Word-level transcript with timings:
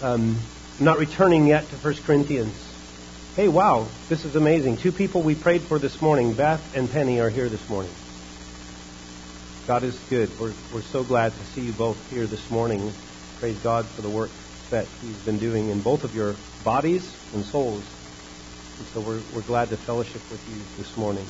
Um, 0.00 0.40
I'm 0.78 0.84
not 0.84 0.98
returning 0.98 1.48
yet 1.48 1.68
to 1.70 1.76
1 1.76 1.94
Corinthians. 2.06 2.54
Hey, 3.34 3.48
wow, 3.48 3.88
this 4.08 4.24
is 4.24 4.36
amazing. 4.36 4.76
Two 4.76 4.92
people 4.92 5.24
we 5.24 5.34
prayed 5.34 5.62
for 5.62 5.80
this 5.80 6.00
morning, 6.00 6.34
Beth 6.34 6.62
and 6.76 6.88
Penny, 6.88 7.18
are 7.18 7.30
here 7.30 7.48
this 7.48 7.68
morning. 7.68 7.92
God 9.66 9.82
is 9.82 9.98
good. 10.08 10.30
We're, 10.38 10.54
we're 10.72 10.82
so 10.82 11.02
glad 11.02 11.32
to 11.32 11.44
see 11.46 11.62
you 11.62 11.72
both 11.72 11.98
here 12.10 12.28
this 12.28 12.48
morning. 12.48 12.92
Praise 13.40 13.58
God 13.58 13.88
for 13.88 14.02
the 14.02 14.08
work 14.08 14.30
that 14.70 14.86
He's 15.00 15.18
been 15.24 15.38
doing 15.38 15.70
in 15.70 15.80
both 15.80 16.04
of 16.04 16.14
your 16.14 16.36
bodies 16.64 17.16
and 17.34 17.44
souls. 17.44 17.82
And 18.78 18.86
so 18.94 19.00
we're, 19.00 19.22
we're 19.34 19.42
glad 19.42 19.70
to 19.70 19.76
fellowship 19.78 20.22
with 20.30 20.46
you 20.48 20.60
this 20.76 20.96
morning. 20.96 21.26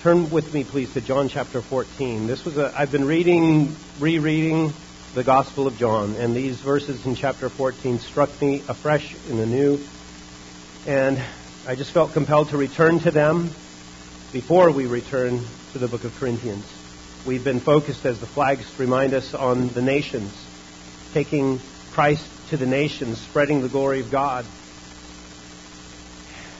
Turn 0.00 0.30
with 0.30 0.54
me, 0.54 0.64
please, 0.64 0.90
to 0.94 1.02
John 1.02 1.28
chapter 1.28 1.60
14. 1.60 2.26
This 2.26 2.46
was 2.46 2.56
a, 2.56 2.72
I've 2.74 2.90
been 2.90 3.04
reading, 3.04 3.76
rereading 3.98 4.72
the 5.16 5.24
Gospel 5.24 5.66
of 5.66 5.78
John, 5.78 6.14
and 6.16 6.36
these 6.36 6.60
verses 6.60 7.06
in 7.06 7.14
chapter 7.14 7.48
14 7.48 8.00
struck 8.00 8.28
me 8.42 8.62
afresh 8.68 9.16
and 9.30 9.40
anew. 9.40 9.80
And 10.86 11.18
I 11.66 11.74
just 11.74 11.92
felt 11.92 12.12
compelled 12.12 12.50
to 12.50 12.58
return 12.58 13.00
to 13.00 13.10
them 13.10 13.50
before 14.30 14.70
we 14.70 14.84
return 14.84 15.42
to 15.72 15.78
the 15.78 15.88
book 15.88 16.04
of 16.04 16.14
Corinthians. 16.16 16.66
We've 17.26 17.42
been 17.42 17.60
focused, 17.60 18.04
as 18.04 18.20
the 18.20 18.26
flags 18.26 18.70
remind 18.78 19.14
us, 19.14 19.32
on 19.32 19.68
the 19.68 19.80
nations, 19.80 20.34
taking 21.14 21.60
Christ 21.92 22.28
to 22.50 22.58
the 22.58 22.66
nations, 22.66 23.18
spreading 23.18 23.62
the 23.62 23.70
glory 23.70 24.00
of 24.00 24.10
God. 24.10 24.44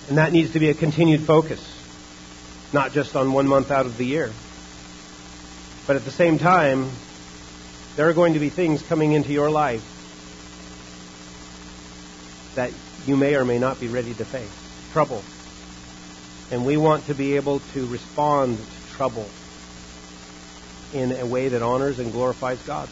And 0.09 0.17
that 0.17 0.33
needs 0.33 0.55
to 0.55 0.61
be 0.61 0.71
a 0.71 0.75
continued 0.75 1.27
focus, 1.27 1.61
not 2.73 2.93
just 2.93 3.17
on 3.17 3.35
one 3.35 3.47
month 3.47 3.71
out 3.71 3.85
of 3.85 3.99
the 3.99 4.07
year. 4.07 4.33
But 5.87 5.97
at 5.97 6.07
the 6.07 6.11
same 6.11 6.39
time, 6.39 6.91
there 7.97 8.09
are 8.09 8.13
going 8.13 8.35
to 8.35 8.39
be 8.39 8.51
things 8.51 8.83
coming 8.83 9.13
into 9.13 9.33
your 9.33 9.51
life 9.51 9.83
that 12.55 12.71
you 13.07 13.17
may 13.17 13.35
or 13.37 13.45
may 13.45 13.59
not 13.59 13.81
be 13.81 13.89
ready 13.89 14.15
to 14.15 14.25
face. 14.25 14.51
Trouble. 14.93 15.23
And 16.51 16.65
we 16.65 16.77
want 16.77 17.07
to 17.07 17.15
be 17.15 17.37
able 17.37 17.61
to 17.75 17.87
respond 17.87 18.59
to 18.59 18.97
trouble 18.97 19.29
in 20.93 21.13
a 21.13 21.27
way 21.27 21.49
that 21.49 21.63
honors 21.63 21.99
and 21.99 22.13
glorifies 22.13 22.61
God. 22.63 22.89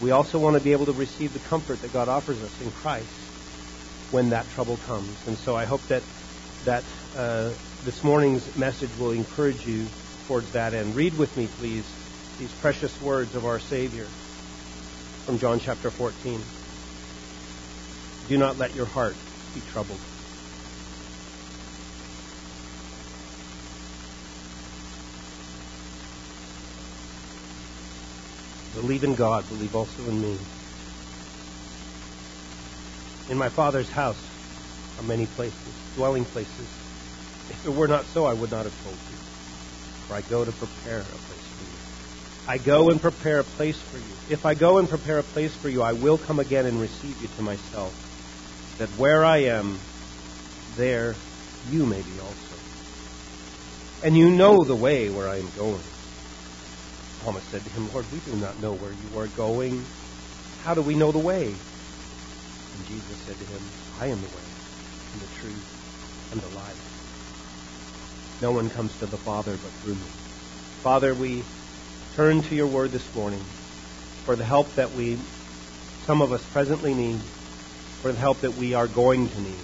We 0.00 0.10
also 0.10 0.38
want 0.38 0.56
to 0.56 0.62
be 0.62 0.72
able 0.72 0.86
to 0.86 0.92
receive 0.92 1.32
the 1.32 1.38
comfort 1.40 1.80
that 1.82 1.92
God 1.92 2.08
offers 2.08 2.42
us 2.42 2.60
in 2.62 2.70
Christ 2.72 3.06
when 4.10 4.30
that 4.30 4.48
trouble 4.50 4.78
comes. 4.86 5.14
And 5.26 5.36
so 5.38 5.56
I 5.56 5.64
hope 5.64 5.86
that 5.86 6.02
that 6.64 6.84
uh, 7.16 7.50
this 7.84 8.04
morning's 8.04 8.54
message 8.56 8.90
will 8.98 9.12
encourage 9.12 9.66
you 9.66 9.86
towards 10.26 10.50
that 10.52 10.74
end. 10.74 10.94
Read 10.94 11.16
with 11.16 11.34
me, 11.36 11.48
please, 11.58 11.84
these 12.40 12.52
precious 12.54 12.98
words 13.02 13.34
of 13.34 13.44
our 13.44 13.60
Savior 13.60 14.06
from 15.26 15.38
John 15.38 15.60
chapter 15.60 15.90
14. 15.90 16.42
Do 18.28 18.38
not 18.38 18.56
let 18.56 18.74
your 18.74 18.86
heart 18.86 19.14
be 19.54 19.60
troubled. 19.60 20.00
Believe 28.72 29.04
in 29.04 29.14
God, 29.14 29.46
believe 29.50 29.74
also 29.74 30.02
in 30.08 30.22
me. 30.22 30.38
In 33.28 33.36
my 33.36 33.50
Father's 33.50 33.90
house 33.90 34.24
are 34.96 35.04
many 35.04 35.26
places, 35.26 35.74
dwelling 35.94 36.24
places. 36.24 36.68
If 37.50 37.66
it 37.66 37.70
were 37.70 37.86
not 37.86 38.06
so, 38.06 38.24
I 38.24 38.32
would 38.32 38.50
not 38.50 38.64
have 38.64 38.82
told 38.82 38.96
you. 39.10 39.18
For 40.08 40.14
I 40.14 40.22
go 40.22 40.46
to 40.46 40.52
prepare 40.52 41.00
a 41.00 41.04
place. 41.04 41.59
I 42.50 42.58
go 42.58 42.88
and 42.88 43.00
prepare 43.00 43.38
a 43.38 43.44
place 43.44 43.80
for 43.80 43.98
you. 43.98 44.12
If 44.28 44.44
I 44.44 44.54
go 44.54 44.78
and 44.78 44.88
prepare 44.88 45.20
a 45.20 45.22
place 45.22 45.54
for 45.54 45.68
you, 45.68 45.82
I 45.82 45.92
will 45.92 46.18
come 46.18 46.40
again 46.40 46.66
and 46.66 46.80
receive 46.80 47.22
you 47.22 47.28
to 47.36 47.42
myself, 47.42 47.94
that 48.78 48.88
where 48.98 49.24
I 49.24 49.44
am, 49.44 49.78
there 50.76 51.14
you 51.68 51.86
may 51.86 52.02
be 52.02 52.18
also. 52.18 52.56
And 54.02 54.16
you 54.16 54.30
know 54.30 54.64
the 54.64 54.74
way 54.74 55.10
where 55.10 55.28
I 55.28 55.36
am 55.36 55.48
going. 55.56 55.84
Thomas 57.22 57.44
said 57.52 57.62
to 57.62 57.70
him, 57.70 57.88
Lord, 57.92 58.06
we 58.10 58.18
do 58.18 58.34
not 58.34 58.60
know 58.60 58.72
where 58.72 58.94
you 58.94 59.16
are 59.16 59.28
going. 59.28 59.86
How 60.64 60.74
do 60.74 60.82
we 60.82 60.96
know 60.96 61.12
the 61.12 61.20
way? 61.20 61.44
And 61.44 62.86
Jesus 62.88 63.16
said 63.26 63.38
to 63.38 63.44
him, 63.44 63.62
I 64.00 64.08
am 64.08 64.20
the 64.20 64.26
way, 64.26 64.42
and 65.12 65.22
the 65.22 65.32
truth, 65.40 65.68
and 66.32 66.40
the 66.40 66.48
life. 66.48 66.76
No 68.42 68.50
one 68.50 68.70
comes 68.70 68.92
to 68.96 69.06
the 69.06 69.18
Father 69.18 69.56
but 69.56 69.70
through 69.84 69.94
me. 69.94 70.10
Father, 70.82 71.14
we 71.14 71.44
turn 72.16 72.42
to 72.42 72.54
your 72.54 72.66
word 72.66 72.90
this 72.90 73.14
morning 73.14 73.42
for 74.24 74.34
the 74.34 74.44
help 74.44 74.72
that 74.74 74.92
we, 74.92 75.16
some 76.06 76.20
of 76.20 76.32
us 76.32 76.42
presently 76.52 76.92
need, 76.92 77.20
for 78.02 78.12
the 78.12 78.18
help 78.18 78.40
that 78.40 78.54
we 78.56 78.74
are 78.74 78.88
going 78.88 79.28
to 79.28 79.40
need, 79.40 79.54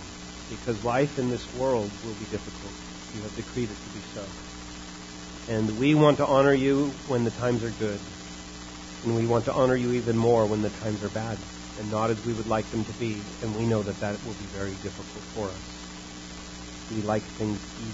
because 0.49 0.83
life 0.85 1.19
in 1.19 1.29
this 1.29 1.53
world 1.55 1.91
will 2.05 2.15
be 2.15 2.25
difficult. 2.27 2.73
You 3.15 3.23
have 3.23 3.35
decreed 3.35 3.69
it 3.71 3.77
to 3.77 3.91
be 3.91 4.01
so. 4.15 4.25
And 5.53 5.79
we 5.79 5.95
want 5.95 6.19
to 6.19 6.27
honor 6.27 6.55
you 6.55 6.93
when 7.09 7.25
the 7.25 7.31
times 7.33 7.65
are 7.65 7.71
good. 7.71 8.01
And 9.05 9.17
we 9.17 9.27
want 9.27 9.45
to 9.47 9.53
honor 9.53 9.77
you 9.77 9.93
even 9.93 10.17
more 10.17 10.47
when 10.47 10.63
the 10.63 10.71
times 10.71 11.03
are 11.03 11.09
bad 11.09 11.39
and 11.79 11.91
not 11.91 12.11
as 12.11 12.25
we 12.25 12.33
would 12.33 12.47
like 12.47 12.69
them 12.71 12.85
to 12.85 12.93
be. 12.95 13.23
And 13.43 13.55
we 13.57 13.65
know 13.65 13.83
that 13.83 13.99
that 14.01 14.25
will 14.25 14.35
be 14.35 14.47
very 14.47 14.75
difficult 14.83 15.25
for 15.35 15.47
us. 15.49 16.95
We 16.95 17.03
like 17.03 17.23
things 17.23 17.61
easy. 17.81 17.93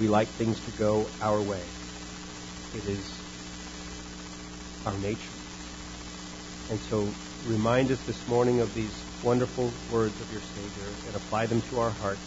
We 0.00 0.08
like 0.08 0.28
things 0.28 0.58
to 0.60 0.70
go 0.72 1.06
our 1.20 1.40
way. 1.40 1.62
It 2.74 2.86
is 2.86 3.04
our 4.86 4.96
nature. 4.96 5.18
And 6.70 6.80
so 6.80 7.12
remind 7.46 7.90
us 7.90 8.00
this 8.06 8.26
morning 8.26 8.60
of 8.60 8.72
these 8.72 8.94
wonderful 9.22 9.70
words 9.90 10.18
of 10.20 10.32
your 10.32 10.40
Savior 10.40 10.88
and 11.06 11.14
apply 11.14 11.46
them 11.46 11.60
to 11.68 11.80
our 11.80 11.90
hearts 11.90 12.22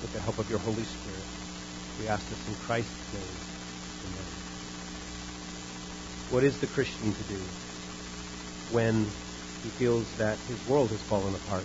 with 0.00 0.12
the 0.12 0.20
help 0.20 0.38
of 0.38 0.48
your 0.48 0.60
Holy 0.60 0.84
Spirit. 0.84 1.24
We 1.98 2.06
ask 2.06 2.28
this 2.28 2.38
in 2.46 2.54
Christ's 2.64 3.12
name. 3.12 3.22
Amen. 4.06 4.24
What 6.30 6.44
is 6.44 6.56
the 6.60 6.68
Christian 6.68 7.12
to 7.12 7.22
do 7.24 7.40
when 8.70 9.10
he 9.64 9.70
feels 9.70 10.06
that 10.18 10.38
his 10.46 10.64
world 10.68 10.90
has 10.90 11.02
fallen 11.02 11.34
apart? 11.34 11.64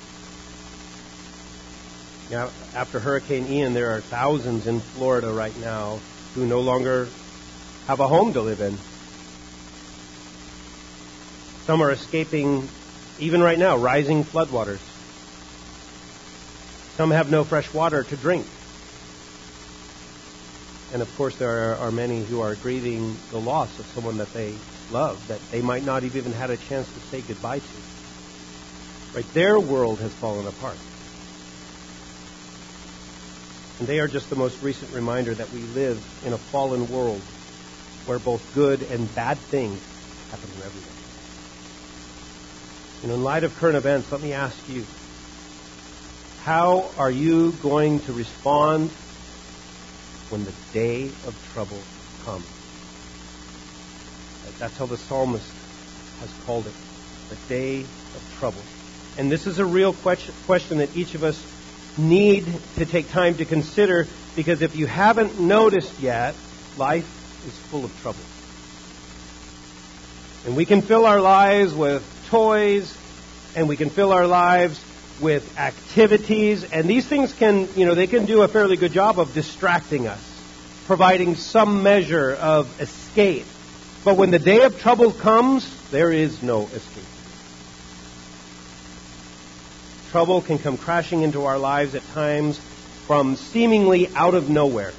Now, 2.32 2.50
after 2.74 3.00
Hurricane 3.00 3.46
Ian, 3.46 3.76
there 3.76 3.92
are 3.96 4.02
thousands 4.02 4.66
in 4.66 4.80
Florida 4.80 5.32
right 5.32 5.56
now 5.58 6.00
who 6.34 6.48
no 6.48 6.62
longer 6.62 7.10
have 7.88 8.00
a 8.00 8.08
home 8.08 8.34
to 8.34 8.42
live 8.42 8.62
in. 8.62 8.78
Some 11.66 11.82
are 11.82 11.92
escaping, 11.92 12.68
even 13.20 13.42
right 13.42 13.58
now, 13.58 13.78
rising 13.78 14.24
floodwaters. 14.24 14.80
Some 16.98 17.12
have 17.12 17.32
no 17.32 17.44
fresh 17.44 17.74
water 17.74 18.04
to 18.04 18.18
drink. 18.18 18.46
And 20.94 21.02
of 21.02 21.14
course, 21.18 21.36
there 21.38 21.76
are, 21.76 21.92
many 21.92 22.24
who 22.24 22.42
are 22.42 22.56
grieving 22.56 23.18
the 23.32 23.40
loss 23.40 23.80
of 23.80 23.86
someone 23.88 24.18
that 24.18 24.32
they 24.32 24.56
love, 24.92 25.28
that 25.28 25.40
they 25.52 25.62
might 25.62 25.84
not 25.84 26.04
have 26.04 26.16
even 26.16 26.32
had 26.34 26.52
a 26.52 26.58
chance 26.58 26.88
to 26.92 27.00
say 27.00 27.22
goodbye 27.22 27.60
to. 27.60 27.66
Right? 29.16 29.34
Their 29.34 29.60
world 29.60 30.00
has 30.00 30.14
fallen 30.14 30.46
apart. 30.46 30.78
And 33.80 33.88
they 33.88 34.00
are 34.00 34.08
just 34.08 34.30
the 34.30 34.36
most 34.36 34.62
recent 34.62 34.94
reminder 34.94 35.34
that 35.34 35.52
we 35.52 35.62
live 35.62 36.04
in 36.26 36.34
a 36.34 36.38
fallen 36.38 36.88
world 36.90 37.22
where 38.06 38.20
both 38.20 38.44
good 38.54 38.82
and 38.84 39.14
bad 39.16 39.38
things 39.38 39.80
happen 40.32 40.50
to 40.50 40.66
everyone. 40.66 40.90
And 43.04 43.12
in 43.12 43.24
light 43.24 43.44
of 43.44 43.56
current 43.56 43.78
events, 43.78 44.12
let 44.12 44.22
me 44.22 44.34
ask 44.34 44.58
you, 44.70 44.86
how 46.44 46.90
are 46.98 47.12
you 47.12 47.52
going 47.62 48.00
to 48.02 48.14
respond 48.14 48.90
when 50.30 50.44
the 50.44 50.54
day 50.74 51.06
of 51.26 51.50
trouble 51.54 51.80
comes? 52.26 52.46
That's 54.60 54.78
how 54.78 54.86
the 54.86 54.98
psalmist 54.98 55.52
has 56.20 56.32
called 56.46 56.68
it, 56.68 56.74
the 57.30 57.36
day 57.48 57.82
of 57.82 58.36
trouble. 58.40 58.62
And 59.18 59.32
this 59.32 59.48
is 59.48 59.60
a 59.60 59.66
real 59.66 59.94
question 59.94 60.78
that 60.78 60.96
each 60.96 61.16
of 61.16 61.24
us 61.24 61.44
need 61.98 62.46
to 62.76 62.86
take 62.86 63.10
time 63.10 63.36
to 63.36 63.46
consider 63.46 64.08
because 64.36 64.62
if 64.62 64.76
you 64.76 64.88
haven't 64.88 65.40
noticed 65.40 66.00
yet, 66.00 66.36
life 66.78 67.08
is 67.46 67.58
full 67.70 67.86
of 67.86 68.02
trouble. 68.02 68.20
And 70.46 70.56
we 70.56 70.66
can 70.66 70.82
fill 70.82 71.06
our 71.06 71.22
lives 71.22 71.74
with 71.74 72.04
toys 72.30 72.96
and 73.56 73.70
we 73.70 73.78
can 73.78 73.90
fill 73.90 74.12
our 74.12 74.28
lives 74.28 74.84
with 75.22 75.58
activities 75.58 76.64
and 76.64 76.88
these 76.88 77.06
things 77.06 77.34
can, 77.34 77.70
you 77.76 77.86
know, 77.86 77.96
they 77.96 78.08
can 78.08 78.26
do 78.26 78.42
a 78.42 78.48
fairly 78.48 78.76
good 78.76 78.92
job 78.92 79.20
of 79.20 79.34
distracting 79.34 80.08
us, 80.08 80.22
providing 80.86 81.36
some 81.36 81.84
measure 81.84 82.34
of 82.34 82.82
escape. 82.82 83.46
But 84.04 84.18
when 84.18 84.32
the 84.32 84.40
day 84.40 84.64
of 84.64 84.80
trouble 84.80 85.12
comes, 85.12 85.66
there 85.92 86.12
is 86.12 86.44
no 86.44 86.64
escape. 86.68 87.04
Trouble 90.12 90.42
can 90.42 90.60
come 90.60 90.78
crashing 90.78 91.22
into 91.22 91.46
our 91.46 91.58
lives 91.58 91.96
at 91.96 92.04
times 92.14 92.60
from 93.08 93.36
seemingly 93.36 94.10
out 94.16 94.36
of 94.36 94.50
nowhere. 94.50 94.92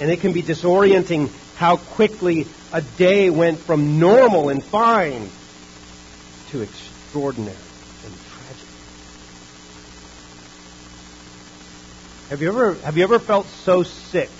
And 0.00 0.10
it 0.10 0.20
can 0.20 0.32
be 0.32 0.42
disorienting 0.42 1.30
how 1.56 1.76
quickly 1.76 2.46
a 2.72 2.82
day 2.82 3.30
went 3.30 3.60
from 3.60 3.98
normal 3.98 4.48
and 4.48 4.62
fine 4.62 5.30
to 6.50 6.62
extraordinary 6.62 7.56
and 8.04 8.12
tragic. 8.30 8.68
Have 12.30 12.40
you 12.42 12.48
ever 12.48 12.74
have 12.84 12.96
you 12.96 13.04
ever 13.04 13.20
felt 13.20 13.46
so 13.46 13.82
sick 13.84 14.30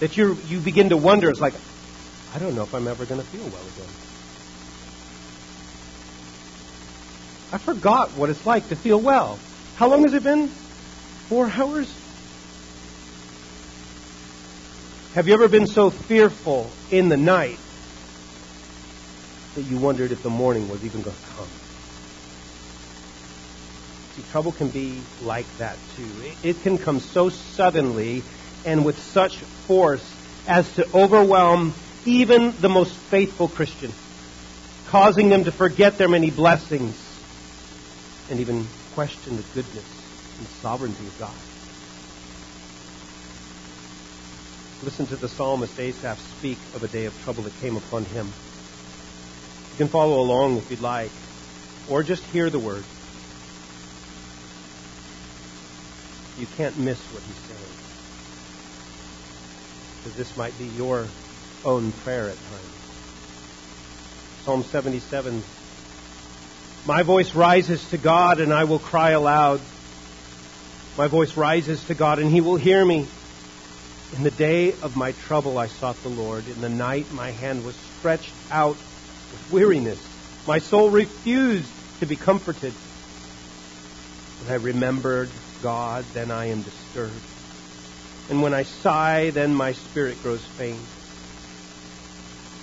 that 0.00 0.16
you 0.16 0.36
you 0.46 0.58
begin 0.60 0.88
to 0.88 0.96
wonder? 0.96 1.30
It's 1.30 1.40
like, 1.40 1.54
I 2.34 2.38
don't 2.38 2.54
know 2.56 2.62
if 2.62 2.74
I'm 2.74 2.88
ever 2.88 3.06
going 3.06 3.20
to 3.20 3.26
feel 3.28 3.44
well 3.44 3.62
again. 3.62 3.92
I 7.52 7.58
forgot 7.58 8.12
what 8.16 8.30
it's 8.30 8.44
like 8.44 8.68
to 8.68 8.76
feel 8.76 9.00
well. 9.00 9.38
How 9.76 9.88
long 9.88 10.02
has 10.02 10.14
it 10.14 10.24
been? 10.24 10.48
Four 11.28 11.48
hours? 11.48 11.94
Have 15.16 15.26
you 15.26 15.32
ever 15.32 15.48
been 15.48 15.66
so 15.66 15.88
fearful 15.88 16.70
in 16.90 17.08
the 17.08 17.16
night 17.16 17.58
that 19.54 19.62
you 19.62 19.78
wondered 19.78 20.12
if 20.12 20.22
the 20.22 20.28
morning 20.28 20.68
was 20.68 20.84
even 20.84 21.00
going 21.00 21.16
to 21.16 21.22
come? 21.22 21.48
See, 24.14 24.22
trouble 24.30 24.52
can 24.52 24.68
be 24.68 25.02
like 25.22 25.46
that 25.56 25.78
too. 25.96 26.34
It 26.42 26.60
can 26.60 26.76
come 26.76 27.00
so 27.00 27.30
suddenly 27.30 28.24
and 28.66 28.84
with 28.84 28.98
such 28.98 29.38
force 29.66 30.06
as 30.46 30.70
to 30.74 30.86
overwhelm 30.94 31.72
even 32.04 32.54
the 32.60 32.68
most 32.68 32.94
faithful 32.94 33.48
Christian, 33.48 33.94
causing 34.88 35.30
them 35.30 35.44
to 35.44 35.50
forget 35.50 35.96
their 35.96 36.10
many 36.10 36.30
blessings 36.30 36.94
and 38.28 38.38
even 38.38 38.68
question 38.92 39.38
the 39.38 39.44
goodness 39.54 39.86
and 40.38 40.46
sovereignty 40.60 41.06
of 41.06 41.18
God. 41.18 41.34
Listen 44.82 45.06
to 45.06 45.16
the 45.16 45.28
psalmist 45.28 45.78
Asaph 45.80 46.20
speak 46.38 46.58
of 46.74 46.82
a 46.82 46.88
day 46.88 47.06
of 47.06 47.18
trouble 47.22 47.42
that 47.44 47.58
came 47.60 47.76
upon 47.76 48.04
him. 48.04 48.26
You 49.72 49.78
can 49.78 49.88
follow 49.88 50.20
along 50.20 50.58
if 50.58 50.70
you'd 50.70 50.80
like, 50.80 51.10
or 51.88 52.02
just 52.02 52.22
hear 52.24 52.50
the 52.50 52.58
words. 52.58 52.86
You 56.36 56.46
can't 56.46 56.78
miss 56.78 57.00
what 57.12 57.22
he's 57.22 57.36
saying. 57.36 57.60
Because 59.96 60.16
this 60.18 60.36
might 60.36 60.56
be 60.58 60.66
your 60.66 61.08
own 61.64 61.92
prayer 61.92 62.28
at 62.28 62.36
times. 62.36 62.62
Psalm 64.44 64.62
77 64.62 65.42
My 66.84 67.02
voice 67.02 67.34
rises 67.34 67.82
to 67.88 67.96
God, 67.96 68.40
and 68.40 68.52
I 68.52 68.64
will 68.64 68.78
cry 68.78 69.12
aloud. 69.12 69.62
My 70.98 71.08
voice 71.08 71.34
rises 71.34 71.82
to 71.84 71.94
God, 71.94 72.18
and 72.18 72.30
he 72.30 72.42
will 72.42 72.56
hear 72.56 72.84
me. 72.84 73.08
In 74.16 74.22
the 74.22 74.30
day 74.30 74.72
of 74.82 74.96
my 74.96 75.12
trouble 75.28 75.58
I 75.58 75.66
sought 75.66 76.02
the 76.02 76.08
Lord. 76.08 76.48
In 76.48 76.62
the 76.62 76.70
night 76.70 77.12
my 77.12 77.30
hand 77.32 77.62
was 77.62 77.76
stretched 77.98 78.32
out 78.50 78.78
with 79.30 79.42
weariness. 79.50 79.98
My 80.46 80.56
soul 80.56 80.90
refused 80.90 81.74
to 82.00 82.06
be 82.06 82.16
comforted. 82.16 82.72
When 84.40 84.50
I 84.50 84.54
remembered 84.54 85.28
God, 85.62 86.06
then 86.14 86.30
I 86.30 86.46
am 86.46 86.62
disturbed. 86.62 87.26
And 88.30 88.40
when 88.40 88.54
I 88.54 88.62
sigh, 88.80 89.32
then 89.34 89.54
my 89.54 89.70
spirit 89.72 90.22
grows 90.22 90.48
faint. 90.56 90.88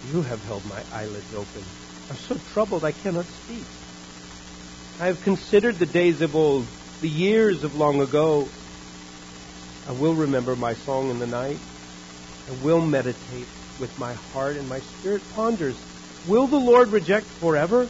You 0.01 0.23
have 0.23 0.41
held 0.41 0.65
my 0.65 0.81
eyelids 0.91 1.35
open. 1.37 1.63
I'm 2.09 2.17
so 2.17 2.35
troubled 2.51 2.83
I 2.83 2.93
cannot 2.93 3.27
speak. 3.43 3.67
I 4.99 5.05
have 5.05 5.21
considered 5.21 5.77
the 5.77 5.85
days 5.85 6.19
of 6.19 6.33
old, 6.33 6.65
the 6.99 7.09
years 7.09 7.61
of 7.63 7.75
long 7.75 8.01
ago. 8.01 8.49
I 9.87 9.91
will 9.91 10.15
remember 10.15 10.55
my 10.55 10.73
song 10.73 11.09
in 11.09 11.19
the 11.19 11.27
night. 11.27 11.59
I 12.47 12.63
will 12.63 12.81
meditate 12.81 13.47
with 13.79 13.97
my 13.99 14.13
heart 14.13 14.55
and 14.55 14.67
my 14.69 14.79
spirit 14.79 15.21
ponders. 15.33 15.75
Will 16.27 16.47
the 16.47 16.59
Lord 16.59 16.89
reject 16.89 17.25
forever? 17.25 17.87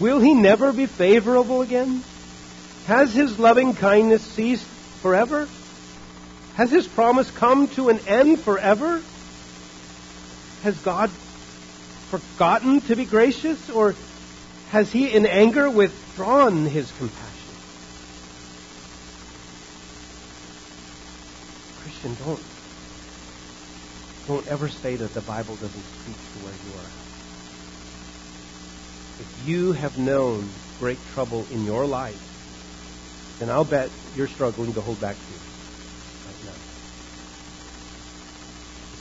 Will 0.00 0.20
he 0.20 0.34
never 0.34 0.72
be 0.72 0.86
favorable 0.86 1.62
again? 1.62 2.02
Has 2.86 3.14
his 3.14 3.38
loving 3.38 3.74
kindness 3.74 4.22
ceased 4.22 4.66
forever? 5.00 5.48
Has 6.54 6.70
his 6.70 6.86
promise 6.86 7.30
come 7.30 7.68
to 7.68 7.88
an 7.88 8.00
end 8.06 8.40
forever? 8.40 9.02
Has 10.62 10.78
God 10.80 11.10
forgotten 12.10 12.80
to 12.82 12.96
be 12.96 13.06
gracious, 13.06 13.70
or 13.70 13.94
has 14.70 14.92
he 14.92 15.10
in 15.10 15.26
anger 15.26 15.70
withdrawn 15.70 16.66
his 16.66 16.90
compassion? 16.92 17.33
Christian, 22.04 22.26
don't 22.26 22.40
don't 24.26 24.46
ever 24.48 24.68
say 24.68 24.96
that 24.96 25.12
the 25.14 25.20
Bible 25.20 25.56
doesn't 25.56 25.84
speak 26.02 26.16
to 26.16 26.38
where 26.44 26.54
you 26.54 26.72
are. 26.78 26.90
If 29.20 29.46
you 29.46 29.72
have 29.72 29.98
known 29.98 30.50
great 30.78 30.98
trouble 31.12 31.46
in 31.50 31.64
your 31.64 31.86
life, 31.86 32.20
then 33.38 33.50
I'll 33.50 33.64
bet 33.64 33.90
you're 34.16 34.28
struggling 34.28 34.72
to 34.74 34.80
hold 34.80 35.00
back 35.00 35.16
tears 35.28 35.40
right 36.26 36.44
now. 36.46 36.52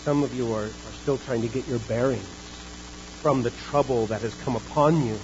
Some 0.03 0.23
of 0.23 0.33
you 0.33 0.53
are, 0.53 0.65
are 0.65 0.93
still 1.01 1.17
trying 1.17 1.41
to 1.41 1.47
get 1.47 1.67
your 1.67 1.79
bearings 1.79 2.27
from 3.21 3.43
the 3.43 3.51
trouble 3.51 4.07
that 4.07 4.21
has 4.21 4.35
come 4.35 4.57
upon 4.57 5.05
you. 5.05 5.17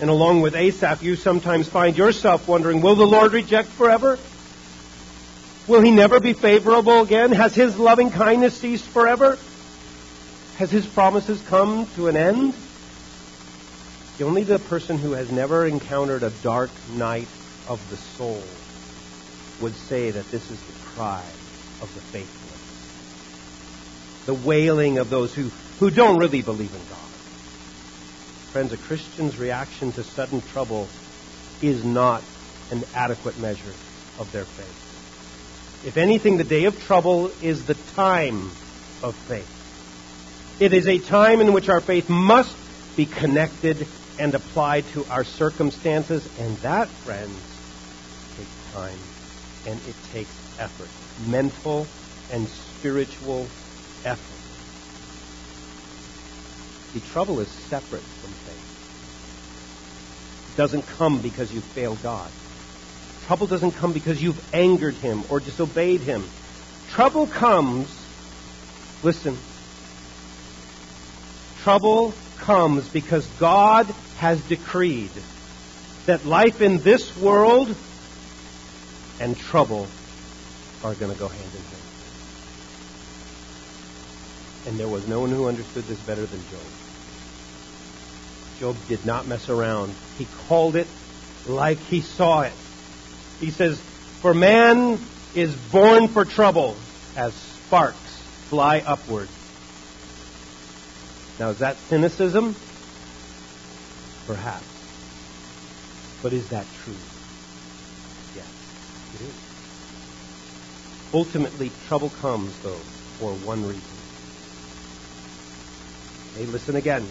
And 0.00 0.10
along 0.10 0.42
with 0.42 0.54
Asaph, 0.54 1.02
you 1.02 1.16
sometimes 1.16 1.68
find 1.68 1.96
yourself 1.96 2.46
wondering, 2.46 2.82
will 2.82 2.96
the 2.96 3.06
Lord 3.06 3.32
reject 3.32 3.68
forever? 3.70 4.18
Will 5.68 5.82
he 5.82 5.90
never 5.90 6.18
be 6.18 6.32
favorable 6.32 7.02
again? 7.02 7.30
Has 7.30 7.54
his 7.54 7.78
loving 7.78 8.10
kindness 8.10 8.56
ceased 8.56 8.86
forever? 8.86 9.36
Has 10.56 10.70
his 10.70 10.86
promises 10.86 11.42
come 11.42 11.86
to 11.94 12.08
an 12.08 12.16
end? 12.16 12.54
Only 14.20 14.44
the 14.44 14.58
person 14.58 14.98
who 14.98 15.12
has 15.12 15.30
never 15.30 15.66
encountered 15.66 16.22
a 16.22 16.30
dark 16.42 16.70
night 16.94 17.28
of 17.68 17.86
the 17.90 17.96
soul 17.96 18.42
would 19.60 19.74
say 19.74 20.10
that 20.10 20.30
this 20.30 20.50
is 20.50 20.60
the 20.60 20.72
cry 20.86 21.22
of 21.82 21.94
the 21.94 22.00
faithless. 22.00 22.26
The 24.24 24.34
wailing 24.34 24.98
of 24.98 25.10
those 25.10 25.34
who, 25.34 25.50
who 25.78 25.90
don't 25.90 26.18
really 26.18 26.42
believe 26.42 26.74
in 26.74 26.80
God. 26.88 26.98
Friends, 28.52 28.72
a 28.72 28.78
Christian's 28.78 29.38
reaction 29.38 29.92
to 29.92 30.02
sudden 30.02 30.40
trouble 30.40 30.88
is 31.60 31.84
not 31.84 32.22
an 32.70 32.84
adequate 32.94 33.38
measure 33.38 33.74
of 34.18 34.32
their 34.32 34.44
faith. 34.44 34.87
If 35.84 35.96
anything, 35.96 36.36
the 36.36 36.44
day 36.44 36.64
of 36.64 36.78
trouble 36.80 37.30
is 37.40 37.64
the 37.64 37.74
time 37.74 38.50
of 39.02 39.14
faith. 39.28 39.48
It 40.58 40.72
is 40.74 40.88
a 40.88 40.98
time 40.98 41.40
in 41.40 41.52
which 41.52 41.68
our 41.68 41.80
faith 41.80 42.08
must 42.08 42.56
be 42.96 43.06
connected 43.06 43.86
and 44.18 44.34
applied 44.34 44.84
to 44.88 45.04
our 45.06 45.22
circumstances, 45.22 46.28
and 46.38 46.56
that, 46.58 46.88
friends, 46.88 47.38
takes 48.36 48.72
time 48.72 48.98
and 49.66 49.80
it 49.86 49.94
takes 50.12 50.34
effort. 50.58 50.88
Mental 51.26 51.86
and 52.32 52.48
spiritual 52.48 53.46
effort. 54.04 54.38
The 56.94 57.00
trouble 57.12 57.38
is 57.40 57.48
separate 57.48 58.02
from 58.02 58.30
faith. 58.30 58.64
It 60.52 60.56
doesn't 60.56 60.86
come 60.86 61.20
because 61.20 61.52
you 61.52 61.60
fail 61.60 61.94
God. 61.96 62.30
Trouble 63.28 63.46
doesn't 63.46 63.72
come 63.72 63.92
because 63.92 64.22
you've 64.22 64.42
angered 64.54 64.94
him 64.94 65.22
or 65.28 65.38
disobeyed 65.38 66.00
him. 66.00 66.24
Trouble 66.88 67.26
comes, 67.26 67.94
listen, 69.02 69.36
trouble 71.58 72.14
comes 72.38 72.88
because 72.88 73.26
God 73.38 73.84
has 74.16 74.40
decreed 74.44 75.10
that 76.06 76.24
life 76.24 76.62
in 76.62 76.78
this 76.78 77.14
world 77.18 77.76
and 79.20 79.36
trouble 79.36 79.86
are 80.82 80.94
going 80.94 81.12
to 81.12 81.18
go 81.18 81.28
hand 81.28 81.44
in 81.44 81.50
hand. 81.50 81.82
And 84.68 84.78
there 84.78 84.88
was 84.88 85.06
no 85.06 85.20
one 85.20 85.32
who 85.32 85.48
understood 85.48 85.84
this 85.84 86.00
better 86.00 86.24
than 86.24 86.40
Job. 86.48 86.60
Job 88.58 88.76
did 88.88 89.04
not 89.04 89.26
mess 89.26 89.50
around. 89.50 89.94
He 90.16 90.26
called 90.48 90.76
it 90.76 90.88
like 91.46 91.76
he 91.76 92.00
saw 92.00 92.40
it. 92.40 92.54
He 93.40 93.50
says, 93.50 93.80
For 94.20 94.34
man 94.34 94.98
is 95.34 95.54
born 95.54 96.08
for 96.08 96.24
trouble 96.24 96.76
as 97.16 97.34
sparks 97.34 98.20
fly 98.48 98.78
upward. 98.80 99.28
Now, 101.38 101.50
is 101.50 101.58
that 101.58 101.76
cynicism? 101.88 102.56
Perhaps. 104.26 104.64
But 106.22 106.32
is 106.32 106.48
that 106.48 106.66
true? 106.82 106.96
Yes, 108.34 108.46
it 109.14 109.20
is. 109.20 109.34
Ultimately, 111.14 111.70
trouble 111.86 112.10
comes, 112.10 112.58
though, 112.62 112.82
for 113.18 113.32
one 113.34 113.62
reason. 113.62 113.82
Hey, 116.34 116.46
listen 116.46 116.76
again. 116.76 117.08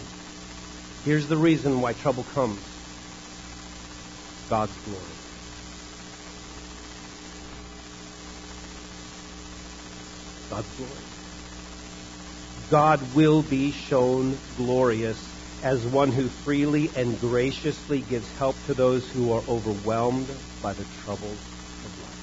Here's 1.04 1.26
the 1.26 1.38
reason 1.38 1.80
why 1.80 1.94
trouble 1.94 2.24
comes 2.34 2.60
God's 4.50 4.76
glory. 4.84 5.02
God's 10.50 10.68
glory. 10.76 10.92
God 12.70 13.14
will 13.14 13.42
be 13.42 13.70
shown 13.70 14.36
glorious 14.56 15.18
as 15.62 15.84
one 15.86 16.12
who 16.12 16.28
freely 16.28 16.90
and 16.96 17.18
graciously 17.20 18.00
gives 18.02 18.30
help 18.38 18.56
to 18.66 18.74
those 18.74 19.08
who 19.10 19.32
are 19.32 19.42
overwhelmed 19.48 20.28
by 20.62 20.72
the 20.72 20.84
troubles 21.04 21.32
of 21.32 22.02
life. 22.02 22.18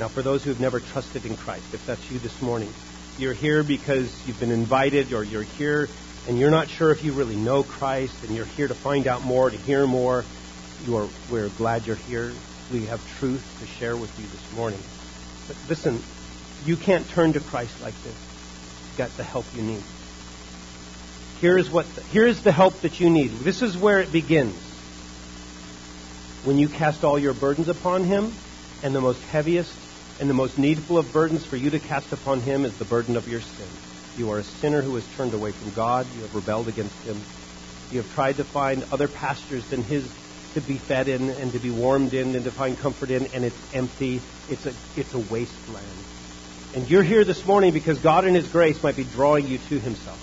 Now, 0.00 0.08
for 0.08 0.22
those 0.22 0.42
who 0.42 0.50
have 0.50 0.60
never 0.60 0.80
trusted 0.80 1.26
in 1.26 1.36
Christ, 1.36 1.74
if 1.74 1.84
that's 1.86 2.10
you 2.10 2.18
this 2.18 2.40
morning, 2.42 2.72
you're 3.18 3.34
here 3.34 3.62
because 3.62 4.10
you've 4.26 4.40
been 4.40 4.50
invited 4.50 5.12
or 5.12 5.22
you're 5.22 5.42
here 5.42 5.88
and 6.28 6.38
you're 6.38 6.50
not 6.50 6.68
sure 6.68 6.90
if 6.90 7.04
you 7.04 7.12
really 7.12 7.36
know 7.36 7.62
Christ 7.62 8.14
and 8.24 8.34
you're 8.34 8.44
here 8.44 8.68
to 8.68 8.74
find 8.74 9.06
out 9.06 9.22
more, 9.22 9.50
to 9.50 9.56
hear 9.56 9.86
more, 9.86 10.24
you 10.86 10.96
are, 10.96 11.08
we're 11.30 11.48
glad 11.50 11.86
you're 11.86 11.96
here. 11.96 12.32
We 12.72 12.86
have 12.86 13.06
truth 13.18 13.44
to 13.60 13.66
share 13.66 13.96
with 13.96 14.16
you 14.18 14.26
this 14.26 14.56
morning. 14.56 14.80
Listen, 15.68 16.02
you 16.64 16.76
can't 16.76 17.08
turn 17.08 17.32
to 17.32 17.40
Christ 17.40 17.80
like 17.80 17.94
this. 18.02 18.16
You've 18.88 18.98
got 18.98 19.16
the 19.16 19.24
help 19.24 19.46
you 19.54 19.62
need. 19.62 19.82
Here's 21.40 21.70
what 21.70 21.86
the, 21.94 22.02
here's 22.02 22.42
the 22.42 22.52
help 22.52 22.80
that 22.82 23.00
you 23.00 23.08
need. 23.08 23.40
This 23.44 23.62
is 23.62 23.76
where 23.78 24.00
it 24.00 24.12
begins. 24.12 24.56
When 26.44 26.58
you 26.58 26.68
cast 26.68 27.04
all 27.04 27.18
your 27.18 27.34
burdens 27.34 27.68
upon 27.68 28.04
him, 28.04 28.34
and 28.82 28.94
the 28.94 29.00
most 29.00 29.20
heaviest 29.22 29.76
and 30.20 30.28
the 30.28 30.34
most 30.34 30.58
needful 30.58 30.98
of 30.98 31.12
burdens 31.12 31.46
for 31.46 31.56
you 31.56 31.70
to 31.70 31.78
cast 31.78 32.12
upon 32.12 32.40
him 32.40 32.64
is 32.64 32.76
the 32.78 32.84
burden 32.84 33.16
of 33.16 33.26
your 33.26 33.40
sin. 33.40 33.68
You 34.16 34.30
are 34.30 34.38
a 34.38 34.44
sinner 34.44 34.82
who 34.82 34.94
has 34.96 35.06
turned 35.16 35.34
away 35.34 35.52
from 35.52 35.70
God. 35.70 36.06
You 36.14 36.22
have 36.22 36.34
rebelled 36.34 36.68
against 36.68 36.96
him. 36.96 37.22
You 37.90 38.02
have 38.02 38.12
tried 38.12 38.36
to 38.36 38.44
find 38.44 38.84
other 38.92 39.08
pastures 39.08 39.66
than 39.68 39.82
his 39.82 40.10
to 40.54 40.60
be 40.60 40.78
fed 40.78 41.08
in 41.08 41.30
and 41.30 41.52
to 41.52 41.58
be 41.58 41.70
warmed 41.70 42.14
in 42.14 42.34
and 42.34 42.44
to 42.44 42.50
find 42.50 42.78
comfort 42.78 43.10
in, 43.10 43.26
and 43.28 43.44
it's 43.44 43.74
empty. 43.74 44.20
It's 44.48 44.66
a, 44.66 44.74
it's 44.96 45.14
a 45.14 45.18
wasteland. 45.18 45.86
And 46.74 46.88
you're 46.88 47.02
here 47.02 47.24
this 47.24 47.44
morning 47.46 47.72
because 47.72 47.98
God 47.98 48.24
in 48.24 48.34
his 48.34 48.48
grace 48.48 48.82
might 48.82 48.96
be 48.96 49.04
drawing 49.04 49.46
you 49.46 49.58
to 49.58 49.78
himself 49.80 50.18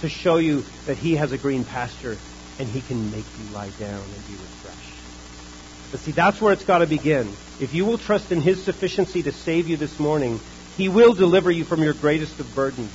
to 0.00 0.08
show 0.08 0.36
you 0.36 0.64
that 0.86 0.96
he 0.96 1.16
has 1.16 1.32
a 1.32 1.38
green 1.38 1.64
pasture 1.64 2.16
and 2.58 2.68
he 2.68 2.80
can 2.80 3.10
make 3.10 3.24
you 3.38 3.54
lie 3.54 3.70
down 3.78 4.00
and 4.00 4.26
be 4.26 4.32
refreshed. 4.32 5.90
But 5.90 6.00
see, 6.00 6.12
that's 6.12 6.40
where 6.40 6.52
it's 6.52 6.64
got 6.64 6.78
to 6.78 6.86
begin. 6.86 7.28
If 7.60 7.74
you 7.74 7.84
will 7.84 7.98
trust 7.98 8.32
in 8.32 8.40
his 8.40 8.62
sufficiency 8.62 9.22
to 9.22 9.32
save 9.32 9.68
you 9.68 9.76
this 9.76 9.98
morning, 9.98 10.40
he 10.76 10.88
will 10.88 11.12
deliver 11.12 11.50
you 11.50 11.64
from 11.64 11.82
your 11.82 11.94
greatest 11.94 12.38
of 12.40 12.54
burdens. 12.54 12.92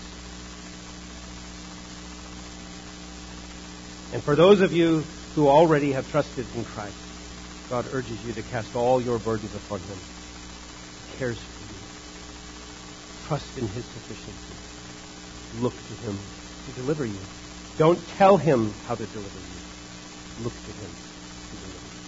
And 4.14 4.24
for 4.24 4.36
those 4.36 4.62
of 4.62 4.72
you 4.72 5.04
who 5.36 5.48
already 5.48 5.92
have 5.92 6.08
trusted 6.10 6.48
in 6.56 6.64
Christ, 6.64 6.98
God 7.70 7.86
urges 7.92 8.20
you 8.24 8.34
to 8.34 8.44
cast 8.44 8.76
all 8.76 9.02
your 9.02 9.18
burdens 9.18 9.54
upon 9.56 9.80
him. 9.82 10.00
He 11.08 11.18
cares 11.18 11.40
for 11.58 11.64
you. 11.64 11.80
Trust 13.28 13.58
in 13.58 13.68
his 13.68 13.86
sufficiency. 13.94 14.56
Look 15.56 15.74
to 15.74 15.96
him 15.96 16.20
to 16.66 16.72
deliver 16.74 17.06
you. 17.06 17.22
Don't 17.78 18.06
tell 18.18 18.38
him 18.38 18.76
how 18.86 18.96
to 18.96 19.06
deliver 19.08 19.40
you. 19.40 20.44
Look 20.44 20.54
to 20.54 20.72
him 20.72 20.96
to 21.52 21.58
deliver 21.58 21.86
you. 21.86 22.04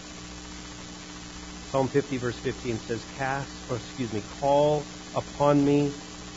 Psalm 1.71 1.89
50 1.89 2.17
verse 2.19 2.39
15 2.43 2.79
says, 2.87 3.05
cast, 3.17 3.51
or 3.69 3.77
excuse 3.77 4.11
me, 4.11 4.23
call 4.39 4.85
upon 5.15 5.63
me 5.63 5.95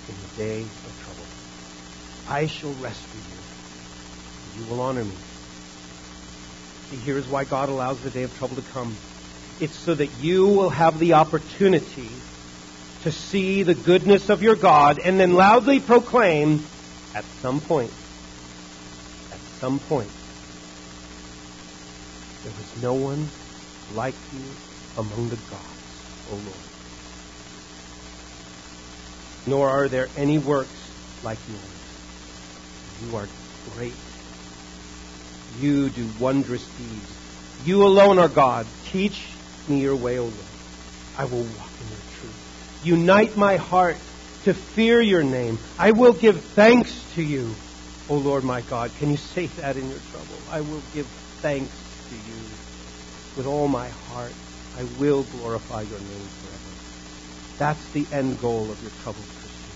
in 0.09 0.21
the 0.21 0.43
day 0.43 0.71
of 0.87 0.99
trouble. 1.05 1.27
I 2.27 2.47
shall 2.61 2.75
rescue 2.75 3.21
you. 3.31 4.57
You 4.57 4.65
will 4.65 4.81
honor 4.81 5.05
me. 5.05 5.19
See, 6.91 6.97
here's 6.97 7.29
why 7.29 7.45
God 7.45 7.69
allows 7.69 8.01
the 8.01 8.11
day 8.11 8.23
of 8.23 8.37
trouble 8.37 8.57
to 8.57 8.63
come. 8.63 8.97
It's 9.61 9.77
so 9.77 9.95
that 9.95 10.19
you 10.21 10.47
will 10.47 10.71
have 10.71 10.99
the 10.99 11.15
opportunity 11.15 12.11
to 13.03 13.13
see 13.13 13.63
the 13.63 13.75
goodness 13.75 14.31
of 14.31 14.43
your 14.43 14.57
God 14.57 14.99
and 14.99 15.19
then 15.19 15.33
loudly 15.33 15.81
proclaim 15.81 16.67
at 17.15 17.25
some 17.41 17.61
point 17.61 17.93
at 19.31 19.41
some 19.61 19.79
point, 19.81 20.11
there 22.43 22.53
was 22.53 22.83
no 22.83 22.93
one 22.95 23.29
like 23.93 24.15
you 24.33 24.45
among 24.97 25.29
the 25.29 25.37
gods, 25.37 25.63
O 26.31 26.35
Lord. 26.35 26.57
Nor 29.47 29.69
are 29.69 29.89
there 29.89 30.09
any 30.17 30.39
works 30.39 30.91
like 31.23 31.39
yours. 31.49 31.61
You 33.03 33.17
are 33.17 33.29
great. 33.75 33.95
You 35.59 35.91
do 35.91 36.09
wondrous 36.21 36.67
deeds. 36.79 37.13
You 37.65 37.83
alone 37.83 38.19
are 38.19 38.29
God. 38.29 38.67
Teach 38.93 39.27
me 39.69 39.81
your 39.81 39.97
way, 39.97 40.19
O 40.19 40.25
Lord. 40.25 40.35
I 41.17 41.25
will 41.25 41.43
walk 41.43 41.71
in 41.81 41.89
your 41.89 41.99
truth. 42.21 42.35
Unite 42.85 43.37
my 43.37 43.57
heart 43.57 43.97
to 44.45 44.55
fear 44.55 45.03
your 45.03 45.25
name. 45.25 45.59
I 45.77 45.91
will 45.91 46.13
give 46.13 46.45
thanks 46.55 47.05
to 47.15 47.23
you. 47.23 47.55
O 48.09 48.15
Lord 48.15 48.45
my 48.45 48.63
God, 48.63 48.93
can 48.99 49.11
you 49.11 49.17
say 49.17 49.49
that 49.59 49.77
in 49.77 49.91
your 49.91 50.01
trouble? 50.13 50.39
I 50.49 50.61
will 50.61 50.83
give 50.95 51.07
thanks 51.43 51.75
to 52.09 52.15
you 52.15 52.41
with 53.37 53.47
all 53.47 53.69
my 53.69 53.89
heart. 53.89 54.33
I 54.77 54.85
will 55.01 55.25
glorify 55.25 55.83
your 55.83 55.99
name 55.99 56.29
forever. 56.41 56.59
That's 57.59 57.89
the 57.93 58.07
end 58.13 58.41
goal 58.41 58.71
of 58.71 58.81
your 58.81 58.93
troubled 59.03 59.27
Christian. 59.27 59.73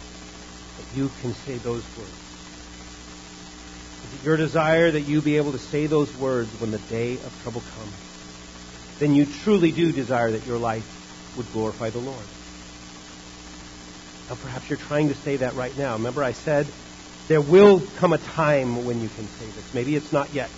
That 0.79 0.97
you 0.97 1.11
can 1.21 1.35
say 1.35 1.59
those 1.59 1.85
words. 1.99 2.22
Your 4.23 4.37
desire 4.37 4.91
that 4.91 5.01
you 5.03 5.21
be 5.21 5.37
able 5.37 5.53
to 5.53 5.59
say 5.59 5.87
those 5.87 6.15
words 6.17 6.49
when 6.61 6.71
the 6.71 6.79
day 6.79 7.15
of 7.15 7.43
trouble 7.43 7.63
comes? 7.75 7.93
Then 8.99 9.15
you 9.15 9.27
truly 9.27 9.73
do 9.73 9.91
desire 9.91 10.31
that 10.33 10.47
your 10.47 10.59
life 10.59 10.87
would 11.37 11.51
glorify 11.53 11.91
the 11.91 11.99
Lord. 11.99 12.25
Now 14.29 14.37
perhaps 14.37 14.69
you're 14.69 14.79
trying 14.79 15.09
to 15.09 15.15
say 15.15 15.37
that 15.39 15.55
right 15.55 15.77
now. 15.77 15.95
Remember 15.95 16.23
I 16.23 16.33
said 16.33 16.67
there 17.29 17.41
will 17.41 17.83
come 17.99 18.13
a 18.13 18.19
time 18.19 18.85
when 18.85 19.01
you 19.01 19.09
can 19.09 19.27
say 19.27 19.47
this. 19.47 19.75
Maybe 19.75 19.97
it's 19.97 20.13
not 20.13 20.33
yet. 20.35 20.51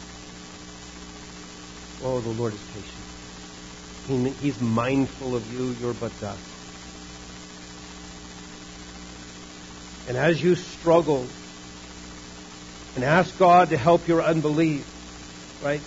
Oh, 2.03 2.21
the 2.21 2.31
Lord 2.31 2.55
is 2.55 2.61
patient. 2.73 3.05
He, 4.07 4.31
he's 4.47 4.61
mindful 4.61 5.35
of 5.35 5.51
you. 5.51 5.71
You're 5.81 5.95
but 5.95 6.13
dust. 6.21 6.43
And 10.07 10.19
as 10.19 10.43
you 10.43 10.55
struggle 10.55 11.27
and 12.95 13.05
ask 13.05 13.37
God 13.39 13.71
to 13.71 13.77
help 13.77 14.07
your 14.07 14.23
unbelief, 14.23 14.87
right? 15.63 15.81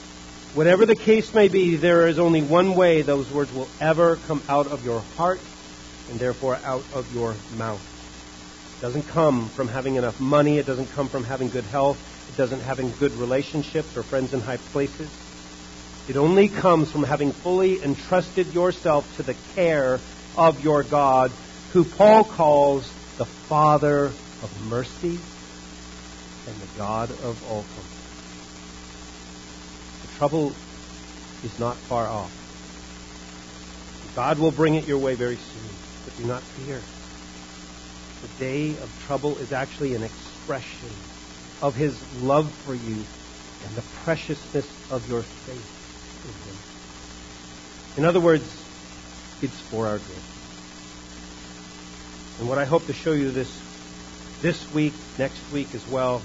Whatever 0.54 0.86
the 0.86 0.96
case 0.96 1.34
may 1.34 1.48
be, 1.48 1.76
there 1.76 2.08
is 2.08 2.20
only 2.20 2.42
one 2.42 2.76
way 2.76 3.02
those 3.02 3.30
words 3.32 3.54
will 3.54 3.70
ever 3.80 4.18
come 4.28 4.42
out 4.50 4.68
of 4.68 4.84
your 4.84 5.02
heart 5.16 5.40
and 6.10 6.20
therefore 6.20 6.56
out 6.64 6.84
of 6.94 7.14
your 7.14 7.36
mouth. 7.58 7.82
It 8.78 8.82
doesn't 8.82 9.08
come 9.08 9.50
from 9.50 9.68
having 9.68 9.96
enough 9.96 10.20
money. 10.20 10.58
It 10.58 10.66
doesn't 10.66 10.92
come 10.92 11.08
from 11.10 11.24
having 11.24 11.50
good 11.50 11.64
health. 11.66 11.98
It 12.30 12.38
doesn't 12.38 12.62
having 12.62 12.92
good 13.00 13.14
relationships 13.14 13.96
or 13.96 14.04
friends 14.04 14.34
in 14.34 14.42
high 14.42 14.58
places. 14.58 15.10
It 16.08 16.16
only 16.16 16.48
comes 16.48 16.92
from 16.92 17.04
having 17.04 17.32
fully 17.32 17.84
entrusted 17.84 18.54
yourself 18.54 19.14
to 19.18 19.24
the 19.24 19.36
care 19.56 20.00
of 20.38 20.64
your 20.64 20.84
God, 20.84 21.32
who 21.74 21.84
Paul 21.84 22.24
calls 22.24 22.92
the 23.18 23.26
Father 23.26 24.06
of 24.06 24.62
mercy 24.70 25.20
and 26.48 26.56
the 26.56 26.77
God 26.77 27.12
of 27.12 27.44
all 27.50 27.63
comfort. 27.63 28.01
The 30.01 30.18
trouble 30.18 30.54
is 31.44 31.60
not 31.60 31.77
far 31.77 32.08
off. 32.08 32.34
God 34.16 34.39
will 34.39 34.51
bring 34.51 34.75
it 34.75 34.88
your 34.88 34.98
way 34.98 35.13
very 35.13 35.38
soon, 35.38 35.70
but 36.06 36.18
do 36.18 36.25
not 36.25 36.42
fear 36.42 36.82
the 38.22 38.27
day 38.39 38.70
of 38.77 39.04
trouble 39.06 39.38
is 39.38 39.51
actually 39.51 39.94
an 39.96 40.04
expression 40.04 40.89
of 41.62 41.75
his 41.75 41.96
love 42.22 42.51
for 42.66 42.74
you 42.74 42.96
and 43.66 43.75
the 43.75 43.84
preciousness 44.04 44.68
of 44.92 45.08
your 45.10 45.22
faith 45.22 46.24
in 46.25 46.32
him. 46.50 48.04
In 48.04 48.06
other 48.06 48.20
words, 48.20 48.44
it's 49.42 49.60
for 49.62 49.88
our 49.88 49.98
good. 49.98 50.24
And 52.39 52.48
what 52.48 52.58
I 52.58 52.66
hope 52.66 52.86
to 52.88 52.94
show 52.94 53.13
you 53.13 53.32
this 53.32 53.62
this 54.42 54.72
week, 54.72 54.94
next 55.18 55.51
week 55.51 55.74
as 55.74 55.88
well, 55.88 56.22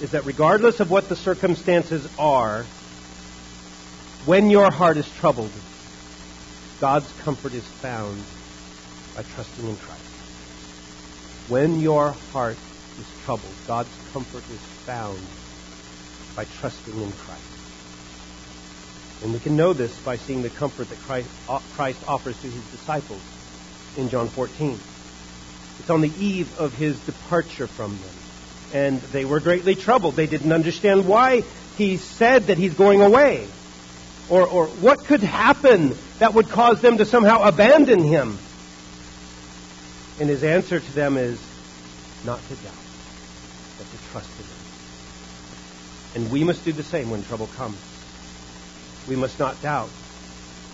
is 0.00 0.12
that 0.12 0.24
regardless 0.24 0.80
of 0.80 0.90
what 0.90 1.08
the 1.08 1.16
circumstances 1.16 2.08
are, 2.18 2.64
when 4.26 4.50
your 4.50 4.70
heart 4.70 4.96
is 4.96 5.08
troubled, 5.18 5.50
God's 6.80 7.10
comfort 7.22 7.52
is 7.52 7.64
found 7.64 8.22
by 9.14 9.22
trusting 9.22 9.68
in 9.68 9.76
Christ. 9.76 10.00
When 11.48 11.80
your 11.80 12.12
heart 12.32 12.56
is 12.98 13.06
troubled, 13.24 13.52
God's 13.66 13.90
comfort 14.12 14.44
is 14.50 14.60
found 14.86 15.20
by 16.34 16.44
trusting 16.44 17.00
in 17.00 17.12
Christ. 17.12 17.42
And 19.22 19.34
we 19.34 19.40
can 19.40 19.56
know 19.56 19.74
this 19.74 19.94
by 20.00 20.16
seeing 20.16 20.40
the 20.40 20.50
comfort 20.50 20.88
that 20.88 20.98
Christ, 21.00 21.28
uh, 21.48 21.58
Christ 21.74 21.98
offers 22.08 22.40
to 22.40 22.46
his 22.46 22.64
disciples 22.70 23.20
in 23.98 24.08
John 24.08 24.28
14. 24.28 24.78
It's 25.78 25.90
on 25.90 26.00
the 26.00 26.12
eve 26.18 26.58
of 26.58 26.72
his 26.72 26.98
departure 27.00 27.66
from 27.66 27.90
them. 27.92 28.19
And 28.72 29.00
they 29.00 29.24
were 29.24 29.40
greatly 29.40 29.74
troubled. 29.74 30.14
They 30.16 30.26
didn't 30.26 30.52
understand 30.52 31.06
why 31.06 31.42
he 31.76 31.96
said 31.96 32.48
that 32.48 32.58
he's 32.58 32.74
going 32.74 33.02
away. 33.02 33.46
Or, 34.28 34.46
or 34.46 34.66
what 34.66 35.04
could 35.04 35.22
happen 35.22 35.96
that 36.20 36.34
would 36.34 36.48
cause 36.48 36.80
them 36.80 36.98
to 36.98 37.04
somehow 37.04 37.42
abandon 37.42 38.04
him. 38.04 38.38
And 40.20 40.28
his 40.28 40.44
answer 40.44 40.78
to 40.78 40.92
them 40.92 41.16
is 41.16 41.40
not 42.24 42.40
to 42.48 42.54
doubt, 42.56 42.74
but 43.78 43.90
to 43.90 43.96
trust 44.12 44.30
in 44.38 44.44
him. 44.44 44.60
And 46.14 46.32
we 46.32 46.44
must 46.44 46.64
do 46.64 46.72
the 46.72 46.82
same 46.82 47.10
when 47.10 47.24
trouble 47.24 47.48
comes. 47.56 47.78
We 49.08 49.16
must 49.16 49.38
not 49.38 49.60
doubt. 49.62 49.90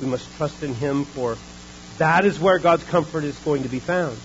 We 0.01 0.07
must 0.07 0.31
trust 0.37 0.63
in 0.63 0.75
Him 0.75 1.05
for 1.05 1.37
that 1.99 2.27
is 2.27 2.39
where 2.39 2.59
God's 2.59 2.85
comfort 2.85 3.25
is 3.25 3.37
going 3.39 3.63
to 3.63 3.69
be 3.69 3.79
found. 3.79 4.19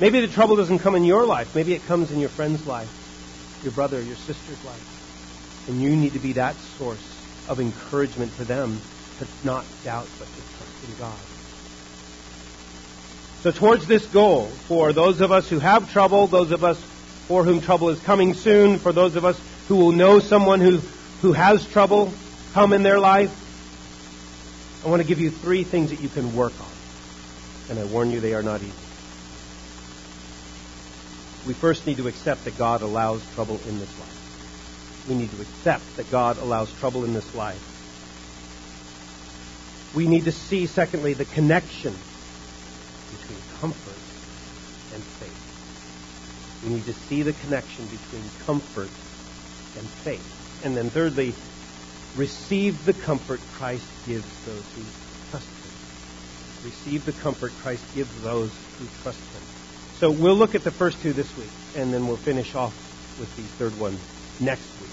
Maybe 0.00 0.20
the 0.20 0.28
trouble 0.28 0.56
doesn't 0.56 0.78
come 0.78 0.94
in 0.94 1.04
your 1.04 1.26
life. 1.26 1.54
Maybe 1.56 1.74
it 1.74 1.84
comes 1.86 2.12
in 2.12 2.20
your 2.20 2.28
friend's 2.28 2.66
life, 2.66 2.88
your 3.64 3.72
brother, 3.72 4.00
your 4.00 4.16
sister's 4.16 4.64
life. 4.64 5.66
And 5.68 5.82
you 5.82 5.96
need 5.96 6.12
to 6.12 6.20
be 6.20 6.34
that 6.34 6.54
source 6.78 7.04
of 7.48 7.58
encouragement 7.58 8.34
to 8.36 8.44
them 8.44 8.80
to 9.18 9.26
not 9.44 9.64
doubt 9.84 10.06
but 10.18 10.28
to 10.28 10.34
trust 10.34 10.88
in 10.88 10.98
God. 10.98 11.18
So 13.42 13.50
towards 13.50 13.86
this 13.86 14.06
goal, 14.06 14.46
for 14.46 14.92
those 14.92 15.20
of 15.20 15.32
us 15.32 15.48
who 15.48 15.58
have 15.58 15.92
trouble, 15.92 16.26
those 16.26 16.52
of 16.52 16.62
us 16.62 16.80
for 17.26 17.44
whom 17.44 17.60
trouble 17.60 17.88
is 17.90 18.00
coming 18.00 18.34
soon, 18.34 18.78
for 18.78 18.92
those 18.92 19.16
of 19.16 19.24
us 19.24 19.40
who 19.68 19.76
will 19.76 19.92
know 19.92 20.18
someone 20.20 20.60
who, 20.60 20.80
who 21.22 21.32
has 21.32 21.66
trouble 21.66 22.12
come 22.52 22.72
in 22.72 22.82
their 22.82 22.98
life, 22.98 23.34
I 24.84 24.88
want 24.88 25.02
to 25.02 25.08
give 25.08 25.20
you 25.20 25.30
three 25.30 25.64
things 25.64 25.90
that 25.90 26.00
you 26.00 26.08
can 26.08 26.36
work 26.36 26.52
on. 26.60 26.66
And 27.70 27.78
I 27.78 27.84
warn 27.84 28.10
you, 28.10 28.20
they 28.20 28.34
are 28.34 28.42
not 28.42 28.62
easy. 28.62 28.87
We 31.48 31.54
first 31.54 31.86
need 31.86 31.96
to 31.96 32.08
accept 32.08 32.44
that 32.44 32.58
God 32.58 32.82
allows 32.82 33.24
trouble 33.34 33.58
in 33.66 33.78
this 33.78 33.98
life. 33.98 35.06
We 35.08 35.14
need 35.14 35.30
to 35.30 35.40
accept 35.40 35.96
that 35.96 36.10
God 36.10 36.36
allows 36.36 36.70
trouble 36.74 37.06
in 37.06 37.14
this 37.14 37.34
life. 37.34 37.64
We 39.96 40.06
need 40.06 40.26
to 40.26 40.32
see, 40.32 40.66
secondly, 40.66 41.14
the 41.14 41.24
connection 41.24 41.94
between 43.12 43.38
comfort 43.60 43.96
and 44.94 45.02
faith. 45.02 46.62
We 46.64 46.74
need 46.74 46.84
to 46.84 46.92
see 46.92 47.22
the 47.22 47.32
connection 47.32 47.86
between 47.86 48.24
comfort 48.44 48.90
and 49.78 49.88
faith. 49.88 50.60
And 50.66 50.76
then 50.76 50.90
thirdly, 50.90 51.34
receive 52.14 52.84
the 52.84 52.92
comfort 52.92 53.40
Christ 53.54 53.86
gives 54.06 54.44
those 54.44 54.70
who 54.74 54.82
trust 55.30 55.48
him. 55.48 56.66
Receive 56.66 57.06
the 57.06 57.12
comfort 57.12 57.52
Christ 57.62 57.84
gives 57.94 58.20
those 58.20 58.52
who 58.78 58.86
trust 59.02 59.20
him. 59.32 59.37
So 59.98 60.12
we'll 60.12 60.36
look 60.36 60.54
at 60.54 60.62
the 60.62 60.70
first 60.70 61.02
two 61.02 61.12
this 61.12 61.36
week, 61.36 61.50
and 61.74 61.92
then 61.92 62.06
we'll 62.06 62.18
finish 62.18 62.54
off 62.54 62.72
with 63.18 63.34
the 63.34 63.42
third 63.42 63.76
one 63.80 63.98
next 64.38 64.62
week, 64.80 64.90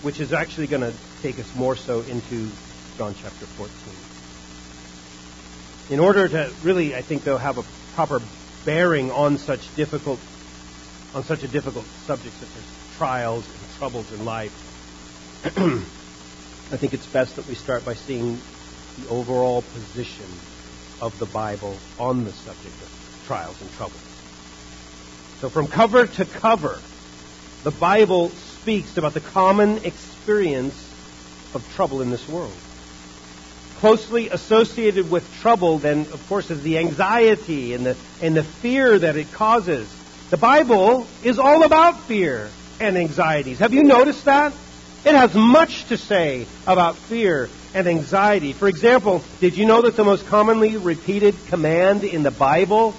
which 0.00 0.18
is 0.18 0.32
actually 0.32 0.66
going 0.66 0.80
to 0.80 0.94
take 1.20 1.38
us 1.38 1.54
more 1.54 1.76
so 1.76 2.00
into 2.00 2.48
John 2.96 3.14
chapter 3.20 3.44
14. 3.44 3.70
In 5.90 6.00
order 6.00 6.26
to 6.26 6.50
really, 6.62 6.94
I 6.94 7.02
think, 7.02 7.22
though, 7.24 7.36
have 7.36 7.58
a 7.58 7.64
proper 7.94 8.22
bearing 8.64 9.10
on 9.10 9.36
such 9.36 9.76
difficult, 9.76 10.18
on 11.14 11.22
such 11.24 11.42
a 11.42 11.48
difficult 11.48 11.84
subject 12.06 12.34
such 12.36 12.48
as 12.48 12.96
trials 12.96 13.46
and 13.46 13.76
troubles 13.76 14.10
in 14.10 14.24
life, 14.24 14.54
I 16.72 16.78
think 16.78 16.94
it's 16.94 17.04
best 17.04 17.36
that 17.36 17.46
we 17.46 17.56
start 17.56 17.84
by 17.84 17.92
seeing 17.92 18.40
the 19.02 19.08
overall 19.10 19.60
position 19.60 20.30
of 21.02 21.18
the 21.18 21.26
Bible 21.26 21.76
on 21.98 22.24
the 22.24 22.32
subject 22.32 22.80
of 22.80 23.22
trials 23.26 23.60
and 23.60 23.70
troubles. 23.72 24.13
So 25.40 25.48
from 25.48 25.66
cover 25.66 26.06
to 26.06 26.24
cover, 26.24 26.78
the 27.64 27.70
Bible 27.70 28.30
speaks 28.30 28.96
about 28.96 29.14
the 29.14 29.20
common 29.20 29.78
experience 29.84 30.74
of 31.54 31.66
trouble 31.74 32.00
in 32.02 32.10
this 32.10 32.26
world. 32.28 32.52
Closely 33.78 34.30
associated 34.30 35.10
with 35.10 35.30
trouble, 35.40 35.78
then, 35.78 36.00
of 36.00 36.24
course, 36.28 36.50
is 36.50 36.62
the 36.62 36.78
anxiety 36.78 37.74
and 37.74 37.84
the, 37.84 37.96
and 38.22 38.36
the 38.36 38.44
fear 38.44 38.98
that 38.98 39.16
it 39.16 39.32
causes. 39.32 39.88
The 40.30 40.36
Bible 40.36 41.06
is 41.22 41.38
all 41.38 41.64
about 41.64 42.00
fear 42.04 42.50
and 42.80 42.96
anxieties. 42.96 43.58
Have 43.58 43.74
you 43.74 43.82
noticed 43.82 44.24
that? 44.24 44.54
It 45.04 45.14
has 45.14 45.34
much 45.34 45.84
to 45.86 45.98
say 45.98 46.46
about 46.66 46.96
fear 46.96 47.50
and 47.74 47.86
anxiety. 47.86 48.54
For 48.54 48.68
example, 48.68 49.22
did 49.40 49.58
you 49.58 49.66
know 49.66 49.82
that 49.82 49.96
the 49.96 50.04
most 50.04 50.26
commonly 50.26 50.78
repeated 50.78 51.34
command 51.48 52.04
in 52.04 52.22
the 52.22 52.30
Bible 52.30 52.94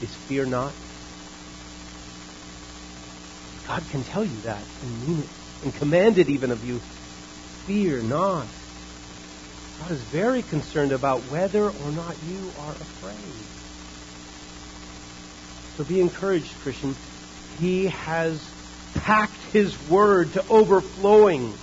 is 0.00 0.14
fear 0.28 0.46
not? 0.46 0.72
God 3.66 3.82
can 3.90 4.04
tell 4.04 4.24
you 4.24 4.40
that 4.42 4.62
and 4.82 5.06
mean 5.06 5.20
it 5.20 5.28
and 5.62 5.74
command 5.74 6.18
it 6.18 6.28
even 6.28 6.52
of 6.52 6.64
you. 6.64 6.80
Fear 7.66 8.02
not. 8.02 8.46
God 9.80 9.90
is 9.90 10.02
very 10.02 10.42
concerned 10.42 10.92
about 10.92 11.22
whether 11.30 11.70
or 11.70 11.90
not 11.90 12.16
you 12.24 12.52
are 12.60 12.72
afraid. 12.72 13.16
So 15.76 15.84
be 15.84 16.00
encouraged, 16.00 16.54
Christian. 16.62 16.94
He 17.58 17.86
has 17.86 18.42
packed 18.94 19.42
his 19.52 19.76
word 19.88 20.32
to 20.34 20.44
overflowing 20.48 21.54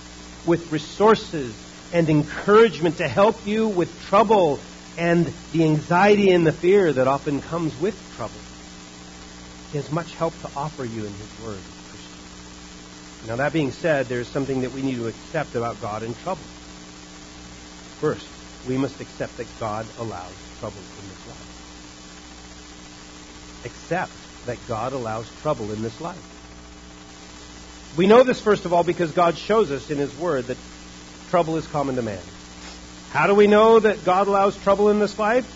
with 0.46 0.70
resources 0.70 1.54
and 1.92 2.08
encouragement 2.08 2.98
to 2.98 3.08
help 3.08 3.46
you 3.46 3.68
with 3.68 4.00
trouble 4.02 4.60
and 4.96 5.32
the 5.52 5.64
anxiety 5.64 6.30
and 6.30 6.46
the 6.46 6.52
fear 6.52 6.92
that 6.92 7.08
often 7.08 7.40
comes 7.40 7.78
with 7.80 7.96
trouble. 8.14 8.40
He 9.72 9.78
has 9.78 9.90
much 9.90 10.14
help 10.14 10.38
to 10.42 10.50
offer 10.54 10.84
you 10.84 11.04
in 11.04 11.12
his 11.14 11.40
word. 11.40 11.62
Now 13.26 13.36
that 13.36 13.52
being 13.52 13.72
said, 13.72 14.06
there's 14.06 14.28
something 14.28 14.62
that 14.62 14.72
we 14.72 14.82
need 14.82 14.96
to 14.96 15.06
accept 15.06 15.54
about 15.54 15.80
God 15.80 16.02
in 16.02 16.14
trouble. 16.16 16.42
First, 18.00 18.26
we 18.68 18.76
must 18.76 19.00
accept 19.00 19.36
that 19.38 19.46
God 19.58 19.86
allows 19.98 20.32
trouble 20.60 20.76
in 21.00 21.08
this 21.08 21.26
life. 21.28 21.50
Accept 23.64 24.12
that 24.46 24.58
God 24.68 24.92
allows 24.92 25.30
trouble 25.40 25.72
in 25.72 25.82
this 25.82 26.00
life. 26.00 26.30
We 27.96 28.06
know 28.06 28.22
this, 28.24 28.40
first 28.40 28.64
of 28.64 28.72
all, 28.72 28.82
because 28.84 29.12
God 29.12 29.38
shows 29.38 29.70
us 29.70 29.90
in 29.90 29.98
His 29.98 30.14
Word 30.16 30.46
that 30.46 30.58
trouble 31.30 31.56
is 31.56 31.66
common 31.66 31.96
to 31.96 32.02
man. 32.02 32.20
How 33.10 33.26
do 33.26 33.34
we 33.34 33.46
know 33.46 33.78
that 33.78 34.04
God 34.04 34.26
allows 34.26 34.56
trouble 34.58 34.90
in 34.90 34.98
this 34.98 35.18
life? 35.18 35.46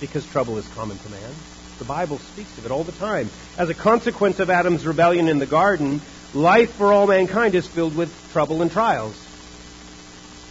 Because 0.00 0.24
trouble 0.26 0.56
is 0.58 0.68
common 0.68 0.96
to 0.96 1.08
man. 1.10 1.30
The 1.78 1.84
Bible 1.84 2.18
speaks 2.18 2.56
of 2.56 2.64
it 2.64 2.72
all 2.72 2.84
the 2.84 2.92
time. 2.92 3.28
As 3.56 3.68
a 3.68 3.74
consequence 3.74 4.38
of 4.40 4.48
Adam's 4.50 4.86
rebellion 4.86 5.28
in 5.28 5.38
the 5.38 5.46
garden, 5.46 6.00
life 6.34 6.74
for 6.74 6.92
all 6.92 7.06
mankind 7.06 7.54
is 7.54 7.66
filled 7.66 7.96
with 7.96 8.12
trouble 8.32 8.62
and 8.62 8.70
trials. 8.70 9.16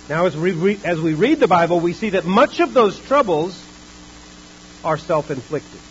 Now, 0.09 0.25
as 0.25 0.35
we, 0.35 0.53
re- 0.53 0.79
as 0.83 0.99
we 0.99 1.13
read 1.13 1.39
the 1.39 1.47
Bible, 1.47 1.79
we 1.79 1.93
see 1.93 2.11
that 2.11 2.25
much 2.25 2.59
of 2.59 2.73
those 2.73 2.99
troubles 2.99 3.61
are 4.83 4.97
self-inflicted. 4.97 5.81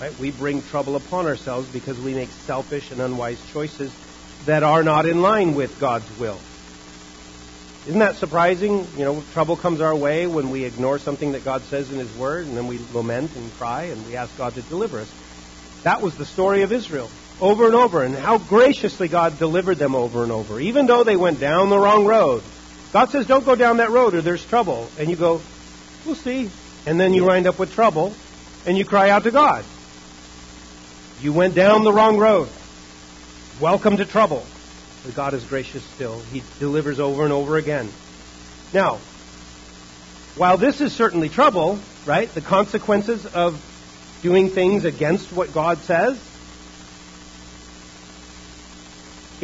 Right? 0.00 0.18
We 0.18 0.30
bring 0.30 0.62
trouble 0.62 0.96
upon 0.96 1.26
ourselves 1.26 1.68
because 1.68 1.98
we 1.98 2.14
make 2.14 2.30
selfish 2.46 2.90
and 2.90 3.00
unwise 3.00 3.40
choices 3.52 3.92
that 4.46 4.62
are 4.62 4.82
not 4.82 5.06
in 5.06 5.20
line 5.20 5.54
with 5.54 5.80
God's 5.80 6.06
will. 6.18 6.38
Isn't 7.86 7.98
that 7.98 8.16
surprising? 8.16 8.86
You 8.96 9.04
know, 9.04 9.22
trouble 9.32 9.56
comes 9.56 9.80
our 9.80 9.94
way 9.94 10.26
when 10.26 10.50
we 10.50 10.64
ignore 10.64 10.98
something 10.98 11.32
that 11.32 11.44
God 11.44 11.62
says 11.64 11.90
in 11.90 11.98
His 11.98 12.14
Word, 12.16 12.46
and 12.46 12.56
then 12.56 12.66
we 12.66 12.78
lament 12.92 13.32
and 13.36 13.52
cry 13.54 13.84
and 13.84 14.06
we 14.06 14.16
ask 14.16 14.36
God 14.38 14.54
to 14.54 14.62
deliver 14.62 15.00
us. 15.00 15.12
That 15.82 16.00
was 16.00 16.16
the 16.16 16.24
story 16.24 16.62
of 16.62 16.72
Israel 16.72 17.10
over 17.40 17.66
and 17.66 17.74
over, 17.74 18.02
and 18.02 18.14
how 18.14 18.38
graciously 18.38 19.08
God 19.08 19.38
delivered 19.38 19.78
them 19.78 19.94
over 19.94 20.22
and 20.22 20.32
over, 20.32 20.60
even 20.60 20.86
though 20.86 21.04
they 21.04 21.16
went 21.16 21.40
down 21.40 21.68
the 21.68 21.78
wrong 21.78 22.06
road. 22.06 22.42
God 22.92 23.10
says, 23.10 23.26
don't 23.26 23.44
go 23.44 23.56
down 23.56 23.78
that 23.78 23.90
road 23.90 24.14
or 24.14 24.22
there's 24.22 24.44
trouble. 24.44 24.88
And 24.98 25.10
you 25.10 25.16
go, 25.16 25.40
we'll 26.06 26.14
see. 26.14 26.48
And 26.86 27.00
then 27.00 27.12
you 27.12 27.24
wind 27.24 27.46
up 27.46 27.58
with 27.58 27.72
trouble, 27.72 28.14
and 28.66 28.78
you 28.78 28.84
cry 28.84 29.10
out 29.10 29.24
to 29.24 29.30
God. 29.30 29.64
You 31.20 31.32
went 31.32 31.54
down 31.54 31.82
the 31.82 31.92
wrong 31.92 32.18
road. 32.18 32.48
Welcome 33.60 33.96
to 33.96 34.04
trouble. 34.04 34.44
But 35.04 35.14
God 35.14 35.34
is 35.34 35.44
gracious 35.44 35.82
still. 35.82 36.20
He 36.32 36.42
delivers 36.58 37.00
over 37.00 37.24
and 37.24 37.32
over 37.32 37.56
again. 37.56 37.90
Now, 38.72 38.98
while 40.36 40.56
this 40.56 40.80
is 40.80 40.92
certainly 40.92 41.28
trouble, 41.28 41.78
right? 42.06 42.32
The 42.32 42.40
consequences 42.40 43.26
of 43.26 43.60
doing 44.22 44.50
things 44.50 44.84
against 44.84 45.32
what 45.32 45.52
God 45.52 45.78
says, 45.78 46.20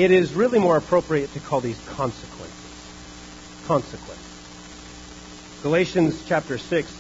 it 0.01 0.11
is 0.11 0.33
really 0.33 0.59
more 0.59 0.79
appropriate 0.79 1.31
to 1.35 1.41
call 1.41 1.61
these 1.61 1.79
consequences. 1.89 2.57
Consequences. 3.67 4.17
Galatians 5.63 6.25
chapter 6.27 6.57
6, 6.57 6.91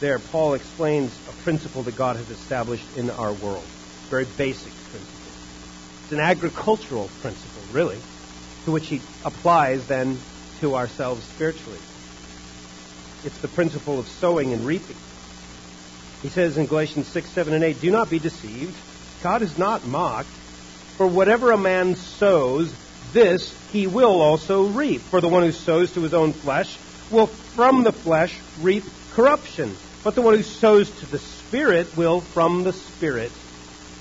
there, 0.00 0.18
Paul 0.18 0.54
explains 0.54 1.16
a 1.28 1.32
principle 1.44 1.84
that 1.84 1.94
God 1.94 2.16
has 2.16 2.28
established 2.28 2.86
in 2.96 3.08
our 3.10 3.32
world. 3.34 3.64
Very 4.08 4.26
basic 4.36 4.72
principle. 4.90 5.32
it's 6.02 6.12
an 6.12 6.18
agricultural 6.18 7.08
principle, 7.20 7.62
really, 7.72 7.98
to 8.64 8.72
which 8.72 8.88
he 8.88 9.00
applies 9.24 9.86
then 9.86 10.18
to 10.58 10.74
ourselves 10.74 11.22
spiritually. 11.24 11.78
It's 13.22 13.38
the 13.38 13.48
principle 13.48 14.00
of 14.00 14.08
sowing 14.08 14.52
and 14.52 14.66
reaping. 14.66 14.96
He 16.22 16.30
says 16.30 16.58
in 16.58 16.66
Galatians 16.66 17.06
6, 17.06 17.30
7, 17.30 17.54
and 17.54 17.62
8, 17.62 17.80
Do 17.80 17.92
not 17.92 18.10
be 18.10 18.18
deceived. 18.18 18.74
God 19.22 19.42
is 19.42 19.56
not 19.56 19.86
mocked. 19.86 20.28
For 21.00 21.06
whatever 21.06 21.50
a 21.50 21.56
man 21.56 21.94
sows, 21.94 22.70
this 23.14 23.54
he 23.72 23.86
will 23.86 24.20
also 24.20 24.66
reap. 24.66 25.00
For 25.00 25.22
the 25.22 25.30
one 25.30 25.42
who 25.44 25.50
sows 25.50 25.92
to 25.92 26.02
his 26.02 26.12
own 26.12 26.34
flesh 26.34 26.76
will 27.10 27.26
from 27.26 27.84
the 27.84 27.92
flesh 27.92 28.38
reap 28.60 28.84
corruption. 29.12 29.74
But 30.04 30.14
the 30.14 30.20
one 30.20 30.34
who 30.34 30.42
sows 30.42 30.90
to 30.90 31.06
the 31.06 31.18
Spirit 31.18 31.96
will 31.96 32.20
from 32.20 32.64
the 32.64 32.74
Spirit 32.74 33.32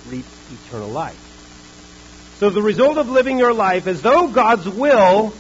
reap 0.09 0.25
eternal 0.51 0.89
life. 0.89 1.17
So 2.39 2.49
the 2.49 2.61
result 2.61 2.97
of 2.97 3.07
living 3.07 3.39
your 3.39 3.53
life 3.53 3.87
as 3.87 4.01
though 4.01 4.27
God's 4.27 4.67
will 4.67 5.31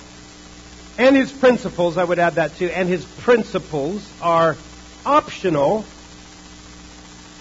and 0.97 1.13
his 1.13 1.29
principles, 1.29 1.97
I 1.97 2.05
would 2.05 2.19
add 2.19 2.35
that 2.35 2.55
too, 2.55 2.67
and 2.67 2.87
his 2.87 3.03
principles 3.03 4.09
are 4.21 4.55
optional, 5.05 5.83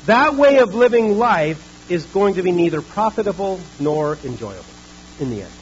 that 0.07 0.35
way 0.35 0.59
of 0.59 0.75
living 0.75 1.19
life 1.19 1.68
is 1.89 2.05
going 2.07 2.35
to 2.35 2.43
be 2.43 2.53
neither 2.53 2.83
profitable 2.83 3.61
nor 3.79 4.19
enjoyable 4.25 4.65
in 5.21 5.31
the 5.31 5.43
end. 5.43 5.53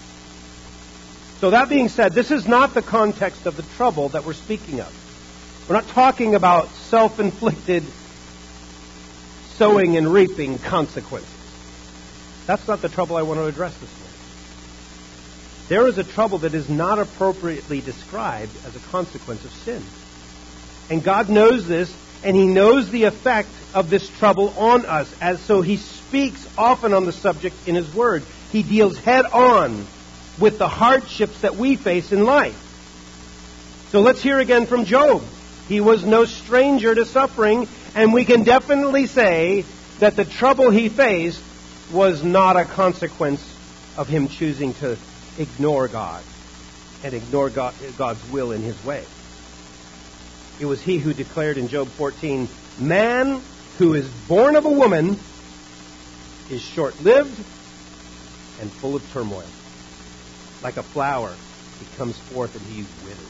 So 1.40 1.50
that 1.50 1.68
being 1.68 1.88
said, 1.88 2.12
this 2.12 2.30
is 2.30 2.48
not 2.48 2.74
the 2.74 2.82
context 2.82 3.46
of 3.46 3.56
the 3.56 3.62
trouble 3.76 4.08
that 4.10 4.24
we're 4.24 4.32
speaking 4.32 4.80
of. 4.80 5.66
We're 5.68 5.74
not 5.76 5.88
talking 5.88 6.34
about 6.34 6.68
self-inflicted 6.88 7.84
sowing 9.56 9.96
and 9.96 10.12
reaping 10.12 10.58
consequences. 10.58 11.30
That's 12.46 12.66
not 12.68 12.82
the 12.82 12.88
trouble 12.88 13.16
I 13.16 13.22
want 13.22 13.40
to 13.40 13.46
address 13.46 13.74
this 13.78 13.90
morning. 13.90 14.06
There 15.68 15.88
is 15.88 15.98
a 15.98 16.04
trouble 16.04 16.38
that 16.38 16.54
is 16.54 16.68
not 16.68 16.98
appropriately 16.98 17.80
described 17.80 18.52
as 18.64 18.76
a 18.76 18.78
consequence 18.90 19.44
of 19.44 19.50
sin. 19.50 19.82
And 20.88 21.02
God 21.02 21.28
knows 21.28 21.66
this, 21.66 21.92
and 22.22 22.36
He 22.36 22.46
knows 22.46 22.90
the 22.90 23.04
effect 23.04 23.50
of 23.74 23.90
this 23.90 24.08
trouble 24.08 24.54
on 24.56 24.86
us, 24.86 25.12
as 25.20 25.40
so 25.42 25.60
He 25.60 25.76
speaks 25.76 26.46
often 26.56 26.94
on 26.94 27.04
the 27.04 27.12
subject 27.12 27.56
in 27.66 27.74
His 27.74 27.92
Word. 27.94 28.24
He 28.50 28.62
deals 28.62 28.98
head 28.98 29.26
on 29.26 29.86
with 30.38 30.58
the 30.58 30.68
hardships 30.68 31.40
that 31.40 31.56
we 31.56 31.76
face 31.76 32.12
in 32.12 32.24
life. 32.24 32.62
So 33.90 34.00
let's 34.00 34.22
hear 34.22 34.38
again 34.38 34.66
from 34.66 34.84
Job. 34.84 35.22
He 35.68 35.80
was 35.80 36.04
no 36.04 36.24
stranger 36.24 36.94
to 36.94 37.04
suffering, 37.04 37.68
and 37.94 38.12
we 38.12 38.24
can 38.24 38.44
definitely 38.44 39.06
say 39.06 39.64
that 39.98 40.16
the 40.16 40.24
trouble 40.24 40.70
he 40.70 40.88
faced 40.88 41.42
was 41.92 42.22
not 42.22 42.56
a 42.56 42.64
consequence 42.64 43.40
of 43.96 44.08
him 44.08 44.28
choosing 44.28 44.74
to 44.74 44.98
ignore 45.38 45.88
God 45.88 46.22
and 47.02 47.14
ignore 47.14 47.50
God, 47.50 47.74
God's 47.96 48.24
will 48.30 48.52
in 48.52 48.62
his 48.62 48.82
way. 48.84 49.04
It 50.58 50.66
was 50.66 50.80
he 50.80 50.98
who 50.98 51.12
declared 51.12 51.58
in 51.58 51.68
Job 51.68 51.88
14, 51.90 52.48
Man 52.78 53.42
who 53.78 53.94
is 53.94 54.08
born 54.26 54.56
of 54.56 54.64
a 54.64 54.70
woman 54.70 55.18
is 56.50 56.62
short 56.62 56.98
lived 57.02 57.38
and 58.60 58.72
full 58.72 58.96
of 58.96 59.10
turmoil. 59.12 59.44
Like 60.62 60.78
a 60.78 60.82
flower, 60.82 61.34
he 61.78 61.96
comes 61.96 62.18
forth 62.18 62.54
and 62.54 62.64
he 62.64 62.82
withers. 63.04 63.26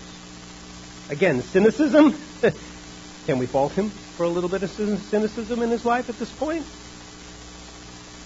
Again, 1.10 1.42
cynicism. 1.42 2.14
Can 3.26 3.38
we 3.38 3.46
fault 3.46 3.72
him 3.72 3.90
for 3.90 4.22
a 4.22 4.28
little 4.28 4.48
bit 4.48 4.62
of 4.62 4.70
cynicism 4.70 5.62
in 5.62 5.70
his 5.70 5.84
life 5.84 6.08
at 6.08 6.18
this 6.18 6.30
point? 6.30 6.64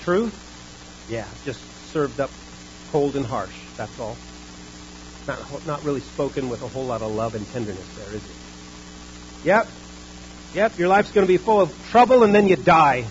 Truth? 0.03 0.35
Yeah, 1.09 1.27
just 1.45 1.61
served 1.91 2.21
up 2.21 2.31
cold 2.93 3.17
and 3.17 3.25
harsh. 3.25 3.57
That's 3.77 3.99
all. 3.99 4.17
Not, 5.27 5.67
not 5.67 5.85
really 5.85 6.01
spoken 6.01 6.51
with 6.51 6.61
a 6.63 6.69
whole 6.69 6.85
lot 6.85 7.03
of 7.03 7.13
love 7.13 7.35
and 7.35 7.51
tenderness 7.51 7.87
there, 7.97 8.15
is 8.15 8.25
it? 8.25 8.37
Yep. 9.45 9.69
Yep, 10.55 10.79
your 10.79 10.89
life's 10.89 11.13
going 11.13 11.27
to 11.27 11.33
be 11.33 11.37
full 11.37 11.61
of 11.61 11.73
trouble 11.91 12.25
and 12.25 12.35
then 12.35 12.49
you 12.49 12.57
die. 12.57 13.07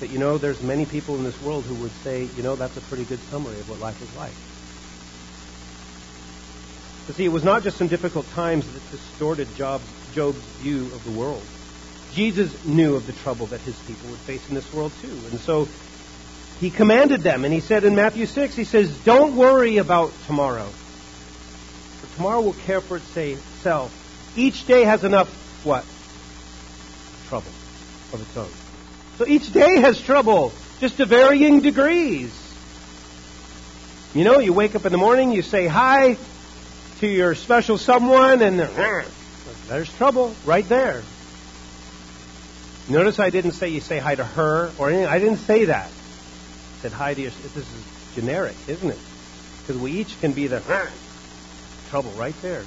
But 0.00 0.10
you 0.10 0.18
know, 0.18 0.38
there's 0.38 0.62
many 0.62 0.86
people 0.86 1.16
in 1.16 1.24
this 1.24 1.40
world 1.42 1.64
who 1.64 1.74
would 1.76 1.92
say, 2.02 2.28
you 2.36 2.42
know, 2.42 2.56
that's 2.56 2.76
a 2.76 2.80
pretty 2.82 3.04
good 3.04 3.20
summary 3.30 3.58
of 3.58 3.68
what 3.68 3.80
life 3.80 4.00
is 4.02 4.16
like. 4.16 4.32
But 7.06 7.16
see, 7.16 7.24
it 7.24 7.32
was 7.32 7.44
not 7.44 7.62
just 7.62 7.78
some 7.78 7.88
difficult 7.88 8.28
times 8.32 8.70
that 8.70 8.90
distorted 8.90 9.48
Job's, 9.56 9.84
Job's 10.12 10.38
view 10.60 10.82
of 10.82 11.02
the 11.04 11.10
world. 11.12 11.42
Jesus 12.12 12.64
knew 12.64 12.96
of 12.96 13.06
the 13.06 13.12
trouble 13.12 13.46
that 13.46 13.60
his 13.60 13.78
people 13.80 14.10
would 14.10 14.18
face 14.20 14.46
in 14.48 14.54
this 14.54 14.72
world 14.74 14.92
too. 15.00 15.18
And 15.30 15.40
so 15.40 15.68
he 16.60 16.70
commanded 16.70 17.22
them, 17.22 17.44
and 17.44 17.54
he 17.54 17.60
said 17.60 17.84
in 17.84 17.94
Matthew 17.94 18.26
6, 18.26 18.54
he 18.54 18.64
says, 18.64 18.96
Don't 19.04 19.36
worry 19.36 19.78
about 19.78 20.12
tomorrow. 20.26 20.66
For 22.00 22.16
tomorrow 22.16 22.40
will 22.40 22.52
care 22.52 22.80
for 22.80 22.98
itself. 23.58 23.92
Each 24.36 24.66
day 24.66 24.84
has 24.84 25.02
enough, 25.02 25.28
what? 25.64 25.84
Trouble 27.28 27.50
of 28.12 28.22
its 28.22 28.36
own. 28.36 28.50
So 29.18 29.26
each 29.26 29.52
day 29.52 29.80
has 29.80 30.00
trouble, 30.00 30.52
just 30.78 30.96
to 30.98 31.06
varying 31.06 31.60
degrees. 31.60 32.32
You 34.14 34.24
know, 34.24 34.38
you 34.38 34.52
wake 34.52 34.76
up 34.76 34.86
in 34.86 34.92
the 34.92 34.98
morning, 34.98 35.32
you 35.32 35.42
say 35.42 35.66
hi 35.66 36.16
to 37.00 37.06
your 37.06 37.34
special 37.34 37.78
someone, 37.78 38.42
and 38.42 38.60
there's 39.66 39.92
trouble 39.94 40.34
right 40.44 40.66
there. 40.68 41.02
Notice 42.88 43.18
I 43.18 43.30
didn't 43.30 43.52
say 43.52 43.68
you 43.68 43.80
say 43.80 43.98
hi 43.98 44.14
to 44.14 44.24
her 44.24 44.70
or 44.78 44.88
anything. 44.88 45.06
I 45.06 45.18
didn't 45.18 45.38
say 45.38 45.66
that 45.66 45.86
I 45.86 46.80
said 46.80 46.92
hi 46.92 47.12
to 47.12 47.20
your. 47.20 47.30
This 47.30 47.56
is 47.56 47.84
generic, 48.14 48.56
isn't 48.66 48.88
it? 48.88 48.98
Because 49.60 49.82
we 49.82 49.92
each 49.92 50.18
can 50.20 50.32
be 50.32 50.46
the 50.46 50.62
trouble 51.90 52.12
right 52.12 52.40
there. 52.40 52.64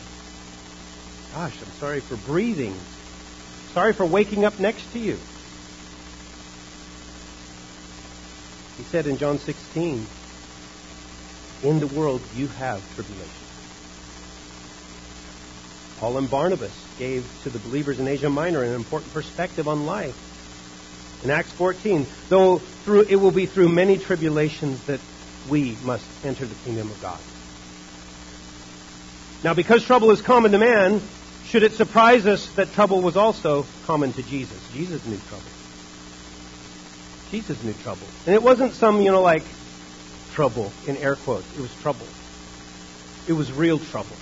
Gosh, 1.33 1.61
I'm 1.61 1.71
sorry 1.79 2.01
for 2.01 2.17
breathing. 2.17 2.75
Sorry 3.73 3.93
for 3.93 4.05
waking 4.05 4.43
up 4.43 4.59
next 4.59 4.91
to 4.91 4.99
you. 4.99 5.17
He 8.77 8.83
said 8.83 9.07
in 9.07 9.17
John 9.17 9.37
16, 9.37 10.05
In 11.63 11.79
the 11.79 11.87
world 11.87 12.21
you 12.35 12.47
have 12.47 12.83
tribulation. 12.95 13.31
Paul 15.99 16.17
and 16.17 16.29
Barnabas 16.29 16.73
gave 16.97 17.29
to 17.43 17.49
the 17.49 17.59
believers 17.59 17.99
in 17.99 18.07
Asia 18.07 18.29
Minor 18.29 18.63
an 18.63 18.73
important 18.73 19.13
perspective 19.13 19.67
on 19.67 19.85
life 19.85 20.17
in 21.23 21.29
Acts 21.29 21.51
14, 21.53 22.07
though 22.29 22.57
through, 22.57 23.05
it 23.07 23.15
will 23.15 23.31
be 23.31 23.45
through 23.45 23.69
many 23.69 23.97
tribulations 23.97 24.83
that 24.87 24.99
we 25.49 25.77
must 25.83 26.05
enter 26.23 26.45
the 26.45 26.55
kingdom 26.55 26.89
of 26.89 26.99
God. 27.01 27.19
Now, 29.43 29.53
because 29.53 29.83
trouble 29.83 30.11
is 30.11 30.21
common 30.21 30.51
to 30.51 30.59
man, 30.59 31.01
should 31.51 31.63
it 31.63 31.73
surprise 31.73 32.25
us 32.25 32.47
that 32.51 32.71
trouble 32.71 33.01
was 33.01 33.17
also 33.17 33.65
common 33.85 34.13
to 34.13 34.23
Jesus? 34.23 34.57
Jesus 34.71 35.05
knew 35.05 35.17
trouble. 35.27 35.43
Jesus 37.29 37.61
knew 37.61 37.73
trouble. 37.83 38.07
And 38.25 38.33
it 38.33 38.41
wasn't 38.41 38.73
some, 38.73 39.01
you 39.01 39.11
know, 39.11 39.21
like 39.21 39.43
trouble 40.31 40.71
in 40.87 40.95
air 40.95 41.17
quotes. 41.17 41.45
It 41.57 41.59
was 41.59 41.73
trouble. 41.81 42.07
It 43.27 43.33
was 43.33 43.51
real 43.51 43.79
trouble. 43.79 44.15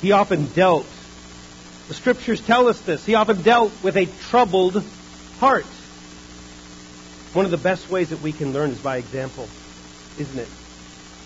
He 0.00 0.12
often 0.12 0.46
dealt 0.46 0.86
the 1.88 1.94
scriptures 1.94 2.40
tell 2.40 2.68
us 2.68 2.80
this. 2.82 3.04
He 3.04 3.16
often 3.16 3.42
dealt 3.42 3.72
with 3.82 3.96
a 3.96 4.06
troubled 4.28 4.84
heart. 5.40 5.66
One 7.32 7.44
of 7.44 7.50
the 7.50 7.58
best 7.58 7.90
ways 7.90 8.10
that 8.10 8.22
we 8.22 8.30
can 8.30 8.52
learn 8.52 8.70
is 8.70 8.78
by 8.78 8.98
example, 8.98 9.48
isn't 10.16 10.38
it? 10.38 10.48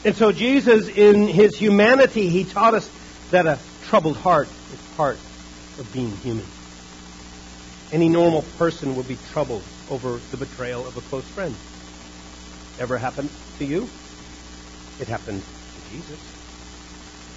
And 0.07 0.17
so 0.17 0.33
Jesus, 0.33 0.89
in 0.89 1.29
his 1.29 1.59
humanity, 1.59 2.31
he 2.31 2.45
taught 2.45 2.73
us 2.73 2.91
that 3.33 3.47
a 3.47 3.59
troubled 3.89 4.19
heart 4.19 4.49
is 4.73 4.81
part 4.97 5.17
of 5.79 5.91
being 5.95 6.15
human. 6.19 6.45
Any 7.91 8.11
normal 8.11 8.43
person 8.59 8.97
would 8.97 9.09
be 9.09 9.17
troubled 9.33 9.63
over 9.91 10.21
the 10.31 10.37
betrayal 10.37 10.87
of 10.87 10.97
a 10.99 11.01
close 11.01 11.27
friend. 11.29 11.55
Ever 12.79 12.99
happened 12.99 13.31
to 13.59 13.65
you? 13.65 13.89
It 15.01 15.09
happened 15.09 15.43
to 15.43 15.91
Jesus. 15.91 16.21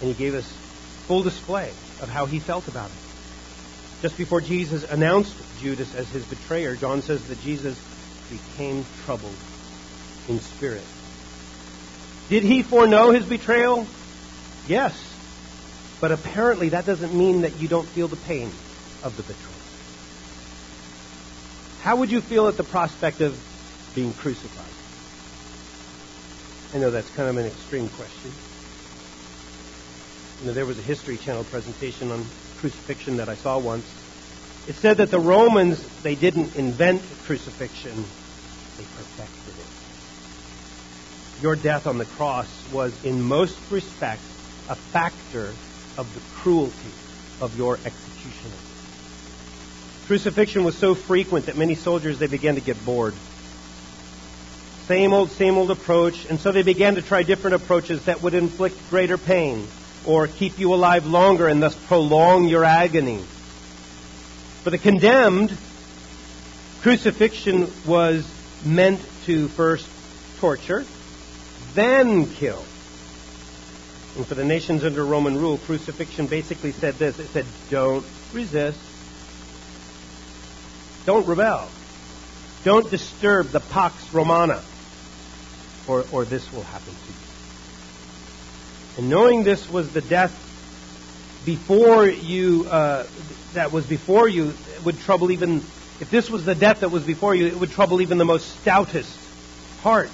And 0.01 0.09
he 0.09 0.13
gave 0.13 0.35
us 0.35 0.51
full 1.07 1.23
display 1.23 1.69
of 2.01 2.09
how 2.09 2.25
he 2.25 2.39
felt 2.39 2.67
about 2.67 2.89
it. 2.89 4.01
Just 4.01 4.17
before 4.17 4.41
Jesus 4.41 4.83
announced 4.83 5.35
Judas 5.61 5.95
as 5.95 6.09
his 6.09 6.25
betrayer, 6.25 6.75
John 6.75 7.01
says 7.01 7.25
that 7.29 7.39
Jesus 7.41 7.79
became 8.29 8.85
troubled 9.05 9.35
in 10.27 10.41
spirit. 10.41 10.83
Did 12.27 12.43
he 12.43 12.61
foreknow 12.61 13.11
his 13.11 13.25
betrayal? 13.25 13.87
Yes. 14.67 15.10
But 16.01 16.11
apparently 16.11 16.69
that 16.69 16.85
doesn't 16.85 17.13
mean 17.13 17.41
that 17.41 17.59
you 17.59 17.67
don't 17.67 17.87
feel 17.87 18.07
the 18.07 18.17
pain 18.17 18.51
of 19.03 19.15
the 19.15 19.21
betrayal. 19.21 19.51
How 21.79 21.95
would 21.97 22.11
you 22.11 22.21
feel 22.21 22.47
at 22.47 22.57
the 22.57 22.63
prospect 22.63 23.21
of 23.21 23.39
being 23.95 24.13
crucified? 24.13 24.65
I 26.73 26.79
know 26.79 26.89
that's 26.89 27.09
kind 27.11 27.29
of 27.29 27.37
an 27.37 27.45
extreme 27.45 27.87
question. 27.89 28.31
You 30.41 30.47
know, 30.47 30.53
there 30.53 30.65
was 30.65 30.79
a 30.79 30.81
History 30.81 31.17
Channel 31.17 31.43
presentation 31.43 32.11
on 32.11 32.25
crucifixion 32.57 33.17
that 33.17 33.29
I 33.29 33.35
saw 33.35 33.59
once. 33.59 33.85
It 34.67 34.75
said 34.75 34.97
that 34.97 35.11
the 35.11 35.19
Romans, 35.19 35.83
they 36.01 36.15
didn't 36.15 36.55
invent 36.55 37.03
crucifixion, 37.25 38.05
they 38.77 38.83
perfected 38.95 39.53
it. 39.59 39.67
Your 41.41 41.55
death 41.55 41.85
on 41.85 41.97
the 41.97 42.05
cross 42.05 42.47
was, 42.71 42.93
in 43.03 43.21
most 43.21 43.59
respects, 43.69 44.25
a 44.69 44.75
factor 44.75 45.53
of 45.97 46.13
the 46.13 46.21
cruelty 46.35 46.91
of 47.39 47.57
your 47.57 47.75
executioner. 47.75 48.55
Crucifixion 50.07 50.63
was 50.63 50.77
so 50.77 50.95
frequent 50.95 51.45
that 51.45 51.57
many 51.57 51.75
soldiers, 51.75 52.19
they 52.19 52.27
began 52.27 52.55
to 52.55 52.61
get 52.61 52.83
bored. 52.85 53.15
Same 54.87 55.13
old, 55.13 55.31
same 55.31 55.57
old 55.57 55.71
approach, 55.71 56.25
and 56.25 56.39
so 56.39 56.51
they 56.51 56.63
began 56.63 56.95
to 56.95 57.01
try 57.01 57.23
different 57.23 57.55
approaches 57.55 58.05
that 58.05 58.21
would 58.21 58.33
inflict 58.33 58.77
greater 58.89 59.17
pain 59.17 59.67
or 60.05 60.27
keep 60.27 60.59
you 60.59 60.73
alive 60.73 61.05
longer 61.05 61.47
and 61.47 61.61
thus 61.61 61.75
prolong 61.87 62.47
your 62.47 62.65
agony. 62.65 63.23
For 64.63 64.69
the 64.69 64.77
condemned, 64.77 65.55
crucifixion 66.81 67.71
was 67.85 68.29
meant 68.65 68.99
to 69.25 69.47
first 69.49 69.87
torture, 70.39 70.83
then 71.73 72.27
kill. 72.27 72.65
And 74.17 74.27
for 74.27 74.35
the 74.35 74.43
nations 74.43 74.83
under 74.83 75.05
Roman 75.05 75.37
rule, 75.37 75.57
crucifixion 75.57 76.27
basically 76.27 76.73
said 76.73 76.95
this. 76.95 77.17
It 77.17 77.27
said, 77.27 77.45
don't 77.69 78.05
resist. 78.33 78.79
Don't 81.05 81.25
rebel. 81.27 81.67
Don't 82.63 82.89
disturb 82.91 83.47
the 83.49 83.59
Pax 83.59 84.13
Romana, 84.13 84.61
or, 85.87 86.05
or 86.11 86.25
this 86.25 86.51
will 86.51 86.63
happen 86.63 86.93
to 86.93 87.07
you. 87.07 87.17
And 88.97 89.09
knowing 89.09 89.43
this 89.43 89.69
was 89.69 89.91
the 89.93 90.01
death 90.01 90.31
before 91.45 92.05
you, 92.05 92.67
uh, 92.69 93.07
that 93.53 93.71
was 93.71 93.85
before 93.85 94.27
you, 94.27 94.53
would 94.83 94.99
trouble 94.99 95.31
even, 95.31 95.63
if 95.99 96.09
this 96.11 96.29
was 96.29 96.45
the 96.45 96.53
death 96.53 96.81
that 96.81 96.91
was 96.91 97.03
before 97.03 97.33
you, 97.33 97.47
it 97.47 97.59
would 97.59 97.71
trouble 97.71 98.01
even 98.01 98.17
the 98.17 98.25
most 98.25 98.61
stoutest 98.61 99.17
heart. 99.81 100.11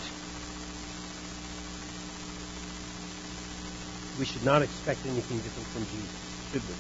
We 4.20 4.26
should 4.26 4.44
not 4.44 4.62
expect 4.62 5.06
anything 5.06 5.38
different 5.40 5.68
from 5.68 5.86
Jesus, 5.86 6.16
should 6.52 6.68
we? 6.68 6.76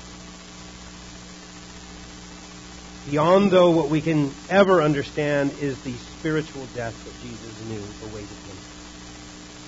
Beyond, 3.12 3.52
though, 3.52 3.72
what 3.72 3.90
we 3.90 4.02
can 4.02 4.34
ever 4.50 4.82
understand 4.82 5.54
is 5.62 5.80
the 5.84 5.94
spiritual 5.94 6.68
death 6.76 6.96
that 7.06 7.14
Jesus 7.22 7.66
knew 7.70 7.84
awaited 8.10 8.30
him. 8.30 8.58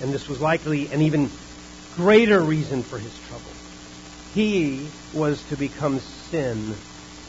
And 0.02 0.12
this 0.12 0.28
was 0.28 0.40
likely 0.40 0.88
an 0.88 1.00
even 1.02 1.30
greater 1.96 2.40
reason 2.40 2.82
for 2.82 2.98
his 2.98 3.16
trouble. 3.28 3.50
He 4.34 4.88
was 5.14 5.42
to 5.44 5.56
become 5.56 6.00
sin 6.30 6.74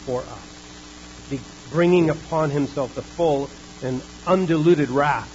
for 0.05 0.21
us, 0.21 1.39
bringing 1.71 2.09
upon 2.09 2.49
himself 2.49 2.93
the 2.95 3.01
full 3.01 3.49
and 3.83 4.01
undiluted 4.27 4.89
wrath 4.89 5.29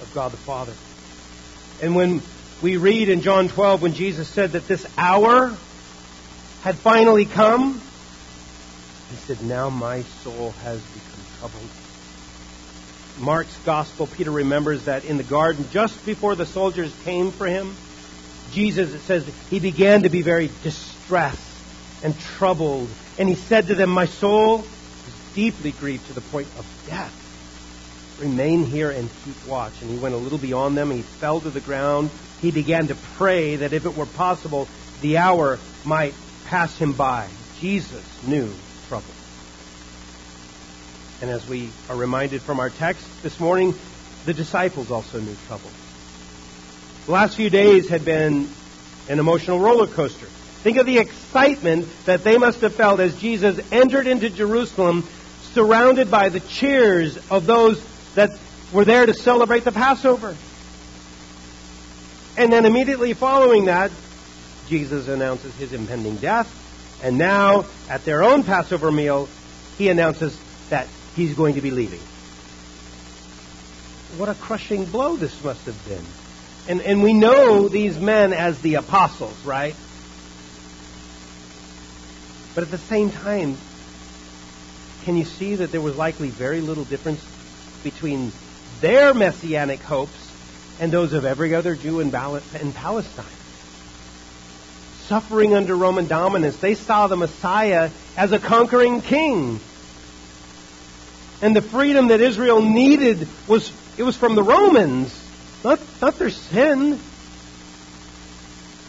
of 0.00 0.12
God 0.14 0.32
the 0.32 0.38
Father. 0.38 0.72
And 1.82 1.94
when 1.94 2.22
we 2.62 2.76
read 2.76 3.08
in 3.08 3.22
John 3.22 3.48
12 3.48 3.82
when 3.82 3.92
Jesus 3.92 4.28
said 4.28 4.52
that 4.52 4.68
this 4.68 4.86
hour 4.96 5.48
had 6.62 6.78
finally 6.78 7.24
come, 7.24 7.80
he 9.10 9.16
said, 9.16 9.42
Now 9.42 9.68
my 9.68 10.02
soul 10.22 10.52
has 10.62 10.80
become 10.80 11.20
troubled. 11.40 11.68
Mark's 13.18 13.56
gospel, 13.64 14.06
Peter 14.06 14.30
remembers 14.30 14.84
that 14.84 15.04
in 15.04 15.16
the 15.16 15.24
garden, 15.24 15.66
just 15.70 16.06
before 16.06 16.36
the 16.36 16.46
soldiers 16.46 16.94
came 17.04 17.32
for 17.32 17.46
him, 17.46 17.74
Jesus, 18.52 18.92
it 18.94 19.00
says, 19.00 19.28
he 19.50 19.58
began 19.58 20.02
to 20.02 20.08
be 20.08 20.22
very 20.22 20.50
distressed 20.62 21.40
and 22.02 22.18
troubled. 22.18 22.88
And 23.18 23.28
he 23.28 23.34
said 23.34 23.66
to 23.68 23.74
them, 23.74 23.90
My 23.90 24.06
soul 24.06 24.60
is 24.60 25.34
deeply 25.34 25.72
grieved 25.72 26.06
to 26.06 26.12
the 26.12 26.20
point 26.20 26.48
of 26.58 26.66
death. 26.86 27.21
Remain 28.20 28.64
here 28.64 28.90
and 28.90 29.08
keep 29.24 29.46
watch. 29.46 29.72
And 29.80 29.90
he 29.90 29.98
went 29.98 30.14
a 30.14 30.18
little 30.18 30.38
beyond 30.38 30.76
them. 30.76 30.90
He 30.90 31.02
fell 31.02 31.40
to 31.40 31.50
the 31.50 31.60
ground. 31.60 32.10
He 32.40 32.50
began 32.50 32.88
to 32.88 32.94
pray 33.16 33.56
that 33.56 33.72
if 33.72 33.86
it 33.86 33.96
were 33.96 34.06
possible, 34.06 34.68
the 35.00 35.18
hour 35.18 35.58
might 35.84 36.14
pass 36.46 36.76
him 36.76 36.92
by. 36.92 37.28
Jesus 37.60 38.04
knew 38.26 38.52
trouble. 38.88 39.06
And 41.20 41.30
as 41.30 41.48
we 41.48 41.70
are 41.88 41.96
reminded 41.96 42.42
from 42.42 42.58
our 42.58 42.70
text 42.70 43.06
this 43.22 43.38
morning, 43.38 43.74
the 44.24 44.34
disciples 44.34 44.90
also 44.90 45.20
knew 45.20 45.36
trouble. 45.46 45.70
The 47.06 47.12
last 47.12 47.36
few 47.36 47.50
days 47.50 47.88
had 47.88 48.04
been 48.04 48.48
an 49.08 49.18
emotional 49.18 49.58
roller 49.58 49.86
coaster. 49.86 50.26
Think 50.26 50.76
of 50.76 50.86
the 50.86 50.98
excitement 50.98 51.88
that 52.06 52.22
they 52.22 52.38
must 52.38 52.60
have 52.60 52.74
felt 52.74 53.00
as 53.00 53.20
Jesus 53.20 53.58
entered 53.72 54.06
into 54.06 54.30
Jerusalem, 54.30 55.06
surrounded 55.52 56.10
by 56.10 56.28
the 56.28 56.38
cheers 56.40 57.18
of 57.30 57.46
those 57.46 57.80
that 58.14 58.30
were 58.72 58.84
there 58.84 59.06
to 59.06 59.14
celebrate 59.14 59.64
the 59.64 59.72
Passover. 59.72 60.36
And 62.36 62.52
then 62.52 62.64
immediately 62.64 63.12
following 63.12 63.66
that, 63.66 63.90
Jesus 64.68 65.08
announces 65.08 65.54
his 65.56 65.72
impending 65.72 66.16
death. 66.16 66.58
And 67.02 67.18
now, 67.18 67.66
at 67.88 68.04
their 68.04 68.22
own 68.22 68.44
Passover 68.44 68.90
meal, 68.90 69.28
he 69.76 69.88
announces 69.88 70.38
that 70.70 70.86
he's 71.14 71.34
going 71.34 71.56
to 71.56 71.60
be 71.60 71.70
leaving. 71.70 72.00
What 74.16 74.28
a 74.28 74.34
crushing 74.34 74.84
blow 74.84 75.16
this 75.16 75.42
must 75.42 75.64
have 75.66 75.84
been. 75.86 76.04
And, 76.68 76.80
and 76.80 77.02
we 77.02 77.12
know 77.12 77.68
these 77.68 77.98
men 77.98 78.32
as 78.32 78.60
the 78.60 78.74
apostles, 78.74 79.36
right? 79.44 79.74
But 82.54 82.64
at 82.64 82.70
the 82.70 82.78
same 82.78 83.10
time, 83.10 83.56
can 85.04 85.16
you 85.16 85.24
see 85.24 85.56
that 85.56 85.72
there 85.72 85.80
was 85.80 85.96
likely 85.96 86.28
very 86.28 86.60
little 86.60 86.84
difference 86.84 87.24
between 87.82 88.32
their 88.80 89.14
messianic 89.14 89.80
hopes 89.80 90.30
and 90.80 90.92
those 90.92 91.12
of 91.12 91.24
every 91.24 91.54
other 91.54 91.74
Jew 91.74 92.00
in, 92.00 92.08
in 92.08 92.72
Palestine? 92.72 93.24
Suffering 95.06 95.54
under 95.54 95.74
Roman 95.76 96.06
dominance, 96.06 96.56
they 96.58 96.74
saw 96.74 97.06
the 97.06 97.16
Messiah 97.16 97.90
as 98.16 98.32
a 98.32 98.38
conquering 98.38 99.00
king. 99.00 99.60
And 101.40 101.56
the 101.56 101.62
freedom 101.62 102.08
that 102.08 102.20
Israel 102.20 102.62
needed 102.62 103.28
was 103.48 103.72
it 103.98 104.04
was 104.04 104.16
from 104.16 104.34
the 104.34 104.42
Romans. 104.42 105.18
Not, 105.64 105.80
not 106.00 106.18
their 106.18 106.30
sin. 106.30 106.98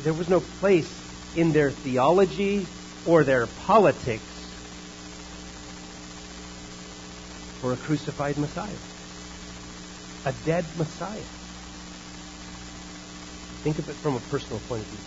There 0.03 0.13
was 0.13 0.29
no 0.29 0.39
place 0.39 0.91
in 1.35 1.51
their 1.51 1.71
theology 1.71 2.65
or 3.05 3.23
their 3.23 3.47
politics 3.47 4.32
for 7.63 7.71
a 7.71 7.77
crucified 7.77 8.37
Messiah. 8.37 8.67
A 10.25 10.33
dead 10.45 10.65
Messiah. 10.77 11.23
Think 13.63 13.79
of 13.79 13.87
it 13.87 13.95
from 13.95 14.17
a 14.17 14.19
personal 14.19 14.59
point 14.67 14.81
of 14.81 14.87
view, 14.89 14.97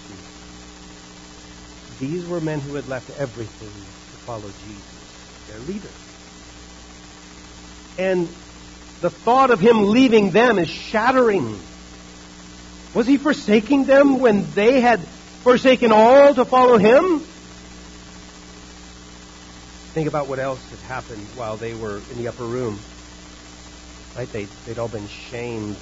too. 2.01 2.07
These 2.07 2.27
were 2.27 2.41
men 2.41 2.61
who 2.61 2.75
had 2.77 2.89
left 2.89 3.11
everything 3.19 3.69
to 3.69 4.17
follow 4.25 4.49
Jesus, 4.67 4.83
their 5.51 5.59
leader. 5.61 5.91
And 7.99 8.27
the 9.03 9.11
thought 9.11 9.51
of 9.51 9.61
him 9.61 9.91
leaving 9.91 10.31
them 10.31 10.59
is 10.59 10.71
shattering. 10.71 11.61
Was 12.95 13.07
he 13.07 13.19
forsaking 13.19 13.85
them 13.85 14.19
when 14.19 14.51
they 14.53 14.81
had 14.81 15.07
forsaken 15.43 15.93
all 15.93 16.35
to 16.35 16.47
follow 16.47 16.79
him? 16.79 17.23
Think 19.97 20.09
about 20.09 20.29
what 20.29 20.39
else 20.39 20.61
had 20.69 20.79
happened 20.81 21.27
while 21.37 21.57
they 21.57 21.73
were 21.73 22.03
in 22.11 22.19
the 22.19 22.29
upper 22.29 22.45
room. 22.45 22.79
Right? 24.15 24.31
They, 24.31 24.47
they'd 24.67 24.79
all 24.79 24.89
been 24.89 25.09
shamed 25.09 25.75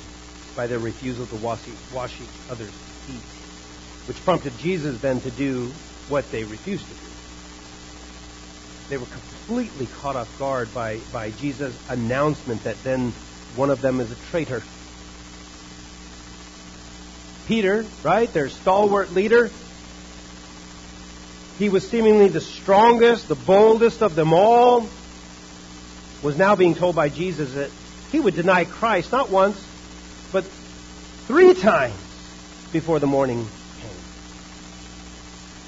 by 0.54 0.68
their 0.68 0.78
refusal 0.78 1.26
to 1.26 1.34
wash, 1.34 1.62
wash 1.92 2.20
each 2.20 2.28
other's 2.48 2.70
feet, 3.08 3.20
which 4.06 4.24
prompted 4.24 4.56
Jesus 4.56 5.00
then 5.00 5.20
to 5.22 5.32
do 5.32 5.72
what 6.08 6.30
they 6.30 6.44
refused 6.44 6.86
to 6.86 6.94
do. 6.94 7.00
They 8.88 8.98
were 8.98 9.06
completely 9.06 9.86
caught 9.86 10.14
off 10.14 10.38
guard 10.38 10.72
by, 10.72 11.00
by 11.12 11.30
Jesus' 11.30 11.76
announcement 11.88 12.62
that 12.62 12.80
then 12.84 13.12
one 13.56 13.68
of 13.68 13.80
them 13.80 13.98
is 13.98 14.12
a 14.12 14.16
traitor. 14.30 14.62
Peter, 17.48 17.84
right, 18.04 18.32
their 18.32 18.48
stalwart 18.48 19.12
leader, 19.12 19.50
he 21.58 21.68
was 21.68 21.88
seemingly 21.88 22.28
the 22.28 22.40
strongest, 22.40 23.28
the 23.28 23.34
boldest 23.34 24.02
of 24.02 24.14
them 24.14 24.32
all, 24.32 24.88
was 26.22 26.36
now 26.36 26.56
being 26.56 26.74
told 26.74 26.96
by 26.96 27.08
Jesus 27.08 27.54
that 27.54 27.70
he 28.10 28.18
would 28.18 28.34
deny 28.34 28.64
Christ 28.64 29.12
not 29.12 29.30
once, 29.30 29.62
but 30.32 30.44
three 31.26 31.54
times 31.54 31.94
before 32.72 32.98
the 32.98 33.06
morning 33.06 33.46
came. 33.80 33.90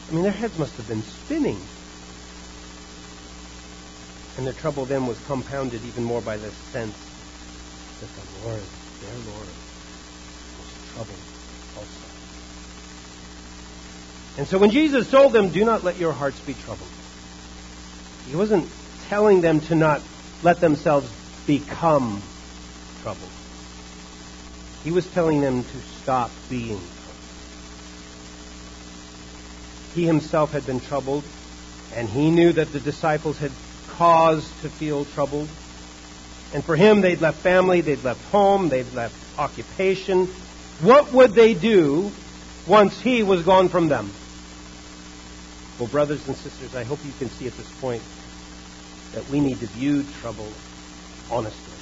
I 0.09 0.13
mean, 0.15 0.23
their 0.23 0.33
heads 0.33 0.59
must 0.59 0.75
have 0.77 0.89
been 0.89 1.03
spinning. 1.03 1.61
And 4.37 4.47
their 4.47 4.55
trouble 4.55 4.85
then 4.85 5.07
was 5.07 5.19
compounded 5.27 5.85
even 5.85 6.05
more 6.05 6.21
by 6.21 6.37
the 6.37 6.51
sense 6.73 6.97
that 8.01 8.09
the 8.15 8.49
Lord, 8.49 8.63
their 9.01 9.33
Lord, 9.33 9.49
was 10.59 10.93
troubled 10.93 11.19
also. 11.77 12.07
And 14.39 14.47
so 14.47 14.59
when 14.59 14.71
Jesus 14.71 15.11
told 15.11 15.33
them, 15.33 15.49
do 15.49 15.65
not 15.65 15.83
let 15.83 15.99
your 15.99 16.13
hearts 16.13 16.39
be 16.41 16.55
troubled, 16.55 16.89
he 18.29 18.37
wasn't 18.37 18.69
telling 19.09 19.41
them 19.41 19.61
to 19.61 19.75
not 19.75 20.03
let 20.43 20.61
themselves 20.61 21.11
become 21.47 22.21
troubled. 23.03 23.31
He 24.85 24.91
was 24.91 25.07
telling 25.07 25.41
them 25.41 25.65
to 25.65 25.81
stop 26.03 26.31
being 26.51 26.79
troubled. 26.79 26.83
He 29.95 30.05
himself 30.05 30.53
had 30.53 30.67
been 30.67 30.81
troubled, 30.81 31.25
and 31.95 32.09
he 32.09 32.31
knew 32.31 32.53
that 32.53 32.73
the 32.73 32.81
disciples 32.81 33.39
had 33.39 33.53
cause 33.89 34.47
to 34.61 34.69
feel 34.69 35.07
troubled. 35.07 35.49
And 36.53 36.63
for 36.63 36.77
him, 36.77 37.01
they'd 37.01 37.21
left 37.21 37.39
family, 37.39 37.81
they'd 37.81 38.05
left 38.05 38.23
home, 38.31 38.69
they'd 38.69 38.93
left 38.93 39.17
occupation. 39.39 40.27
What 40.81 41.13
would 41.13 41.33
they 41.33 41.55
do 41.55 42.13
once 42.67 43.01
he 43.01 43.23
was 43.23 43.43
gone 43.43 43.69
from 43.69 43.89
them? 43.89 44.11
Well, 45.79 45.89
brothers 45.89 46.27
and 46.27 46.37
sisters, 46.37 46.75
I 46.75 46.85
hope 46.85 47.05
you 47.05 47.13
can 47.19 47.29
see 47.29 47.47
at 47.47 47.57
this 47.57 47.71
point 47.81 48.03
that 49.13 49.29
we 49.29 49.41
need 49.41 49.61
to 49.61 49.67
view 49.67 50.05
trouble 50.21 50.51
honestly. 51.31 51.75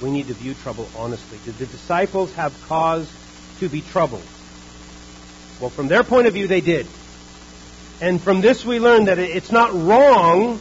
We 0.00 0.10
need 0.10 0.28
to 0.28 0.34
view 0.34 0.54
trouble 0.54 0.88
honestly. 0.96 1.38
Did 1.44 1.58
the 1.58 1.66
disciples 1.66 2.32
have 2.34 2.54
cause 2.68 3.10
to 3.58 3.68
be 3.68 3.80
troubled? 3.80 4.22
Well, 5.60 5.70
from 5.70 5.88
their 5.88 6.04
point 6.04 6.28
of 6.28 6.34
view, 6.34 6.46
they 6.46 6.60
did. 6.60 6.86
And 8.00 8.22
from 8.22 8.40
this 8.40 8.64
we 8.64 8.78
learn 8.78 9.06
that 9.06 9.18
it's 9.18 9.50
not 9.50 9.74
wrong 9.74 10.60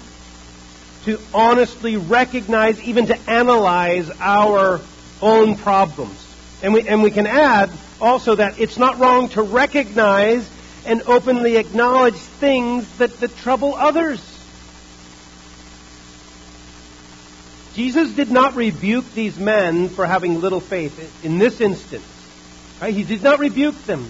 to 1.04 1.20
honestly 1.36 1.98
recognize, 1.98 2.82
even 2.82 3.06
to 3.08 3.30
analyze 3.30 4.10
our 4.20 4.82
own 5.22 5.56
problems. 5.58 6.26
And 6.64 6.74
we, 6.74 6.88
and 6.88 7.04
we 7.04 7.12
can 7.12 7.28
add 7.28 7.70
also 8.02 8.36
that 8.36 8.60
it's 8.60 8.78
not 8.78 8.98
wrong 8.98 9.30
to 9.30 9.44
recognize 9.44 10.50
and 10.88 11.04
openly 11.06 11.58
acknowledge 11.58 12.16
things 12.16 12.88
that, 12.98 13.12
that 13.20 13.36
trouble 13.38 13.76
others. 13.76 14.22
Jesus 17.74 18.12
did 18.14 18.32
not 18.32 18.56
rebuke 18.56 19.14
these 19.14 19.38
men 19.38 19.90
for 19.90 20.06
having 20.06 20.40
little 20.40 20.62
faith 20.62 21.24
in 21.24 21.38
this 21.38 21.60
instance. 21.60 22.06
Right? 22.82 22.94
He 22.94 23.04
did 23.04 23.22
not 23.22 23.40
rebuke 23.40 23.86
them. 23.86 24.10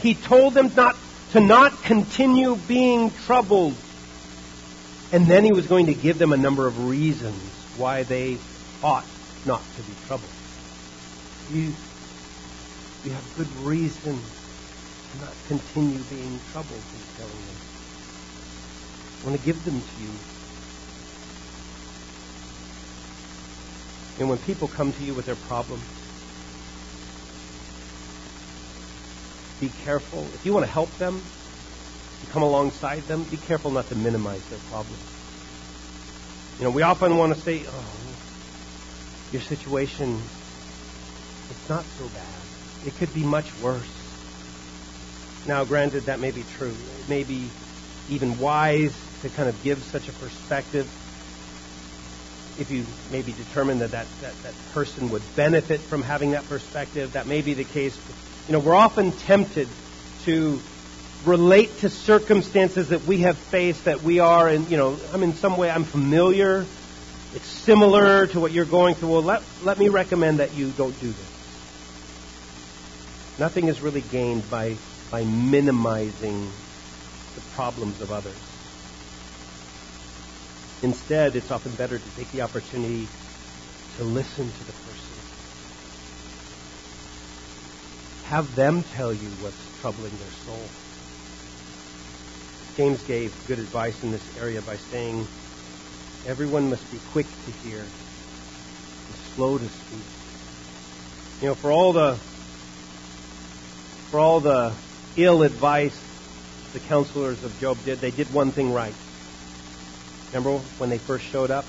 He 0.00 0.14
told 0.14 0.52
them 0.52 0.70
not 0.76 0.96
to 1.30 1.40
not 1.40 1.82
continue 1.84 2.56
being 2.56 3.10
troubled. 3.10 3.74
And 5.12 5.26
then 5.26 5.44
he 5.44 5.52
was 5.52 5.68
going 5.68 5.86
to 5.86 5.94
give 5.94 6.18
them 6.18 6.32
a 6.32 6.36
number 6.36 6.66
of 6.66 6.88
reasons 6.88 7.40
why 7.78 8.02
they 8.02 8.38
ought 8.82 9.06
not 9.46 9.62
to 9.76 9.82
be 9.82 9.92
troubled. 10.08 10.28
You, 11.52 11.72
you 13.04 13.12
have 13.12 13.34
good 13.36 13.56
reason 13.64 14.18
to 15.18 15.24
not 15.24 15.34
continue 15.46 15.98
being 16.04 16.40
troubled, 16.52 16.82
he's 16.92 17.16
telling 17.16 17.32
them. 17.32 17.56
I 19.22 19.26
want 19.26 19.40
to 19.40 19.46
give 19.46 19.64
them 19.64 19.80
to 19.80 20.02
you. 20.02 20.10
And 24.18 24.28
when 24.28 24.38
people 24.38 24.68
come 24.68 24.92
to 24.92 25.02
you 25.02 25.14
with 25.14 25.26
their 25.26 25.36
problems, 25.36 25.84
be 29.60 29.68
careful. 29.84 30.26
If 30.34 30.44
you 30.44 30.52
want 30.52 30.64
to 30.64 30.70
help 30.70 30.96
them, 30.98 31.16
you 31.16 32.28
come 32.32 32.42
alongside 32.42 33.06
them, 33.08 33.24
be 33.24 33.36
careful 33.36 33.70
not 33.70 33.88
to 33.88 33.94
minimize 33.94 34.44
their 34.48 34.58
problems. 34.70 35.02
You 36.58 36.64
know, 36.64 36.70
we 36.70 36.82
often 36.82 37.16
want 37.16 37.34
to 37.34 37.40
say, 37.40 37.64
oh, 37.66 37.84
your 39.32 39.42
situation, 39.42 40.22
it's 41.50 41.68
not 41.68 41.84
so 41.98 42.08
bad. 42.08 42.86
It 42.86 42.96
could 42.96 43.12
be 43.12 43.24
much 43.24 43.46
worse. 43.60 43.95
Now, 45.46 45.64
granted, 45.64 46.06
that 46.06 46.20
may 46.20 46.30
be 46.30 46.42
true. 46.42 46.76
It 47.00 47.08
may 47.08 47.22
be 47.22 47.50
even 48.08 48.38
wise 48.38 48.94
to 49.22 49.28
kind 49.28 49.48
of 49.48 49.62
give 49.62 49.82
such 49.84 50.08
a 50.08 50.12
perspective 50.12 50.88
if 52.58 52.70
you 52.70 52.86
maybe 53.10 53.32
determine 53.32 53.78
that 53.80 53.90
that, 53.90 54.06
that 54.22 54.42
that 54.42 54.54
person 54.72 55.10
would 55.10 55.22
benefit 55.34 55.80
from 55.80 56.02
having 56.02 56.30
that 56.32 56.48
perspective. 56.48 57.12
That 57.12 57.26
may 57.26 57.42
be 57.42 57.54
the 57.54 57.64
case. 57.64 57.98
You 58.48 58.54
know, 58.54 58.60
we're 58.60 58.74
often 58.74 59.12
tempted 59.12 59.68
to 60.24 60.60
relate 61.24 61.78
to 61.78 61.90
circumstances 61.90 62.88
that 62.88 63.04
we 63.04 63.18
have 63.18 63.36
faced 63.36 63.84
that 63.84 64.02
we 64.02 64.20
are 64.20 64.48
in, 64.48 64.68
you 64.68 64.76
know, 64.76 64.98
I'm 65.12 65.22
in 65.22 65.34
some 65.34 65.56
way, 65.56 65.70
I'm 65.70 65.84
familiar. 65.84 66.64
It's 67.34 67.46
similar 67.46 68.26
to 68.28 68.40
what 68.40 68.52
you're 68.52 68.64
going 68.64 68.94
through. 68.94 69.10
Well, 69.10 69.22
let, 69.22 69.42
let 69.62 69.78
me 69.78 69.88
recommend 69.88 70.38
that 70.40 70.54
you 70.54 70.70
don't 70.70 70.98
do 71.00 71.08
this. 71.08 71.32
Nothing 73.38 73.68
is 73.68 73.82
really 73.82 74.00
gained 74.00 74.48
by, 74.48 74.76
by 75.10 75.22
minimizing 75.24 76.52
the 77.34 77.40
problems 77.52 78.00
of 78.00 78.10
others. 78.10 78.34
Instead, 80.82 81.36
it's 81.36 81.50
often 81.50 81.74
better 81.76 81.98
to 81.98 82.10
take 82.16 82.30
the 82.32 82.40
opportunity 82.40 83.08
to 83.96 84.04
listen 84.04 84.50
to 84.52 84.64
the 84.64 84.72
person. 84.72 85.14
Have 88.24 88.54
them 88.56 88.82
tell 88.82 89.14
you 89.14 89.28
what's 89.40 89.56
troubling 89.80 90.16
their 90.18 90.30
soul. 90.44 90.68
James 92.76 93.02
gave 93.04 93.32
good 93.46 93.58
advice 93.58 94.02
in 94.02 94.10
this 94.10 94.28
area 94.38 94.60
by 94.60 94.76
saying, 94.76 95.26
everyone 96.26 96.68
must 96.68 96.90
be 96.90 96.98
quick 97.12 97.26
to 97.46 97.52
hear 97.52 97.80
and 97.80 99.16
slow 99.34 99.58
to 99.58 99.68
speak. 99.68 100.04
You 101.40 101.48
know, 101.48 101.54
for 101.54 101.72
all 101.72 101.92
the 101.92 102.18
for 104.10 104.20
all 104.20 104.40
the 104.40 104.76
ill 105.16 105.42
advice 105.42 105.98
the 106.72 106.80
counselors 106.80 107.42
of 107.42 107.56
Job 107.58 107.84
did, 107.84 108.00
they 108.00 108.10
did 108.10 108.30
one 108.32 108.52
thing 108.52 108.70
right. 108.70 108.96
Remember 110.32 110.58
when 110.76 110.90
they 110.90 110.98
first 111.06 111.24
showed 111.32 111.50
up? 111.50 111.64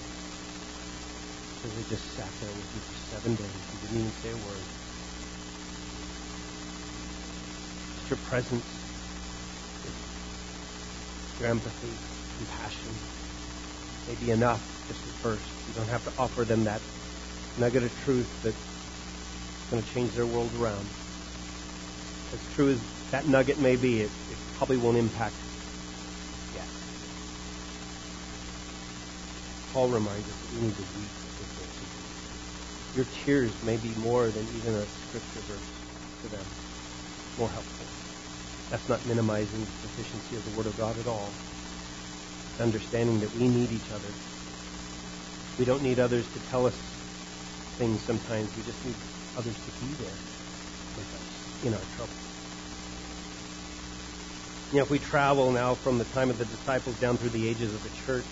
They 1.64 1.84
just 1.84 2.04
sat 2.16 2.34
there 2.42 2.52
with 2.52 2.66
you 2.74 2.82
for 2.82 3.16
seven 3.16 3.36
days 3.36 3.62
and 3.72 3.82
didn't 3.82 3.98
even 3.98 4.12
say 4.22 4.30
a 4.32 4.38
word. 4.38 4.66
Just 7.96 8.10
your 8.10 8.20
presence, 8.20 8.66
your 11.40 11.50
empathy, 11.50 11.98
compassion 12.36 13.00
may 14.08 14.16
be 14.16 14.30
enough 14.30 14.62
just 14.88 15.00
at 15.06 15.22
first. 15.22 15.46
You 15.68 15.74
don't 15.74 15.90
have 15.90 16.04
to 16.04 16.12
offer 16.18 16.46
them 16.46 16.64
that 16.66 16.82
nugget 17.58 17.84
of 17.84 17.92
truth 18.06 18.30
that's 18.44 18.56
going 19.70 19.84
to 19.84 19.94
change 19.94 20.14
their 20.16 20.28
world 20.28 20.54
around. 20.54 20.90
As 22.34 22.40
true 22.56 22.72
as 22.72 22.80
that 23.12 23.28
nugget 23.28 23.60
may 23.60 23.76
be, 23.76 24.02
it, 24.02 24.12
it 24.30 24.38
probably 24.58 24.78
won't 24.78 24.98
impact 24.98 25.36
yet. 26.54 26.68
Paul 29.72 29.90
reminds 29.90 30.28
us 30.28 30.36
that 30.36 30.56
we 30.56 30.68
need 30.68 30.76
to 30.76 30.82
weep 30.82 31.10
with 31.40 32.96
Your 32.96 33.06
tears 33.26 33.54
may 33.64 33.78
be 33.78 33.90
more 33.96 34.30
than 34.32 34.48
even 34.58 34.76
a 34.76 34.86
scripture 35.08 35.42
verse 35.48 35.60
to 36.24 36.28
them. 36.30 36.46
More 37.38 37.50
helpful. 37.50 37.86
That's 38.70 38.90
not 38.90 39.06
minimizing 39.06 39.66
the 39.66 39.88
sufficiency 39.88 40.36
of 40.36 40.44
the 40.44 40.50
Word 40.58 40.68
of 40.68 40.78
God 40.78 40.98
at 41.00 41.08
all. 41.08 41.32
It's 42.52 42.62
understanding 42.62 43.20
that 43.22 43.34
we 43.36 43.48
need 43.48 43.72
each 43.72 43.92
other. 43.92 44.12
We 45.58 45.66
don't 45.66 45.82
need 45.82 46.00
others 46.00 46.28
to 46.34 46.40
tell 46.50 46.66
us 46.66 46.78
things 47.78 48.04
sometimes. 48.06 48.50
We 48.58 48.64
just 48.64 48.84
need 48.84 48.96
others 49.38 49.56
to 49.56 49.86
be 49.86 49.94
there 49.94 50.18
with 50.98 51.08
us 51.14 51.64
in 51.64 51.74
our 51.74 51.86
trouble. 51.96 52.27
You 54.72 54.78
know, 54.78 54.84
if 54.84 54.90
we 54.90 55.00
travel 55.00 55.52
now 55.52 55.76
from 55.76 55.98
the 55.98 56.04
time 56.06 56.30
of 56.30 56.38
the 56.38 56.46
disciples 56.46 57.00
down 57.00 57.18
through 57.18 57.30
the 57.30 57.48
ages 57.48 57.74
of 57.74 57.82
the 57.84 58.06
church, 58.06 58.26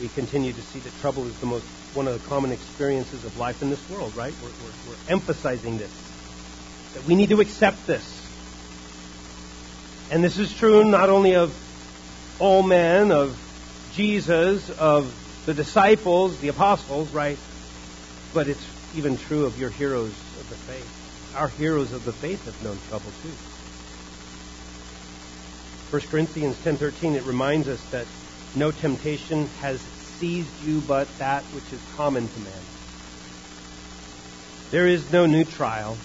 we 0.00 0.08
continue 0.08 0.52
to 0.52 0.62
see 0.62 0.80
that 0.80 0.92
trouble 1.00 1.26
is 1.26 1.38
the 1.38 1.46
most 1.46 1.64
one 1.94 2.06
of 2.06 2.20
the 2.20 2.28
common 2.28 2.52
experiences 2.52 3.24
of 3.24 3.36
life 3.36 3.62
in 3.62 3.70
this 3.70 3.90
world, 3.90 4.14
right? 4.14 4.32
We're, 4.42 4.48
we're, 4.48 4.72
we're 4.88 5.12
emphasizing 5.12 5.78
this. 5.78 5.90
That 6.94 7.04
we 7.04 7.14
need 7.14 7.30
to 7.30 7.40
accept 7.40 7.86
this. 7.86 8.16
And 10.10 10.24
this 10.24 10.38
is 10.38 10.52
true 10.52 10.84
not 10.84 11.08
only 11.08 11.34
of 11.34 11.54
all 12.38 12.62
men, 12.62 13.12
of 13.12 13.38
Jesus, 13.94 14.70
of 14.70 15.14
the 15.46 15.54
disciples, 15.54 16.38
the 16.40 16.48
apostles, 16.48 17.10
right? 17.10 17.38
But 18.34 18.48
it's 18.48 18.64
even 18.94 19.16
true 19.16 19.46
of 19.46 19.58
your 19.58 19.70
heroes 19.70 20.10
of 20.10 20.48
the 20.48 20.56
faith. 20.56 21.34
Our 21.36 21.48
heroes 21.48 21.92
of 21.92 22.04
the 22.04 22.12
faith 22.12 22.44
have 22.46 22.62
known 22.64 22.78
trouble 22.88 23.10
too. 23.22 23.30
1 25.90 26.02
Corinthians 26.02 26.56
10:13 26.58 27.16
it 27.16 27.24
reminds 27.24 27.66
us 27.66 27.82
that 27.90 28.06
no 28.54 28.70
temptation 28.70 29.48
has 29.60 29.80
seized 29.80 30.62
you 30.62 30.80
but 30.82 31.08
that 31.18 31.42
which 31.46 31.72
is 31.72 31.80
common 31.96 32.28
to 32.28 32.38
man. 32.38 32.62
There 34.70 34.86
is 34.86 35.10
no 35.10 35.26
new 35.26 35.42
trial. 35.42 35.98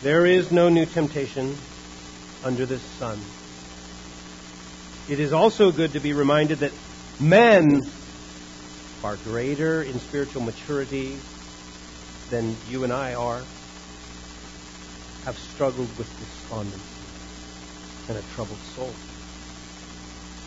There 0.00 0.24
is 0.24 0.50
no 0.50 0.70
new 0.70 0.86
temptation 0.86 1.58
under 2.42 2.64
the 2.64 2.78
sun. 2.78 3.20
It 5.06 5.20
is 5.20 5.34
also 5.34 5.70
good 5.70 5.92
to 5.92 6.00
be 6.00 6.14
reminded 6.14 6.60
that 6.60 6.72
men 7.20 7.82
are 9.04 9.16
greater 9.16 9.82
in 9.82 10.00
spiritual 10.00 10.40
maturity 10.40 11.18
than 12.30 12.56
you 12.66 12.84
and 12.84 12.94
I 12.94 13.12
are, 13.12 13.42
have 15.26 15.36
struggled 15.36 15.98
with 15.98 16.08
despondency 16.18 16.97
and 18.08 18.16
a 18.16 18.22
troubled 18.34 18.60
soul. 18.74 18.94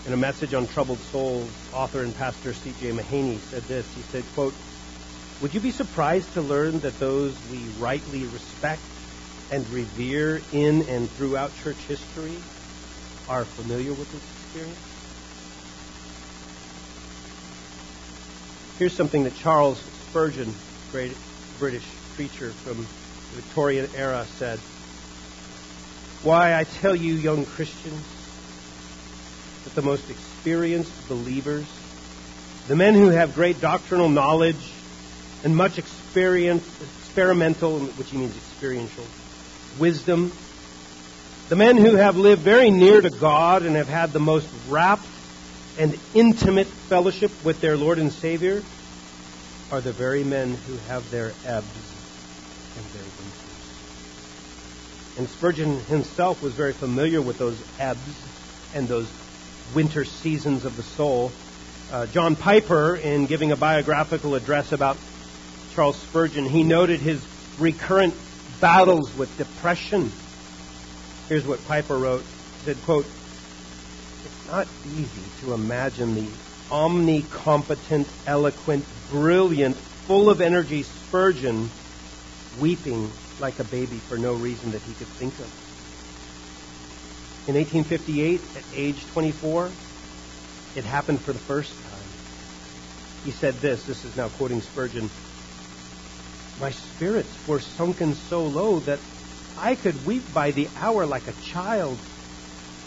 In 0.06 0.14
a 0.14 0.18
message 0.18 0.54
on 0.54 0.66
troubled 0.68 1.00
souls, 1.00 1.52
author 1.72 2.02
and 2.02 2.16
pastor 2.16 2.54
C.J. 2.54 2.92
Mahaney 2.92 3.40
said 3.50 3.64
this. 3.64 3.86
He 3.94 4.02
said, 4.02 4.26
quote, 4.34 4.56
Would 5.42 5.54
you 5.54 5.60
be 5.60 5.72
surprised 5.72 6.34
to 6.34 6.42
learn 6.42 6.80
that 6.80 6.98
those 7.00 7.38
we 7.52 7.60
rightly 7.80 8.26
respect 8.26 8.82
and 9.52 9.68
revere 9.70 10.42
in 10.54 10.90
and 10.90 11.10
throughout 11.12 11.54
church 11.56 11.78
history 11.88 12.36
are 13.30 13.46
familiar 13.46 13.94
with 13.94 14.12
this 14.12 14.24
experience? 14.44 14.80
Here's 18.80 18.96
something 18.96 19.24
that 19.26 19.36
Charles 19.36 19.80
Spurgeon, 20.10 20.52
great 20.92 21.16
British 21.60 21.86
preacher 22.16 22.52
from 22.54 22.78
the 22.78 23.42
Victorian 23.42 23.88
era, 23.96 24.26
said. 24.40 24.60
Why, 26.24 26.54
I 26.54 26.64
tell 26.64 26.96
you, 26.96 27.16
young 27.16 27.46
Christians, 27.46 28.06
that 29.64 29.74
the 29.74 29.82
most 29.82 30.10
experienced 30.10 30.94
believers 31.08 31.68
the 32.68 32.76
men 32.76 32.94
who 32.94 33.10
have 33.10 33.34
great 33.34 33.60
doctrinal 33.60 34.08
knowledge 34.08 34.72
and 35.44 35.56
much 35.56 35.80
experience, 35.80 36.64
experimental, 36.80 37.80
which 37.98 38.12
he 38.12 38.18
means 38.18 38.38
experiential, 38.38 39.06
wisdom, 39.80 40.32
the 41.50 41.56
men 41.56 41.76
who 41.76 41.96
have 41.96 42.16
lived 42.16 42.44
very 42.44 42.70
near 42.70 43.02
to 43.02 43.10
God 43.10 43.64
and 43.64 43.76
have 43.76 43.88
had 43.88 44.14
the 44.14 44.20
most 44.20 44.48
rapt 44.70 45.08
and 45.80 46.00
intimate 46.14 46.68
fellowship 46.88 47.32
with 47.44 47.60
their 47.60 47.76
Lord 47.76 47.98
and 47.98 48.14
Savior 48.14 48.62
are 49.72 49.82
the 49.82 49.94
very 49.94 50.24
men 50.24 50.54
who 50.54 50.78
have 50.78 51.10
their 51.10 51.34
ebbs 51.44 51.96
and 52.78 52.86
their. 52.94 53.21
And 55.18 55.30
Spurgeon 55.30 55.80
himself 55.82 56.42
was 56.42 56.54
very 56.54 56.74
familiar 56.74 57.22
with 57.22 57.38
those 57.38 57.62
ebbs 57.80 58.00
and 58.74 58.88
those 58.88 59.10
winter 59.74 60.06
seasons 60.06 60.66
of 60.66 60.78
the 60.78 60.84
soul. 60.84 61.32
Uh, 61.92 62.06
John 62.08 62.36
Piper, 62.36 62.96
in 62.96 63.26
giving 63.26 63.52
a 63.52 63.58
biographical 63.58 64.36
address 64.36 64.72
about 64.72 64.98
Charles 65.74 65.98
Spurgeon, 65.98 66.46
he 66.46 66.64
noted 66.64 67.02
his 67.02 67.24
recurrent 67.60 68.14
battles 68.62 69.16
with 69.18 69.36
depression. 69.38 70.12
Here's 71.28 71.46
what 71.46 71.66
Piper 71.68 71.98
wrote. 71.98 72.22
He 72.22 72.66
said, 72.66 72.82
quote, 72.84 73.06
It's 74.26 74.48
not 74.48 74.68
easy 74.96 75.24
to 75.42 75.54
imagine 75.54 76.16
the 76.16 76.28
omnicompetent, 76.70 78.08
eloquent, 78.26 78.86
brilliant, 79.10 79.76
full 79.76 80.30
of 80.30 80.40
energy 80.40 80.84
Spurgeon 80.84 81.70
weeping 82.60 83.12
like 83.42 83.60
a 83.60 83.64
baby 83.66 83.98
for 83.98 84.18
no 84.18 84.34
reason 84.34 84.72
that 84.72 84.82
he 84.84 84.94
could 84.94 85.08
think 85.08 85.34
of. 85.40 85.50
In 87.48 87.56
1858, 87.56 88.42
at 88.56 88.64
age 88.74 89.06
24, 89.08 89.72
it 90.76 90.86
happened 90.86 91.22
for 91.22 91.34
the 91.34 91.40
first 91.40 91.74
time. 91.74 92.04
He 93.26 93.32
said 93.32 93.56
this, 93.56 93.84
this 93.84 94.06
is 94.06 94.16
now 94.16 94.30
quoting 94.30 94.62
Spurgeon, 94.62 95.10
My 96.60 96.70
spirits 96.70 97.36
were 97.48 97.60
sunken 97.60 98.14
so 98.14 98.44
low 98.44 98.80
that 98.82 99.00
I 99.58 99.76
could 99.76 100.06
weep 100.06 100.32
by 100.34 100.52
the 100.52 100.70
hour 100.76 101.06
like 101.06 101.28
a 101.28 101.34
child, 101.34 101.98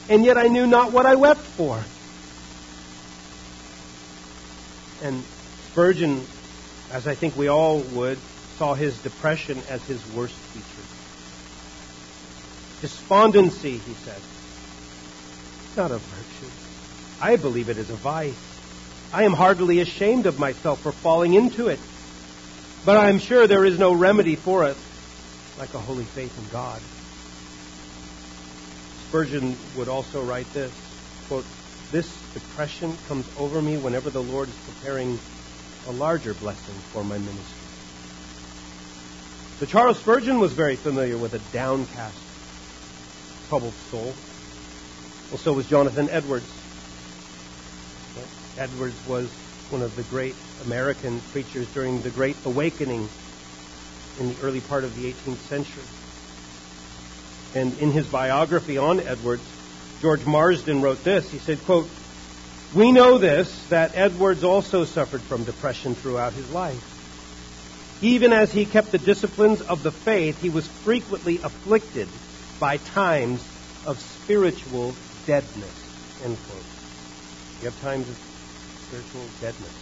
and 0.09 0.24
yet 0.24 0.36
I 0.38 0.48
knew 0.48 0.66
not 0.66 0.92
what 0.92 1.05
I 1.05 1.14
wept 1.16 1.40
for. 1.40 1.84
And 5.02 5.24
Spurgeon, 5.70 6.24
as 6.90 7.07
I 7.07 7.14
think 7.14 7.36
we 7.36 7.48
all 7.48 7.80
would, 7.80 8.18
saw 8.57 8.74
his 8.74 8.98
depression 9.00 9.62
as 9.68 9.82
his 9.84 10.05
worst 10.14 10.36
feature. 10.52 10.86
Despondency, 12.80 13.78
he 13.78 13.94
said, 13.94 14.20
not 15.76 15.90
a 15.90 15.98
virtue. 15.98 16.50
I 17.20 17.36
believe 17.36 17.68
it 17.68 17.78
is 17.78 17.90
a 17.90 17.96
vice. 17.96 18.36
I 19.12 19.24
am 19.24 19.32
heartily 19.32 19.80
ashamed 19.80 20.26
of 20.26 20.38
myself 20.38 20.80
for 20.82 20.92
falling 20.92 21.34
into 21.34 21.66
it. 21.66 21.80
But 22.84 22.96
I 22.96 23.09
am 23.09 23.18
sure 23.18 23.46
there 23.46 23.64
is 23.64 23.78
no 23.78 23.92
remedy 23.92 24.36
for 24.36 24.64
it 24.64 24.76
like 25.59 25.74
a 25.74 25.80
holy 25.80 26.05
faith 26.05 26.36
in 26.38 26.48
God. 26.48 26.80
Spurgeon 29.09 29.57
would 29.76 29.88
also 29.88 30.20
write 30.22 30.52
this, 30.52 30.72
quote, 31.28 31.46
This 31.90 32.09
depression 32.34 32.96
comes 33.09 33.26
over 33.36 33.61
me 33.62 33.76
whenever 33.76 34.11
the 34.11 34.22
Lord 34.22 34.48
is 34.48 34.57
preparing 34.66 35.18
a 35.88 35.92
larger 35.92 36.34
blessing 36.34 36.74
for 36.92 37.02
my 37.02 37.18
ministry. 37.18 37.63
So 39.59 39.66
Charles 39.66 39.98
Spurgeon 39.98 40.40
was 40.40 40.52
very 40.52 40.74
familiar 40.74 41.16
with 41.16 41.34
a 41.34 41.38
downcast, 41.52 42.18
troubled 43.48 43.72
soul. 43.90 44.12
Well, 45.30 45.38
so 45.38 45.52
was 45.52 45.68
Jonathan 45.68 46.09
Edwards. 46.11 46.50
Edwards 48.59 48.96
was 49.07 49.30
one 49.70 49.82
of 49.82 49.94
the 49.94 50.02
great 50.05 50.34
American 50.64 51.20
preachers 51.30 51.72
during 51.72 52.02
the 52.02 52.11
Great 52.11 52.36
Awakening 52.44 53.09
in 54.18 54.28
the 54.28 54.36
early 54.42 54.61
part 54.61 54.82
of 54.82 54.94
the 54.96 55.12
18th 55.12 55.36
century. 55.48 55.82
And 57.55 57.78
in 57.78 57.92
his 57.92 58.07
biography 58.07 58.76
on 58.76 58.98
Edwards, 59.00 59.44
George 60.00 60.26
Marsden 60.26 60.82
wrote 60.82 61.02
this. 61.05 61.30
He 61.30 61.38
said, 61.38 61.64
quote, 61.64 61.88
We 62.74 62.90
know 62.90 63.18
this, 63.18 63.66
that 63.68 63.92
Edwards 63.94 64.42
also 64.42 64.84
suffered 64.84 65.22
from 65.22 65.44
depression 65.44 65.94
throughout 65.94 66.32
his 66.32 66.50
life. 66.50 66.93
Even 68.05 68.34
as 68.34 68.52
he 68.52 68.66
kept 68.66 68.92
the 68.92 68.98
disciplines 68.98 69.62
of 69.62 69.82
the 69.82 69.90
faith, 70.05 70.36
he 70.36 70.50
was 70.50 70.68
frequently 70.84 71.40
afflicted 71.42 72.07
by 72.61 72.76
times 72.76 73.42
of 73.86 73.96
spiritual 73.98 74.94
deadness. 75.24 75.74
End 76.22 76.36
quote. 76.46 76.66
You 77.62 77.70
have 77.70 77.80
times 77.80 78.07
of 78.11 78.16
spiritual 78.86 79.26
deadness. 79.40 79.72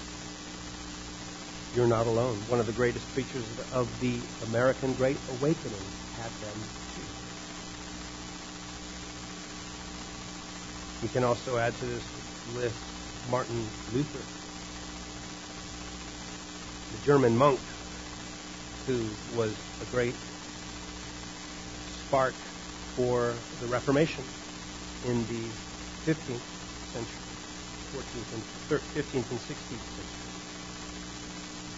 You're 1.75 1.89
not 1.89 2.07
alone. 2.07 2.45
One 2.47 2.61
of 2.61 2.67
the 2.67 2.73
greatest 2.73 3.09
preachers 3.13 3.45
of 3.73 3.89
the 3.99 4.23
American 4.47 4.95
Great 4.95 5.19
Awakening 5.29 5.85
had 6.15 6.31
them 6.41 6.63
too. 6.95 7.03
We 11.03 11.09
can 11.09 11.25
also 11.25 11.57
add 11.57 11.75
to 11.75 11.87
this 11.87 12.05
list 12.55 12.79
Martin 13.29 13.69
Luther, 13.93 14.23
the 16.93 16.99
German 16.99 17.37
monk 17.37 17.59
who 18.87 19.09
was 19.35 19.55
a 19.81 19.85
great 19.87 20.15
spark 22.07 22.35
for 22.97 23.39
the 23.61 23.67
Reformation 23.67 24.25
in 25.05 25.25
the 25.27 25.51
15th 26.11 26.41
century, 26.93 27.23
14th 27.95 28.33
and 28.33 28.43
15th 28.71 29.31
and 29.31 29.41
16th 29.41 29.87
century. 29.97 30.33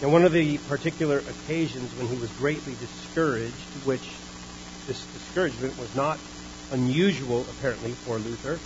And 0.01 0.11
one 0.11 0.25
of 0.25 0.33
the 0.33 0.57
particular 0.67 1.19
occasions 1.19 1.95
when 1.95 2.07
he 2.07 2.17
was 2.17 2.31
greatly 2.33 2.75
discouraged, 2.75 3.85
which 3.85 4.05
this 4.87 5.05
discouragement 5.13 5.77
was 5.79 5.93
not 5.95 6.19
unusual 6.71 7.45
apparently 7.49 7.95
for 8.03 8.19
Luther, 8.19 8.59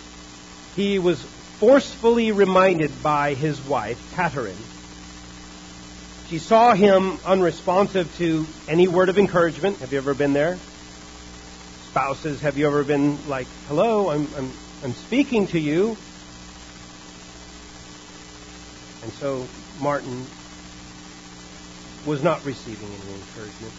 he 0.74 0.98
was 0.98 1.24
forcefully 1.58 2.32
reminded 2.32 3.02
by 3.02 3.34
his 3.34 3.62
wife, 3.62 3.98
Catherine. 4.10 4.64
She 6.30 6.38
saw 6.38 6.72
him 6.76 7.18
unresponsive 7.26 8.06
to 8.18 8.46
any 8.68 8.86
word 8.86 9.08
of 9.08 9.18
encouragement. 9.18 9.80
Have 9.80 9.90
you 9.90 9.98
ever 9.98 10.14
been 10.14 10.32
there? 10.32 10.60
Spouses, 11.88 12.40
have 12.40 12.56
you 12.56 12.68
ever 12.68 12.84
been 12.84 13.28
like, 13.28 13.48
hello, 13.66 14.10
I'm, 14.10 14.32
I'm, 14.36 14.52
I'm 14.84 14.94
speaking 14.94 15.48
to 15.48 15.58
you? 15.58 15.96
And 19.02 19.12
so 19.14 19.48
Martin 19.74 20.30
was 22.06 22.22
not 22.22 22.44
receiving 22.44 22.94
any 22.94 23.12
encouragement. 23.12 23.74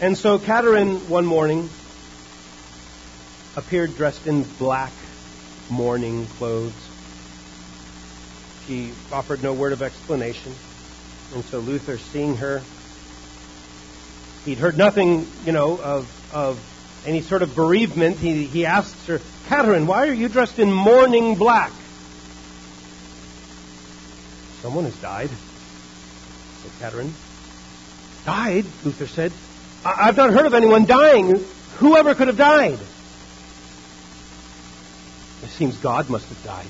And 0.00 0.16
so 0.16 0.38
Catherine 0.38 1.06
one 1.06 1.26
morning 1.26 1.68
appeared 3.58 3.94
dressed 3.94 4.22
in 4.24 4.56
black 4.58 4.96
mourning 5.68 6.30
clothes. 6.38 6.90
She 8.66 8.94
offered 9.12 9.42
no 9.42 9.52
word 9.52 9.74
of 9.74 9.82
explanation. 9.82 10.69
And 11.32 11.44
so 11.44 11.58
Luther, 11.58 11.96
seeing 11.98 12.36
her, 12.36 12.62
he'd 14.44 14.58
heard 14.58 14.76
nothing, 14.76 15.26
you 15.44 15.52
know, 15.52 15.80
of, 15.80 16.32
of 16.32 16.58
any 17.06 17.22
sort 17.22 17.42
of 17.42 17.54
bereavement. 17.54 18.18
He, 18.18 18.46
he 18.46 18.66
asks 18.66 19.06
her, 19.06 19.20
Catherine, 19.46 19.86
why 19.86 20.08
are 20.08 20.14
you 20.14 20.28
dressed 20.28 20.58
in 20.58 20.72
mourning 20.72 21.36
black? 21.36 21.72
Someone 24.60 24.84
has 24.84 24.96
died, 24.96 25.30
said 26.62 26.72
Catherine. 26.78 27.14
Died? 28.24 28.66
Luther 28.84 29.06
said. 29.06 29.32
I- 29.84 30.08
I've 30.08 30.16
not 30.16 30.30
heard 30.30 30.46
of 30.46 30.54
anyone 30.54 30.84
dying. 30.84 31.44
Whoever 31.78 32.14
could 32.14 32.28
have 32.28 32.36
died? 32.36 32.78
It 35.42 35.48
seems 35.48 35.78
God 35.78 36.10
must 36.10 36.26
have 36.26 36.42
died. 36.44 36.68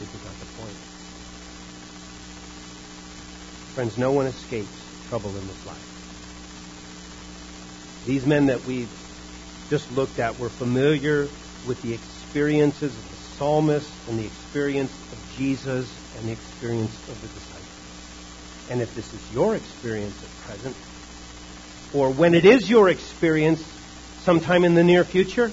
Luther 0.00 0.18
got 0.24 0.38
the 0.40 0.46
point. 0.60 0.76
Friends, 3.78 3.94
no 3.96 4.10
one 4.10 4.26
escapes 4.26 4.76
trouble 5.08 5.30
in 5.36 5.46
this 5.46 5.64
life. 5.64 5.78
These 8.06 8.26
men 8.26 8.46
that 8.46 8.64
we've 8.64 8.90
just 9.70 9.92
looked 9.92 10.18
at 10.18 10.36
were 10.36 10.48
familiar 10.48 11.28
with 11.64 11.80
the 11.82 11.94
experiences 11.94 12.92
of 12.92 13.08
the 13.08 13.14
psalmist 13.36 13.88
and 14.08 14.18
the 14.18 14.26
experience 14.26 14.90
of 15.12 15.32
Jesus 15.36 15.88
and 16.16 16.26
the 16.26 16.32
experience 16.32 16.90
of 17.08 17.22
the 17.22 17.28
disciples. 17.28 18.68
And 18.68 18.82
if 18.82 18.92
this 18.96 19.14
is 19.14 19.32
your 19.32 19.54
experience 19.54 20.20
at 20.24 20.30
present, 20.44 20.74
or 21.94 22.10
when 22.10 22.34
it 22.34 22.44
is 22.44 22.68
your 22.68 22.88
experience 22.88 23.62
sometime 24.22 24.64
in 24.64 24.74
the 24.74 24.82
near 24.82 25.04
future, 25.04 25.52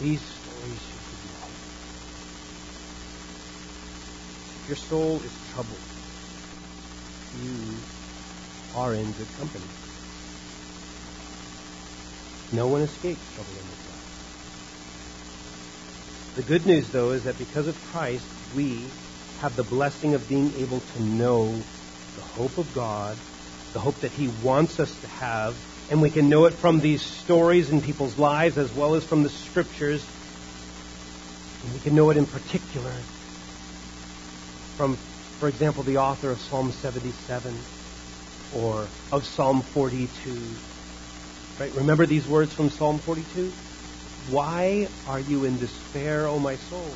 these 0.00 0.20
stories 0.20 0.78
should 0.78 1.22
be 1.24 1.28
helpful. 1.40 1.50
Your 4.68 4.76
soul 4.76 5.16
is 5.24 5.32
troubled, 5.52 5.76
you 7.42 7.76
are 8.74 8.94
in 8.94 9.12
good 9.12 9.28
company. 9.38 9.64
No 12.52 12.68
one 12.68 12.82
escapes 12.82 13.20
trouble 13.34 13.50
in 13.50 13.56
this 13.56 13.88
life. 13.88 14.06
The 16.36 16.42
good 16.42 16.66
news, 16.66 16.90
though, 16.90 17.10
is 17.10 17.24
that 17.24 17.38
because 17.38 17.66
of 17.66 17.82
Christ, 17.86 18.26
we 18.54 18.84
have 19.40 19.56
the 19.56 19.64
blessing 19.64 20.14
of 20.14 20.28
being 20.28 20.52
able 20.58 20.80
to 20.80 21.02
know 21.02 21.54
the 22.14 22.22
hope 22.22 22.58
of 22.58 22.72
God, 22.74 23.16
the 23.72 23.80
hope 23.80 24.00
that 24.00 24.12
He 24.12 24.28
wants 24.42 24.78
us 24.80 24.94
to 25.00 25.06
have, 25.08 25.56
and 25.90 26.00
we 26.02 26.10
can 26.10 26.28
know 26.28 26.46
it 26.46 26.54
from 26.54 26.80
these 26.80 27.02
stories 27.02 27.70
in 27.70 27.80
people's 27.80 28.18
lives 28.18 28.58
as 28.58 28.72
well 28.72 28.94
as 28.94 29.04
from 29.04 29.22
the 29.22 29.28
scriptures. 29.28 30.04
And 31.64 31.72
we 31.74 31.80
can 31.80 31.94
know 31.94 32.10
it 32.10 32.16
in 32.16 32.26
particular 32.26 32.92
from, 34.76 34.98
for 35.38 35.48
example, 35.48 35.82
the 35.82 35.98
author 35.98 36.30
of 36.30 36.40
Psalm 36.40 36.72
77 36.72 37.56
or 38.54 38.86
of 39.12 39.26
Psalm 39.26 39.62
42. 39.62 40.40
Right? 41.60 41.74
Remember 41.74 42.06
these 42.06 42.26
words 42.26 42.52
from 42.52 42.70
Psalm 42.70 42.98
42? 42.98 43.52
Why 44.30 44.88
are 45.06 45.20
you 45.20 45.44
in 45.44 45.58
despair, 45.58 46.26
O 46.26 46.38
my 46.38 46.56
soul? 46.56 46.90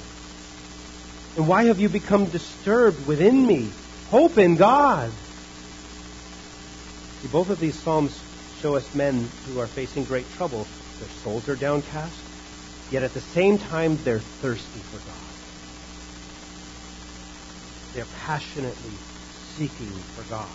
And 1.36 1.46
why 1.46 1.64
have 1.64 1.78
you 1.78 1.88
become 1.88 2.26
disturbed 2.26 3.06
within 3.06 3.46
me? 3.46 3.70
Hope 4.10 4.38
in 4.38 4.56
God. 4.56 5.12
See, 7.22 7.28
both 7.28 7.50
of 7.50 7.60
these 7.60 7.78
Psalms 7.78 8.18
show 8.60 8.74
us 8.74 8.94
men 8.94 9.28
who 9.46 9.60
are 9.60 9.66
facing 9.66 10.04
great 10.04 10.30
trouble. 10.32 10.66
Their 10.98 11.08
souls 11.22 11.48
are 11.48 11.56
downcast, 11.56 12.20
yet 12.90 13.02
at 13.02 13.14
the 13.14 13.20
same 13.20 13.58
time 13.58 13.98
they're 14.02 14.18
thirsty 14.18 14.80
for 14.80 14.98
God. 14.98 15.19
They're 17.94 18.06
passionately 18.24 18.92
seeking 19.56 19.90
for 19.90 20.22
God. 20.30 20.48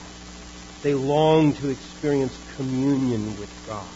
They 0.82 0.94
long 0.94 1.54
to 1.54 1.70
experience 1.70 2.38
communion 2.56 3.38
with 3.40 3.52
God, 3.68 3.88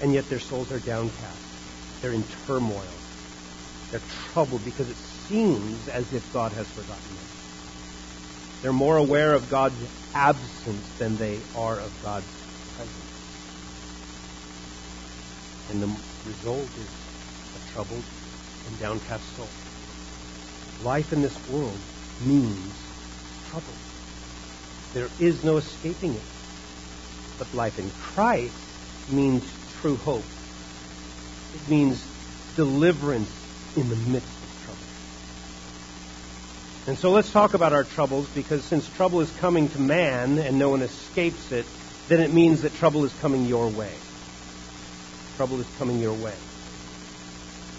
and 0.00 0.14
yet 0.14 0.28
their 0.28 0.38
souls 0.38 0.70
are 0.72 0.78
downcast. 0.78 1.42
They're 2.00 2.12
in 2.12 2.24
turmoil. 2.46 2.84
They're 3.90 4.00
troubled 4.32 4.64
because 4.64 4.88
it 4.88 4.96
seems 4.96 5.88
as 5.88 6.12
if 6.12 6.32
God 6.32 6.52
has 6.52 6.66
forgotten 6.68 7.16
them. 7.16 7.26
They're 8.62 8.72
more 8.72 8.96
aware 8.96 9.34
of 9.34 9.50
God's 9.50 9.76
absence 10.14 10.88
than 10.98 11.16
they 11.16 11.40
are 11.54 11.78
of 11.78 11.92
God's 12.02 12.26
presence. 12.76 12.96
And 15.70 15.82
the 15.82 15.96
result 16.26 16.68
is 16.78 16.88
a 17.56 17.72
troubled 17.72 18.04
and 18.66 18.78
downcast 18.78 19.36
soul. 19.36 19.48
Life 20.82 21.12
in 21.12 21.22
this 21.22 21.36
world 21.48 21.78
means 22.20 22.72
trouble. 23.56 23.78
There 24.92 25.08
is 25.18 25.42
no 25.42 25.56
escaping 25.56 26.14
it. 26.14 26.22
But 27.38 27.52
life 27.54 27.78
in 27.78 27.90
Christ 27.90 28.54
means 29.10 29.50
true 29.80 29.96
hope. 29.96 30.24
It 31.54 31.70
means 31.70 32.04
deliverance 32.56 33.30
in 33.76 33.88
the 33.88 33.96
midst 33.96 34.28
of 34.28 34.64
trouble. 34.64 34.80
And 36.86 36.98
so 36.98 37.10
let's 37.10 37.32
talk 37.32 37.54
about 37.54 37.72
our 37.72 37.84
troubles 37.84 38.28
because 38.34 38.62
since 38.62 38.88
trouble 38.96 39.20
is 39.20 39.30
coming 39.38 39.68
to 39.70 39.80
man 39.80 40.38
and 40.38 40.58
no 40.58 40.68
one 40.68 40.82
escapes 40.82 41.52
it, 41.52 41.64
then 42.08 42.20
it 42.20 42.32
means 42.32 42.62
that 42.62 42.74
trouble 42.74 43.04
is 43.04 43.12
coming 43.20 43.46
your 43.46 43.68
way. 43.68 43.92
Trouble 45.36 45.60
is 45.60 45.66
coming 45.78 45.98
your 45.98 46.14
way. 46.14 46.34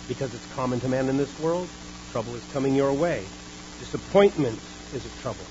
Because 0.08 0.34
it's 0.34 0.54
common 0.54 0.80
to 0.80 0.88
man 0.88 1.10
in 1.10 1.18
this 1.18 1.40
world, 1.40 1.68
trouble 2.12 2.36
is 2.36 2.44
coming 2.52 2.76
your 2.76 2.94
way. 2.94 3.24
Disappointment 3.80 4.60
is 4.94 5.06
a 5.06 5.22
trouble. 5.22 5.46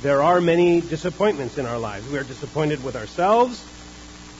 There 0.00 0.22
are 0.22 0.40
many 0.40 0.80
disappointments 0.80 1.58
in 1.58 1.66
our 1.66 1.78
lives. 1.78 2.08
We 2.08 2.18
are 2.18 2.24
disappointed 2.24 2.84
with 2.84 2.94
ourselves. 2.94 3.64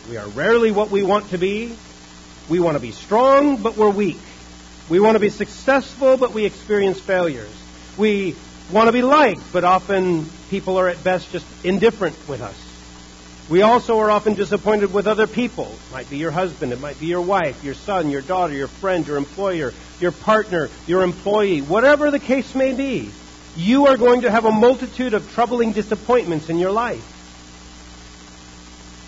We 0.09 0.17
are 0.17 0.29
rarely 0.29 0.71
what 0.71 0.91
we 0.93 1.03
want 1.03 1.31
to 1.31 1.39
be. 1.39 1.77
We 2.49 2.61
want 2.61 2.77
to 2.77 2.81
be 2.81 2.93
strong, 2.93 3.57
but 3.57 3.77
we're 3.77 3.91
weak. 3.91 4.21
We 4.89 5.01
want 5.01 5.17
to 5.17 5.21
be 5.21 5.31
successful, 5.31 6.17
but 6.17 6.33
we 6.33 6.45
experience 6.45 7.01
failures. 7.01 7.51
We 7.97 8.37
want 8.71 8.87
to 8.87 8.93
be 8.93 9.03
liked, 9.03 9.43
but 9.53 9.65
often 9.65 10.31
people 10.49 10.79
are 10.79 10.89
at 10.89 11.03
best 11.03 11.33
just 11.33 11.47
indifferent 11.65 12.17
with 12.29 12.41
us. 12.41 12.55
We 13.51 13.63
also 13.63 13.99
are 13.99 14.13
often 14.13 14.35
disappointed 14.35 14.93
with 14.95 15.09
other 15.09 15.27
people. 15.27 15.67
It 15.67 15.93
might 15.93 16.09
be 16.09 16.19
your 16.19 16.31
husband, 16.31 16.73
it 16.73 16.81
might 16.81 17.01
be 17.01 17.07
your 17.07 17.23
wife, 17.23 17.65
your 17.65 17.75
son, 17.75 18.11
your 18.11 18.23
daughter, 18.23 18.55
your 18.55 18.69
friend, 18.69 19.05
your 19.05 19.17
employer, 19.17 19.73
your 19.99 20.13
partner, 20.13 20.69
your 20.87 21.03
employee, 21.03 21.63
whatever 21.63 22.13
the 22.13 22.21
case 22.21 22.55
may 22.55 22.75
be. 22.75 23.11
You 23.57 23.87
are 23.87 23.97
going 23.97 24.23
to 24.23 24.31
have 24.31 24.45
a 24.45 24.53
multitude 24.53 25.15
of 25.15 25.31
troubling 25.33 25.73
disappointments 25.73 26.49
in 26.49 26.59
your 26.59 26.71
life. 26.71 27.05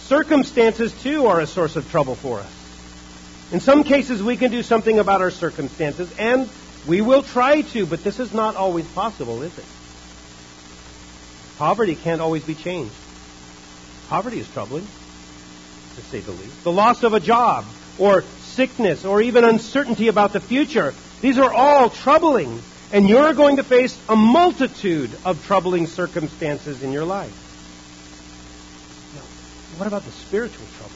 Circumstances, 0.02 0.92
too, 1.02 1.26
are 1.26 1.40
a 1.40 1.46
source 1.46 1.76
of 1.76 1.88
trouble 1.90 2.16
for 2.16 2.40
us. 2.40 2.52
In 3.52 3.60
some 3.60 3.84
cases, 3.84 4.22
we 4.22 4.36
can 4.36 4.50
do 4.50 4.62
something 4.62 4.98
about 4.98 5.20
our 5.20 5.30
circumstances, 5.30 6.12
and 6.18 6.48
we 6.86 7.00
will 7.00 7.22
try 7.22 7.62
to, 7.62 7.86
but 7.86 8.02
this 8.02 8.18
is 8.18 8.32
not 8.32 8.56
always 8.56 8.86
possible, 8.88 9.42
is 9.42 9.56
it? 9.56 9.64
Poverty 11.58 11.94
can't 11.94 12.20
always 12.20 12.42
be 12.42 12.54
changed. 12.54 12.94
Poverty 14.08 14.40
is 14.40 14.48
troubling, 14.48 14.86
to 15.96 16.02
say 16.02 16.20
the 16.20 16.32
least. 16.32 16.64
The 16.64 16.72
loss 16.72 17.02
of 17.02 17.12
a 17.12 17.20
job, 17.20 17.64
or 17.98 18.24
sickness, 18.40 19.04
or 19.04 19.20
even 19.20 19.44
uncertainty 19.44 20.08
about 20.08 20.32
the 20.32 20.40
future, 20.40 20.94
these 21.20 21.38
are 21.38 21.52
all 21.52 21.90
troubling. 21.90 22.62
And 22.92 23.08
you're 23.08 23.32
going 23.34 23.56
to 23.56 23.62
face 23.62 23.96
a 24.08 24.16
multitude 24.16 25.10
of 25.24 25.44
troubling 25.46 25.86
circumstances 25.86 26.82
in 26.82 26.90
your 26.90 27.04
life. 27.04 27.32
Now, 29.14 29.78
what 29.78 29.86
about 29.86 30.04
the 30.04 30.10
spiritual 30.10 30.66
trouble? 30.76 30.94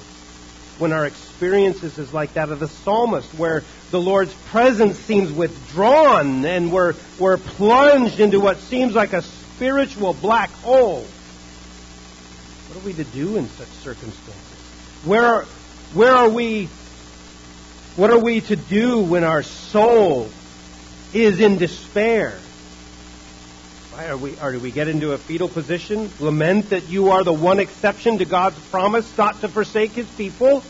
When 0.79 0.93
our 0.93 1.07
experiences 1.07 1.99
is 1.99 2.13
like 2.13 2.35
that 2.35 2.49
of 2.49 2.59
the 2.59 2.67
psalmist, 2.67 3.33
where 3.35 3.63
the 3.93 4.01
Lord's 4.01 4.35
presence 4.49 4.99
seems 4.99 5.31
withdrawn 5.31 6.45
and 6.45 6.73
we're, 6.73 6.95
we're 7.21 7.37
plunged 7.37 8.19
into 8.19 8.41
what 8.41 8.59
seems 8.59 8.93
like 8.97 9.13
a 9.13 9.23
spiritual 9.23 10.15
black 10.15 10.51
hole. 10.51 11.07
What 12.69 12.83
are 12.83 12.87
we 12.87 12.93
to 12.95 13.05
do 13.05 13.37
in 13.37 13.49
such 13.51 13.69
circumstances? 13.69 14.59
Where, 15.05 15.43
where 15.93 16.13
are 16.13 16.29
we, 16.29 16.69
what 17.95 18.11
are 18.11 18.19
we 18.19 18.41
to 18.41 18.57
do 18.57 18.99
when 18.99 19.23
our 19.23 19.45
soul 19.45 20.29
is 21.15 21.41
in 21.41 21.59
despair? 21.59 22.35
Why 23.93 24.09
are 24.09 24.17
we, 24.17 24.37
or 24.41 24.53
do 24.53 24.59
we 24.59 24.73
get 24.73 24.89
into 24.89 25.13
a 25.13 25.19
fetal 25.19 25.49
position? 25.49 26.11
Lament 26.19 26.71
that 26.71 26.89
you 26.89 27.11
are 27.11 27.23
the 27.23 27.33
one 27.33 27.61
exception 27.61 28.19
to 28.19 28.25
God's 28.25 28.59
promise 28.71 29.17
not 29.17 29.41
to 29.43 29.49
forsake 29.49 29.93
his 29.93 30.09
people? 30.09 30.63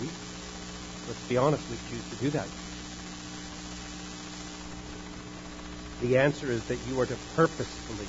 We, 0.00 0.08
let's 1.06 1.28
be 1.28 1.36
honest, 1.36 1.62
we 1.70 1.76
choose 1.88 2.10
to 2.10 2.16
do 2.16 2.30
that. 2.30 2.46
The 6.00 6.18
answer 6.18 6.50
is 6.50 6.62
that 6.64 6.78
you 6.88 7.00
are 7.00 7.06
to 7.06 7.16
purposefully 7.34 8.06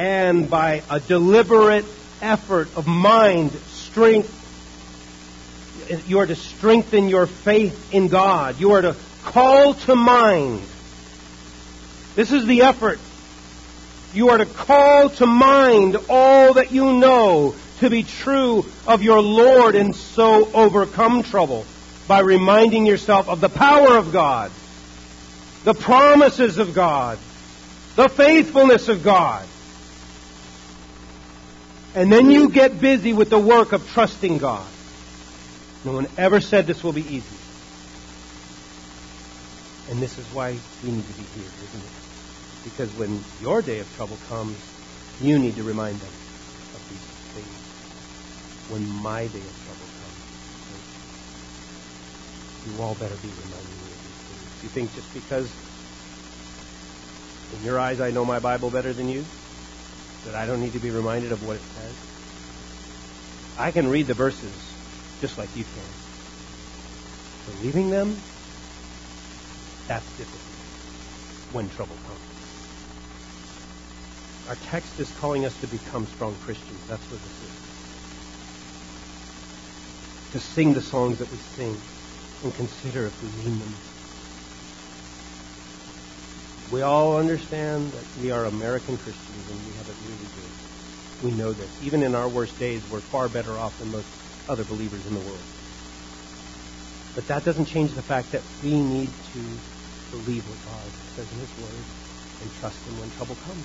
and 0.00 0.48
by 0.48 0.82
a 0.88 0.98
deliberate 0.98 1.84
effort 2.22 2.68
of 2.74 2.86
mind, 2.86 3.52
strength, 3.52 4.39
you 6.06 6.20
are 6.20 6.26
to 6.26 6.36
strengthen 6.36 7.08
your 7.08 7.26
faith 7.26 7.92
in 7.92 8.08
God. 8.08 8.58
You 8.60 8.72
are 8.72 8.82
to 8.82 8.96
call 9.24 9.74
to 9.74 9.94
mind. 9.94 10.62
This 12.14 12.32
is 12.32 12.46
the 12.46 12.62
effort. 12.62 12.98
You 14.12 14.30
are 14.30 14.38
to 14.38 14.46
call 14.46 15.10
to 15.10 15.26
mind 15.26 15.96
all 16.08 16.54
that 16.54 16.72
you 16.72 16.92
know 16.92 17.54
to 17.78 17.90
be 17.90 18.02
true 18.02 18.66
of 18.86 19.02
your 19.02 19.20
Lord 19.20 19.74
and 19.74 19.94
so 19.94 20.50
overcome 20.52 21.22
trouble 21.22 21.64
by 22.06 22.20
reminding 22.20 22.86
yourself 22.86 23.28
of 23.28 23.40
the 23.40 23.48
power 23.48 23.96
of 23.96 24.12
God, 24.12 24.50
the 25.64 25.74
promises 25.74 26.58
of 26.58 26.74
God, 26.74 27.18
the 27.96 28.08
faithfulness 28.08 28.88
of 28.88 29.02
God. 29.02 29.46
And 31.94 32.12
then 32.12 32.30
you 32.30 32.48
get 32.50 32.80
busy 32.80 33.12
with 33.12 33.30
the 33.30 33.38
work 33.38 33.72
of 33.72 33.88
trusting 33.90 34.38
God. 34.38 34.66
No 35.84 35.92
one 35.92 36.08
ever 36.18 36.40
said 36.40 36.66
this 36.66 36.84
will 36.84 36.92
be 36.92 37.02
easy. 37.02 37.36
And 39.90 40.00
this 40.00 40.18
is 40.18 40.26
why 40.34 40.58
we 40.84 40.90
need 40.90 41.06
to 41.06 41.12
be 41.14 41.24
here, 41.40 41.50
isn't 41.64 41.80
it? 41.80 41.90
Because 42.64 42.94
when 42.96 43.24
your 43.40 43.62
day 43.62 43.78
of 43.78 43.96
trouble 43.96 44.18
comes, 44.28 44.56
you 45.20 45.38
need 45.38 45.56
to 45.56 45.62
remind 45.62 45.98
them 45.98 46.08
of 46.74 46.88
these 46.88 46.98
things. 47.34 47.48
When 48.70 48.86
my 49.02 49.26
day 49.26 49.40
of 49.40 49.64
trouble 49.64 49.88
comes, 50.00 50.20
you 52.66 52.82
all 52.82 52.94
better 52.94 53.16
be 53.16 53.28
reminding 53.28 53.76
me 53.80 53.90
of 53.90 54.02
these 54.04 54.20
things. 54.28 54.62
You 54.62 54.68
think 54.68 54.94
just 54.94 55.12
because 55.14 55.50
in 57.58 57.64
your 57.64 57.80
eyes 57.80 58.00
I 58.00 58.10
know 58.10 58.26
my 58.26 58.38
Bible 58.38 58.70
better 58.70 58.92
than 58.92 59.08
you, 59.08 59.24
that 60.26 60.34
I 60.34 60.44
don't 60.44 60.60
need 60.60 60.74
to 60.74 60.78
be 60.78 60.90
reminded 60.90 61.32
of 61.32 61.42
what 61.44 61.56
it 61.56 61.62
says? 61.62 61.94
I 63.58 63.70
can 63.72 63.88
read 63.88 64.06
the 64.06 64.14
verses 64.14 64.69
just 65.20 65.38
like 65.38 65.54
you 65.56 65.64
can. 65.64 65.82
Believing 67.54 67.90
them, 67.90 68.16
that's 69.86 70.06
difficult 70.16 70.40
when 71.52 71.68
trouble 71.70 71.96
comes. 72.06 72.20
Our 74.48 74.56
text 74.66 74.98
is 74.98 75.10
calling 75.18 75.44
us 75.44 75.56
to 75.60 75.66
become 75.66 76.06
strong 76.06 76.34
Christians. 76.44 76.80
That's 76.88 77.02
what 77.10 77.20
this 77.20 77.42
is. 77.42 77.50
To 80.32 80.40
sing 80.40 80.74
the 80.74 80.82
songs 80.82 81.18
that 81.18 81.30
we 81.30 81.38
sing. 81.38 81.76
and 82.42 82.54
consider 82.54 83.06
if 83.06 83.22
we 83.22 83.28
mean 83.44 83.58
them. 83.58 83.74
We 86.72 86.82
all 86.82 87.16
understand 87.16 87.92
that 87.92 88.04
we 88.22 88.30
are 88.30 88.46
American 88.46 88.96
Christians 88.96 89.50
and 89.50 89.66
we 89.66 89.72
have 89.74 89.88
it 89.88 89.96
really 90.06 90.28
good. 90.36 91.24
We 91.24 91.30
know 91.32 91.52
this. 91.52 91.68
Even 91.82 92.02
in 92.02 92.14
our 92.14 92.28
worst 92.28 92.58
days, 92.58 92.82
we're 92.90 93.00
far 93.00 93.28
better 93.28 93.58
off 93.58 93.78
than 93.78 93.90
most 93.90 94.06
other 94.50 94.64
believers 94.64 95.06
in 95.06 95.14
the 95.14 95.20
world. 95.20 95.40
But 97.14 97.26
that 97.28 97.44
doesn't 97.44 97.66
change 97.66 97.92
the 97.94 98.02
fact 98.02 98.32
that 98.32 98.42
we 98.62 98.80
need 98.80 99.10
to 99.32 99.40
believe 100.10 100.46
what 100.48 100.58
God 100.64 100.92
says 101.16 101.32
in 101.32 101.38
His 101.38 101.50
Word 101.58 101.84
and 102.42 102.52
trust 102.60 102.78
Him 102.86 102.98
when 103.00 103.10
trouble 103.12 103.36
comes. 103.46 103.64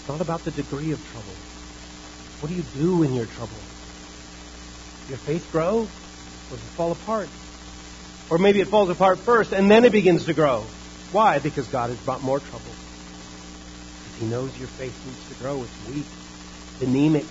It's 0.00 0.08
not 0.08 0.20
about 0.20 0.44
the 0.44 0.50
degree 0.50 0.92
of 0.92 1.00
trouble. 1.12 1.34
What 2.40 2.48
do 2.48 2.54
you 2.54 2.64
do 2.74 3.02
in 3.02 3.14
your 3.14 3.26
trouble? 3.26 3.56
Your 5.08 5.18
faith 5.18 5.46
grow, 5.52 5.80
or 5.80 6.56
does 6.56 6.58
it 6.58 6.72
fall 6.76 6.92
apart? 6.92 7.28
Or 8.30 8.38
maybe 8.38 8.60
it 8.60 8.68
falls 8.68 8.88
apart 8.88 9.18
first 9.18 9.52
and 9.52 9.70
then 9.70 9.84
it 9.84 9.92
begins 9.92 10.24
to 10.24 10.34
grow. 10.34 10.64
Why? 11.12 11.38
Because 11.38 11.66
God 11.68 11.90
has 11.90 11.98
brought 11.98 12.22
more 12.22 12.40
trouble. 12.40 12.72
Because 14.04 14.20
He 14.20 14.26
knows 14.26 14.56
your 14.58 14.68
faith 14.68 14.94
needs 15.04 15.28
to 15.28 15.34
grow. 15.34 15.62
It's 15.62 15.88
weak, 15.88 16.06
anemic. 16.80 17.26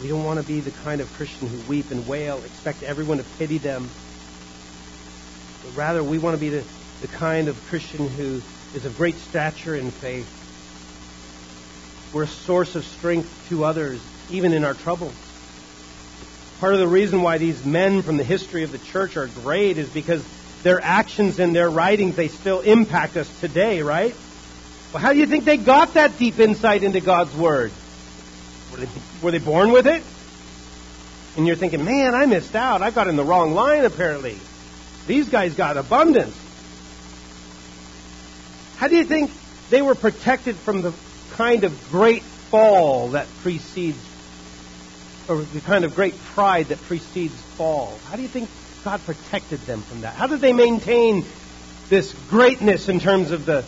We 0.00 0.08
don't 0.08 0.22
want 0.24 0.40
to 0.40 0.46
be 0.46 0.60
the 0.60 0.70
kind 0.70 1.00
of 1.00 1.12
Christian 1.14 1.48
who 1.48 1.58
weep 1.68 1.90
and 1.90 2.06
wail, 2.06 2.42
expect 2.44 2.82
everyone 2.84 3.18
to 3.18 3.24
pity 3.36 3.58
them. 3.58 3.90
But 5.64 5.76
rather, 5.76 6.04
we 6.04 6.18
want 6.18 6.34
to 6.34 6.40
be 6.40 6.50
the, 6.50 6.64
the 7.00 7.08
kind 7.08 7.48
of 7.48 7.60
Christian 7.66 8.08
who 8.08 8.40
is 8.74 8.84
of 8.84 8.96
great 8.96 9.16
stature 9.16 9.74
in 9.74 9.90
faith. 9.90 10.34
We're 12.12 12.24
a 12.24 12.28
source 12.28 12.76
of 12.76 12.84
strength 12.84 13.48
to 13.48 13.64
others, 13.64 14.00
even 14.30 14.52
in 14.52 14.64
our 14.64 14.74
troubles. 14.74 15.14
Part 16.60 16.74
of 16.74 16.80
the 16.80 16.88
reason 16.88 17.22
why 17.22 17.38
these 17.38 17.64
men 17.64 18.02
from 18.02 18.16
the 18.16 18.24
history 18.24 18.62
of 18.62 18.70
the 18.70 18.78
church 18.78 19.16
are 19.16 19.26
great 19.26 19.78
is 19.78 19.88
because 19.88 20.24
their 20.62 20.80
actions 20.82 21.38
and 21.38 21.54
their 21.54 21.70
writings, 21.70 22.16
they 22.16 22.28
still 22.28 22.60
impact 22.60 23.16
us 23.16 23.28
today, 23.40 23.82
right? 23.82 24.14
Well, 24.92 25.02
how 25.02 25.12
do 25.12 25.18
you 25.18 25.26
think 25.26 25.44
they 25.44 25.56
got 25.56 25.94
that 25.94 26.18
deep 26.18 26.38
insight 26.38 26.82
into 26.82 27.00
God's 27.00 27.34
Word? 27.34 27.72
Were 28.78 28.86
they, 28.86 28.90
were 29.22 29.30
they 29.32 29.38
born 29.38 29.72
with 29.72 29.86
it? 29.86 30.02
And 31.36 31.46
you're 31.46 31.56
thinking, 31.56 31.84
man, 31.84 32.14
I 32.14 32.26
missed 32.26 32.54
out. 32.54 32.82
I 32.82 32.90
got 32.90 33.08
in 33.08 33.16
the 33.16 33.24
wrong 33.24 33.52
line, 33.52 33.84
apparently. 33.84 34.38
These 35.06 35.28
guys 35.28 35.54
got 35.54 35.76
abundance. 35.76 36.36
How 38.76 38.88
do 38.88 38.96
you 38.96 39.04
think 39.04 39.30
they 39.70 39.82
were 39.82 39.94
protected 39.94 40.56
from 40.56 40.82
the 40.82 40.92
kind 41.32 41.64
of 41.64 41.90
great 41.90 42.22
fall 42.22 43.10
that 43.10 43.26
precedes 43.42 43.98
or 45.28 45.42
the 45.42 45.60
kind 45.60 45.84
of 45.84 45.94
great 45.94 46.18
pride 46.34 46.68
that 46.68 46.80
precedes 46.82 47.34
fall. 47.56 47.98
How 48.08 48.16
do 48.16 48.22
you 48.22 48.28
think 48.28 48.48
God 48.84 49.00
protected 49.04 49.60
them 49.60 49.82
from 49.82 50.00
that? 50.00 50.14
How 50.14 50.26
did 50.26 50.40
they 50.40 50.52
maintain 50.52 51.24
this 51.88 52.14
greatness 52.30 52.88
in 52.88 52.98
terms 52.98 53.30
of 53.30 53.44
the 53.44 53.64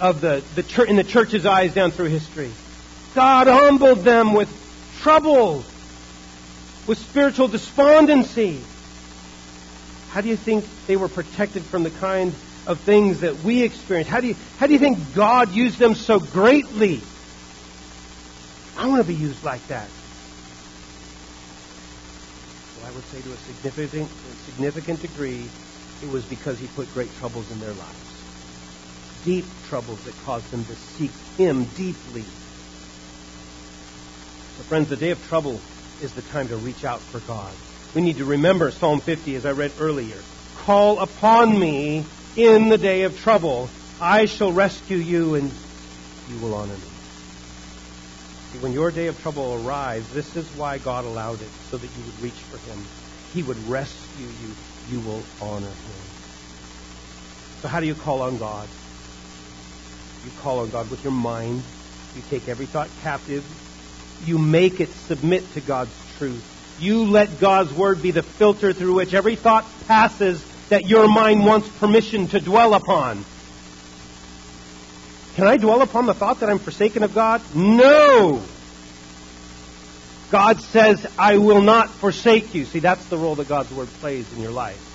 of 0.00 0.20
the, 0.20 0.42
the 0.54 0.84
in 0.84 0.96
the 0.96 1.04
church's 1.04 1.44
eyes 1.44 1.74
down 1.74 1.90
through 1.90 2.06
history? 2.06 2.52
God 3.14 3.48
humbled 3.48 4.00
them 4.00 4.34
with 4.34 4.48
trouble, 5.00 5.64
with 6.86 6.98
spiritual 6.98 7.48
despondency. 7.48 8.62
How 10.10 10.20
do 10.20 10.28
you 10.28 10.36
think 10.36 10.64
they 10.86 10.96
were 10.96 11.08
protected 11.08 11.64
from 11.64 11.82
the 11.82 11.90
kind 11.90 12.34
of 12.66 12.80
things 12.80 13.20
that 13.20 13.42
we 13.42 13.62
experience? 13.62 14.08
How 14.08 14.20
do 14.20 14.28
you 14.28 14.36
how 14.58 14.66
do 14.66 14.72
you 14.72 14.78
think 14.78 15.14
God 15.14 15.52
used 15.52 15.78
them 15.78 15.94
so 15.94 16.20
greatly? 16.20 17.00
I 18.76 18.86
want 18.86 19.02
to 19.02 19.06
be 19.06 19.14
used 19.14 19.42
like 19.44 19.66
that. 19.68 19.88
Well, 22.76 22.90
I 22.90 22.94
would 22.94 23.04
say 23.04 23.20
to 23.20 23.32
a 23.32 23.36
significant, 23.36 24.10
a 24.10 24.50
significant 24.50 25.02
degree, 25.02 25.48
it 26.02 26.08
was 26.08 26.24
because 26.24 26.58
he 26.58 26.66
put 26.68 26.92
great 26.94 27.14
troubles 27.18 27.50
in 27.50 27.60
their 27.60 27.72
lives. 27.72 28.22
Deep 29.24 29.44
troubles 29.68 30.02
that 30.04 30.14
caused 30.24 30.50
them 30.50 30.64
to 30.64 30.74
seek 30.76 31.10
him 31.36 31.64
deeply. 31.76 32.24
So 34.60 34.66
friends, 34.66 34.90
the 34.90 34.96
day 34.96 35.10
of 35.10 35.26
trouble 35.26 35.58
is 36.02 36.12
the 36.12 36.20
time 36.20 36.48
to 36.48 36.56
reach 36.58 36.84
out 36.84 37.00
for 37.00 37.20
God. 37.20 37.54
We 37.94 38.02
need 38.02 38.18
to 38.18 38.26
remember 38.26 38.70
Psalm 38.70 39.00
50 39.00 39.36
as 39.36 39.46
I 39.46 39.52
read 39.52 39.72
earlier. 39.80 40.18
Call 40.58 41.00
upon 41.00 41.58
me 41.58 42.04
in 42.36 42.68
the 42.68 42.76
day 42.76 43.04
of 43.04 43.18
trouble. 43.18 43.70
I 44.02 44.26
shall 44.26 44.52
rescue 44.52 44.98
you 44.98 45.34
and 45.34 45.50
you 46.28 46.38
will 46.40 46.54
honor 46.54 46.74
me. 46.74 46.90
See, 48.52 48.58
When 48.58 48.74
your 48.74 48.90
day 48.90 49.06
of 49.06 49.18
trouble 49.22 49.54
arrives, 49.54 50.12
this 50.12 50.36
is 50.36 50.46
why 50.50 50.76
God 50.76 51.06
allowed 51.06 51.40
it, 51.40 51.50
so 51.70 51.78
that 51.78 51.96
you 51.96 52.04
would 52.04 52.20
reach 52.20 52.42
for 52.50 52.58
Him. 52.58 52.84
He 53.32 53.42
would 53.42 53.66
rescue 53.66 54.26
you. 54.26 54.54
You 54.90 55.00
will 55.00 55.24
honor 55.40 55.70
Him. 55.70 56.02
So 57.62 57.68
how 57.68 57.80
do 57.80 57.86
you 57.86 57.94
call 57.94 58.20
on 58.20 58.36
God? 58.36 58.68
You 60.22 60.30
call 60.42 60.58
on 60.58 60.68
God 60.68 60.90
with 60.90 61.02
your 61.02 61.14
mind. 61.14 61.62
You 62.14 62.20
take 62.28 62.46
every 62.46 62.66
thought 62.66 62.90
captive. 63.00 63.42
You 64.24 64.38
make 64.38 64.80
it 64.80 64.90
submit 64.90 65.50
to 65.54 65.60
God's 65.60 65.92
truth. 66.18 66.44
You 66.80 67.04
let 67.04 67.40
God's 67.40 67.72
word 67.72 68.02
be 68.02 68.10
the 68.10 68.22
filter 68.22 68.72
through 68.72 68.94
which 68.94 69.14
every 69.14 69.36
thought 69.36 69.66
passes 69.86 70.42
that 70.70 70.86
your 70.86 71.08
mind 71.08 71.44
wants 71.44 71.68
permission 71.78 72.28
to 72.28 72.40
dwell 72.40 72.74
upon. 72.74 73.24
Can 75.34 75.46
I 75.46 75.56
dwell 75.56 75.82
upon 75.82 76.06
the 76.06 76.14
thought 76.14 76.40
that 76.40 76.48
I'm 76.48 76.58
forsaken 76.58 77.02
of 77.02 77.14
God? 77.14 77.42
No! 77.54 78.42
God 80.30 80.60
says, 80.60 81.04
I 81.18 81.38
will 81.38 81.60
not 81.60 81.90
forsake 81.90 82.54
you. 82.54 82.64
See, 82.64 82.78
that's 82.78 83.04
the 83.06 83.18
role 83.18 83.34
that 83.36 83.48
God's 83.48 83.72
Word 83.72 83.88
plays 84.00 84.32
in 84.32 84.40
your 84.40 84.52
life. 84.52 84.86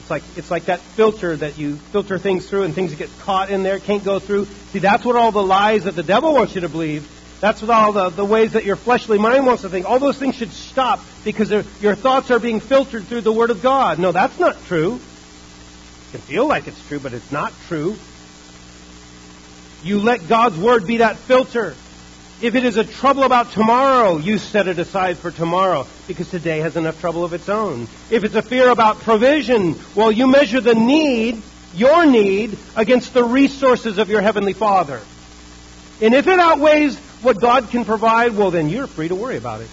It's 0.00 0.10
like, 0.10 0.22
it's 0.36 0.50
like 0.50 0.64
that 0.66 0.80
filter 0.80 1.36
that 1.36 1.58
you 1.58 1.76
filter 1.76 2.18
things 2.18 2.48
through 2.48 2.62
and 2.62 2.74
things 2.74 2.94
get 2.94 3.10
caught 3.20 3.50
in 3.50 3.62
there, 3.62 3.78
can't 3.78 4.04
go 4.04 4.18
through. 4.18 4.46
See, 4.72 4.80
that's 4.80 5.04
what 5.04 5.16
all 5.16 5.32
the 5.32 5.42
lies 5.42 5.84
that 5.84 5.96
the 5.96 6.02
devil 6.02 6.34
wants 6.34 6.54
you 6.54 6.60
to 6.62 6.68
believe. 6.68 7.08
That's 7.40 7.60
what 7.60 7.70
all 7.70 7.92
the, 7.92 8.08
the 8.10 8.24
ways 8.24 8.52
that 8.52 8.64
your 8.64 8.76
fleshly 8.76 9.18
mind 9.18 9.46
wants 9.46 9.62
to 9.62 9.68
think. 9.68 9.86
All 9.86 9.98
those 9.98 10.18
things 10.18 10.36
should 10.36 10.52
stop 10.52 11.00
because 11.24 11.50
your 11.82 11.94
thoughts 11.94 12.30
are 12.30 12.38
being 12.38 12.60
filtered 12.60 13.04
through 13.04 13.20
the 13.20 13.32
Word 13.32 13.50
of 13.50 13.62
God. 13.62 13.98
No, 13.98 14.12
that's 14.12 14.38
not 14.38 14.56
true. 14.64 14.94
It 14.94 16.12
can 16.12 16.20
feel 16.20 16.46
like 16.46 16.66
it's 16.66 16.88
true, 16.88 16.98
but 16.98 17.12
it's 17.12 17.30
not 17.30 17.52
true. 17.68 17.96
You 19.82 20.00
let 20.00 20.28
God's 20.28 20.56
Word 20.56 20.86
be 20.86 20.98
that 20.98 21.16
filter. 21.16 21.74
If 22.40 22.54
it 22.54 22.64
is 22.64 22.76
a 22.76 22.84
trouble 22.84 23.22
about 23.22 23.52
tomorrow, 23.52 24.18
you 24.18 24.38
set 24.38 24.68
it 24.68 24.78
aside 24.78 25.18
for 25.18 25.30
tomorrow 25.30 25.86
because 26.06 26.30
today 26.30 26.58
has 26.58 26.76
enough 26.76 27.00
trouble 27.00 27.24
of 27.24 27.32
its 27.32 27.48
own. 27.48 27.88
If 28.10 28.24
it's 28.24 28.34
a 28.34 28.42
fear 28.42 28.68
about 28.68 29.00
provision, 29.00 29.74
well, 29.94 30.12
you 30.12 30.26
measure 30.26 30.60
the 30.60 30.74
need, 30.74 31.42
your 31.74 32.04
need, 32.04 32.58
against 32.76 33.14
the 33.14 33.24
resources 33.24 33.98
of 33.98 34.10
your 34.10 34.20
Heavenly 34.20 34.52
Father. 34.52 35.00
And 36.02 36.14
if 36.14 36.26
it 36.26 36.38
outweighs 36.38 37.00
what 37.26 37.40
God 37.40 37.70
can 37.70 37.84
provide, 37.84 38.36
well, 38.36 38.52
then 38.52 38.68
you're 38.68 38.86
free 38.86 39.08
to 39.08 39.16
worry 39.16 39.36
about 39.36 39.60
it. 39.60 39.68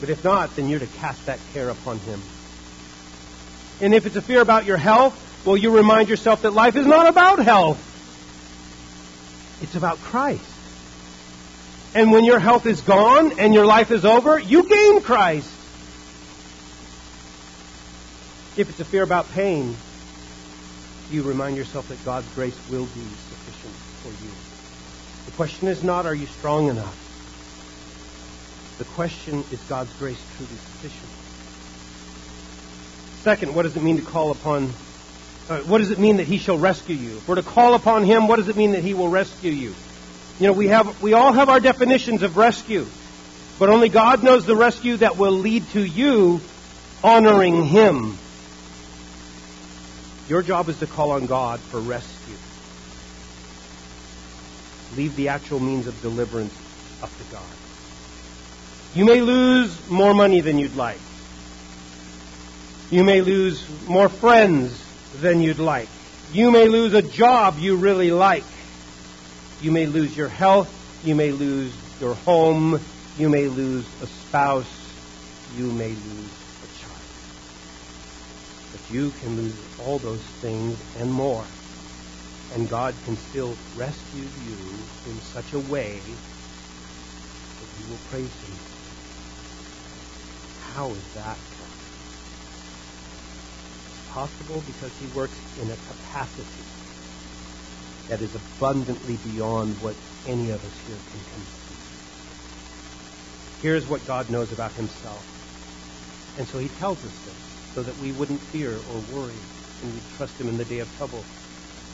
But 0.00 0.10
if 0.10 0.24
not, 0.24 0.56
then 0.56 0.68
you're 0.68 0.80
to 0.80 0.88
cast 0.88 1.26
that 1.26 1.38
care 1.52 1.68
upon 1.68 2.00
Him. 2.00 2.20
And 3.80 3.94
if 3.94 4.04
it's 4.04 4.16
a 4.16 4.20
fear 4.20 4.40
about 4.40 4.64
your 4.64 4.76
health, 4.76 5.14
well, 5.46 5.56
you 5.56 5.70
remind 5.70 6.08
yourself 6.08 6.42
that 6.42 6.50
life 6.50 6.74
is 6.74 6.84
not 6.84 7.06
about 7.06 7.38
health. 7.38 7.78
It's 9.62 9.76
about 9.76 9.98
Christ. 9.98 10.44
And 11.94 12.10
when 12.10 12.24
your 12.24 12.40
health 12.40 12.66
is 12.66 12.80
gone 12.80 13.38
and 13.38 13.54
your 13.54 13.64
life 13.64 13.92
is 13.92 14.04
over, 14.04 14.36
you 14.36 14.68
gain 14.68 15.00
Christ. 15.00 15.48
If 18.56 18.68
it's 18.68 18.80
a 18.80 18.84
fear 18.84 19.04
about 19.04 19.30
pain, 19.30 19.76
you 21.12 21.22
remind 21.22 21.56
yourself 21.56 21.86
that 21.86 22.04
God's 22.04 22.28
grace 22.34 22.58
will 22.68 22.86
be 22.86 23.06
question 25.36 25.68
is 25.68 25.82
not, 25.82 26.06
are 26.06 26.14
you 26.14 26.26
strong 26.26 26.68
enough? 26.68 27.00
The 28.78 28.84
question 28.84 29.44
is 29.52 29.60
God's 29.68 29.92
grace 29.94 30.20
truly 30.36 30.50
sufficient? 30.50 31.10
Second, 33.22 33.54
what 33.54 33.62
does 33.62 33.76
it 33.76 33.82
mean 33.82 33.96
to 33.96 34.02
call 34.02 34.30
upon 34.30 34.72
uh, 35.48 35.60
what 35.60 35.78
does 35.78 35.90
it 35.90 35.98
mean 35.98 36.16
that 36.16 36.26
he 36.26 36.38
shall 36.38 36.56
rescue 36.56 36.96
you? 36.96 37.16
If 37.18 37.28
we're 37.28 37.34
to 37.34 37.42
call 37.42 37.74
upon 37.74 38.04
him, 38.04 38.28
what 38.28 38.36
does 38.36 38.48
it 38.48 38.56
mean 38.56 38.72
that 38.72 38.82
he 38.82 38.94
will 38.94 39.08
rescue 39.08 39.52
you? 39.52 39.74
You 40.40 40.46
know, 40.46 40.52
we 40.54 40.68
have 40.68 41.02
we 41.02 41.12
all 41.12 41.32
have 41.32 41.50
our 41.50 41.60
definitions 41.60 42.22
of 42.22 42.38
rescue, 42.38 42.86
but 43.58 43.68
only 43.68 43.90
God 43.90 44.22
knows 44.22 44.46
the 44.46 44.56
rescue 44.56 44.96
that 44.98 45.18
will 45.18 45.32
lead 45.32 45.68
to 45.70 45.84
you 45.84 46.40
honoring 47.02 47.64
him. 47.64 48.16
Your 50.28 50.42
job 50.42 50.70
is 50.70 50.78
to 50.78 50.86
call 50.86 51.10
on 51.10 51.26
God 51.26 51.60
for 51.60 51.78
rescue. 51.78 52.13
Leave 54.96 55.16
the 55.16 55.28
actual 55.28 55.60
means 55.60 55.86
of 55.86 56.00
deliverance 56.02 56.54
up 57.02 57.10
to 57.18 57.24
God. 57.32 57.42
You 58.94 59.04
may 59.04 59.20
lose 59.20 59.88
more 59.90 60.14
money 60.14 60.40
than 60.40 60.58
you'd 60.58 60.76
like. 60.76 61.00
You 62.90 63.02
may 63.02 63.20
lose 63.20 63.64
more 63.88 64.08
friends 64.08 64.84
than 65.20 65.40
you'd 65.40 65.58
like. 65.58 65.88
You 66.32 66.50
may 66.50 66.68
lose 66.68 66.94
a 66.94 67.02
job 67.02 67.58
you 67.58 67.76
really 67.76 68.10
like. 68.10 68.44
You 69.60 69.72
may 69.72 69.86
lose 69.86 70.16
your 70.16 70.28
health. 70.28 70.70
You 71.04 71.14
may 71.14 71.32
lose 71.32 71.74
your 72.00 72.14
home. 72.14 72.80
you 73.18 73.28
may 73.28 73.46
lose 73.46 73.86
a 74.02 74.06
spouse, 74.06 74.92
you 75.56 75.70
may 75.70 75.90
lose 75.90 76.34
a 76.64 76.80
child. 76.80 76.98
But 78.72 78.90
you 78.90 79.12
can 79.20 79.36
lose 79.36 79.56
all 79.84 79.98
those 79.98 80.22
things 80.40 80.76
and 80.98 81.12
more. 81.12 81.44
And 82.54 82.68
God 82.68 82.94
can 83.04 83.16
still 83.16 83.56
rescue 83.76 84.22
you 84.46 84.56
in 85.06 85.20
such 85.20 85.52
a 85.52 85.58
way 85.60 86.00
that 86.00 87.68
you 87.78 87.90
will 87.90 88.00
praise 88.10 88.32
Him. 88.32 88.56
How 90.74 90.88
is 90.90 91.14
that 91.14 91.38
possible? 94.10 94.62
Because 94.66 94.92
He 94.98 95.06
works 95.08 95.38
in 95.60 95.70
a 95.70 95.76
capacity 95.76 96.64
that 98.08 98.20
is 98.20 98.34
abundantly 98.34 99.16
beyond 99.16 99.80
what 99.80 99.96
any 100.26 100.50
of 100.50 100.64
us 100.64 100.78
here 100.86 100.96
can 100.96 101.20
conceive. 101.20 101.54
Here's 103.62 103.86
what 103.86 104.06
God 104.06 104.28
knows 104.28 104.52
about 104.52 104.72
himself. 104.72 105.24
And 106.38 106.46
so 106.46 106.58
he 106.58 106.68
tells 106.68 106.98
us 106.98 107.12
this 107.24 107.34
so 107.74 107.82
that 107.82 107.96
we 107.98 108.12
wouldn't 108.12 108.40
fear 108.40 108.72
or 108.74 109.00
worry 109.12 109.34
and 109.82 109.94
we 109.94 110.00
trust 110.16 110.34
him 110.38 110.48
in 110.48 110.58
the 110.58 110.64
day 110.64 110.80
of 110.80 110.96
trouble. 110.96 111.24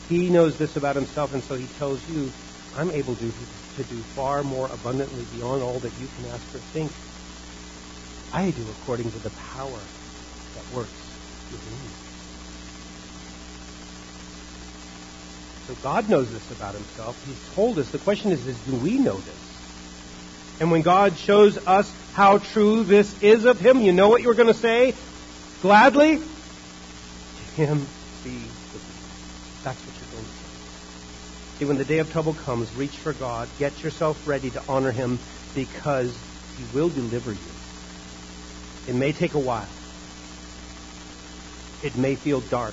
He 0.08 0.30
knows 0.30 0.56
this 0.56 0.76
about 0.76 0.96
himself, 0.96 1.32
and 1.32 1.44
so 1.44 1.54
he 1.54 1.66
tells 1.78 2.00
you, 2.08 2.32
I'm 2.76 2.90
able 2.90 3.16
to, 3.16 3.32
to 3.76 3.84
do 3.84 3.96
far 4.14 4.42
more 4.42 4.66
abundantly 4.72 5.24
beyond 5.36 5.62
all 5.62 5.78
that 5.80 5.92
you 5.98 6.08
can 6.16 6.26
ask 6.30 6.54
or 6.54 6.58
think. 6.58 6.92
I 8.32 8.50
do 8.50 8.64
according 8.82 9.10
to 9.12 9.18
the 9.18 9.30
power 9.30 9.80
that 10.54 10.74
works 10.74 10.90
within 11.50 11.72
you. 11.72 11.90
So 15.66 15.82
God 15.82 16.08
knows 16.08 16.30
this 16.32 16.50
about 16.50 16.74
himself. 16.74 17.22
He's 17.24 17.54
told 17.54 17.78
us. 17.78 17.90
The 17.90 17.98
question 17.98 18.32
is, 18.32 18.46
is 18.46 18.58
do 18.60 18.74
we 18.76 18.98
know 18.98 19.16
this? 19.16 19.40
And 20.60 20.70
when 20.70 20.82
God 20.82 21.16
shows 21.16 21.58
us 21.66 21.90
how 22.12 22.38
true 22.38 22.84
this 22.84 23.22
is 23.22 23.44
of 23.44 23.58
him, 23.58 23.80
you 23.80 23.92
know 23.92 24.08
what 24.08 24.22
you're 24.22 24.34
going 24.34 24.48
to 24.48 24.54
say? 24.54 24.94
Gladly? 25.62 26.16
To 26.18 26.22
him 27.54 27.86
be 28.24 28.30
the 28.30 28.80
That's 29.64 29.80
what 29.86 29.94
you're 29.96 30.10
going 30.12 30.24
to 30.24 30.30
say. 30.30 30.40
See, 31.60 31.66
when 31.66 31.76
the 31.76 31.84
day 31.84 31.98
of 31.98 32.08
trouble 32.08 32.32
comes, 32.32 32.72
reach 32.74 32.96
for 33.02 33.12
God. 33.12 33.50
Get 33.58 33.82
yourself 33.82 34.16
ready 34.24 34.50
to 34.50 34.60
honor 34.66 34.92
him 34.92 35.20
because 35.54 36.18
he 36.56 36.64
will 36.72 36.88
deliver 36.88 37.34
you. 37.34 37.52
It 38.86 38.94
may 38.94 39.12
take 39.12 39.34
a 39.34 39.38
while. 39.38 39.68
It 41.82 41.94
may 41.96 42.16
feel 42.24 42.40
dark. 42.40 42.72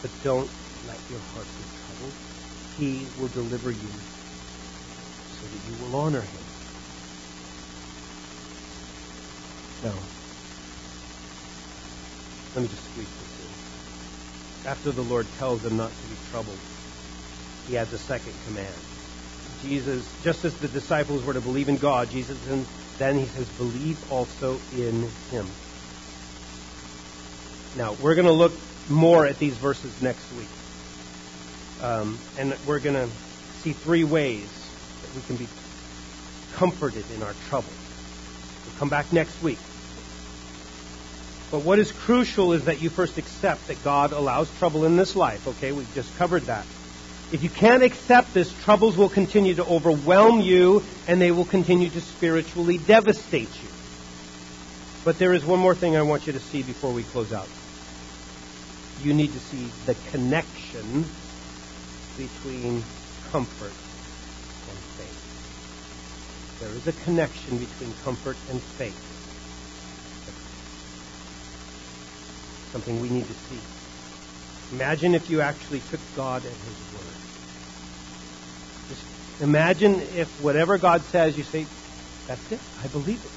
But 0.00 0.10
don't 0.22 0.50
let 0.86 0.98
your 1.10 1.20
heart 1.20 1.46
be 1.58 1.64
troubled. 1.86 2.14
He 2.78 3.06
will 3.18 3.28
deliver 3.28 3.70
you 3.70 3.92
so 5.38 5.46
that 5.46 5.60
you 5.66 5.74
will 5.74 5.94
honor 5.94 6.22
him. 6.22 6.44
Now, 9.82 10.08
let 12.54 12.62
me 12.62 12.68
just 12.68 12.84
squeeze 12.92 13.12
this 13.20 13.28
in. 13.40 14.70
After 14.70 14.90
the 14.90 15.02
Lord 15.02 15.26
tells 15.38 15.60
them 15.60 15.76
not 15.76 15.92
to 16.00 16.06
be 16.06 16.16
troubled, 16.30 16.60
he 17.66 17.76
adds 17.76 17.92
a 17.92 17.98
second 17.98 18.32
command. 18.46 18.74
Jesus, 19.62 20.08
just 20.22 20.44
as 20.44 20.54
the 20.56 20.68
disciples 20.68 21.24
were 21.24 21.32
to 21.34 21.40
believe 21.40 21.68
in 21.68 21.76
God, 21.76 22.10
Jesus 22.10 22.38
then 22.98 23.18
he 23.18 23.26
says, 23.26 23.48
believe 23.50 24.10
also 24.10 24.58
in 24.72 25.08
him. 25.30 25.46
Now, 27.76 27.92
we're 27.94 28.14
going 28.14 28.26
to 28.26 28.32
look 28.32 28.52
more 28.88 29.26
at 29.26 29.38
these 29.38 29.56
verses 29.56 30.00
next 30.00 30.32
week. 30.32 30.48
Um, 31.82 32.18
and 32.38 32.56
we're 32.66 32.80
going 32.80 32.94
to 32.94 33.08
see 33.60 33.72
three 33.72 34.04
ways 34.04 34.48
that 35.02 35.14
we 35.14 35.20
can 35.22 35.36
be 35.36 35.48
comforted 36.54 37.04
in 37.14 37.22
our 37.22 37.34
trouble. 37.48 37.72
We'll 38.64 38.78
come 38.78 38.88
back 38.88 39.12
next 39.12 39.42
week. 39.42 39.58
But 41.50 41.60
what 41.60 41.78
is 41.78 41.92
crucial 41.92 42.54
is 42.54 42.64
that 42.64 42.80
you 42.80 42.88
first 42.88 43.18
accept 43.18 43.66
that 43.68 43.82
God 43.84 44.12
allows 44.12 44.50
trouble 44.58 44.84
in 44.84 44.96
this 44.96 45.14
life. 45.14 45.46
Okay, 45.46 45.72
we've 45.72 45.92
just 45.94 46.16
covered 46.16 46.44
that. 46.44 46.64
If 47.32 47.42
you 47.42 47.50
can't 47.50 47.82
accept 47.82 48.32
this, 48.34 48.52
troubles 48.52 48.96
will 48.96 49.08
continue 49.08 49.54
to 49.56 49.64
overwhelm 49.64 50.40
you 50.40 50.84
and 51.08 51.20
they 51.20 51.32
will 51.32 51.44
continue 51.44 51.90
to 51.90 52.00
spiritually 52.00 52.78
devastate 52.78 53.62
you. 53.62 53.68
But 55.04 55.18
there 55.18 55.34
is 55.34 55.44
one 55.44 55.58
more 55.58 55.74
thing 55.74 55.96
I 55.96 56.02
want 56.02 56.26
you 56.26 56.32
to 56.34 56.40
see 56.40 56.62
before 56.62 56.92
we 56.92 57.02
close 57.02 57.32
out. 57.32 57.48
You 59.02 59.12
need 59.12 59.32
to 59.32 59.40
see 59.40 59.70
the 59.86 59.94
connection 60.10 61.04
between 62.16 62.84
comfort 63.30 63.72
and 64.68 64.78
faith. 64.96 66.58
There 66.60 66.70
is 66.70 66.86
a 66.86 66.92
connection 67.04 67.58
between 67.58 67.92
comfort 68.04 68.36
and 68.50 68.62
faith. 68.62 69.02
Something 72.72 73.00
we 73.00 73.08
need 73.08 73.26
to 73.26 73.34
see. 73.34 73.58
Imagine 74.72 75.14
if 75.14 75.28
you 75.28 75.40
actually 75.40 75.80
took 75.80 76.00
God 76.16 76.44
at 76.44 76.52
His 76.52 76.85
imagine 79.40 80.00
if 80.00 80.28
whatever 80.40 80.78
God 80.78 81.02
says, 81.04 81.36
you 81.36 81.44
say, 81.44 81.66
that's 82.26 82.52
it. 82.52 82.60
I 82.82 82.88
believe 82.88 83.24
it. 83.24 83.30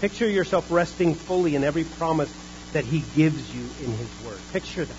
Picture 0.00 0.28
yourself 0.28 0.70
resting 0.70 1.14
fully 1.14 1.54
in 1.54 1.64
every 1.64 1.84
promise 1.84 2.32
that 2.72 2.84
He 2.84 3.00
gives 3.14 3.54
you 3.54 3.62
in 3.84 3.92
His 3.92 4.08
word. 4.24 4.38
Picture 4.52 4.84
that. 4.84 4.96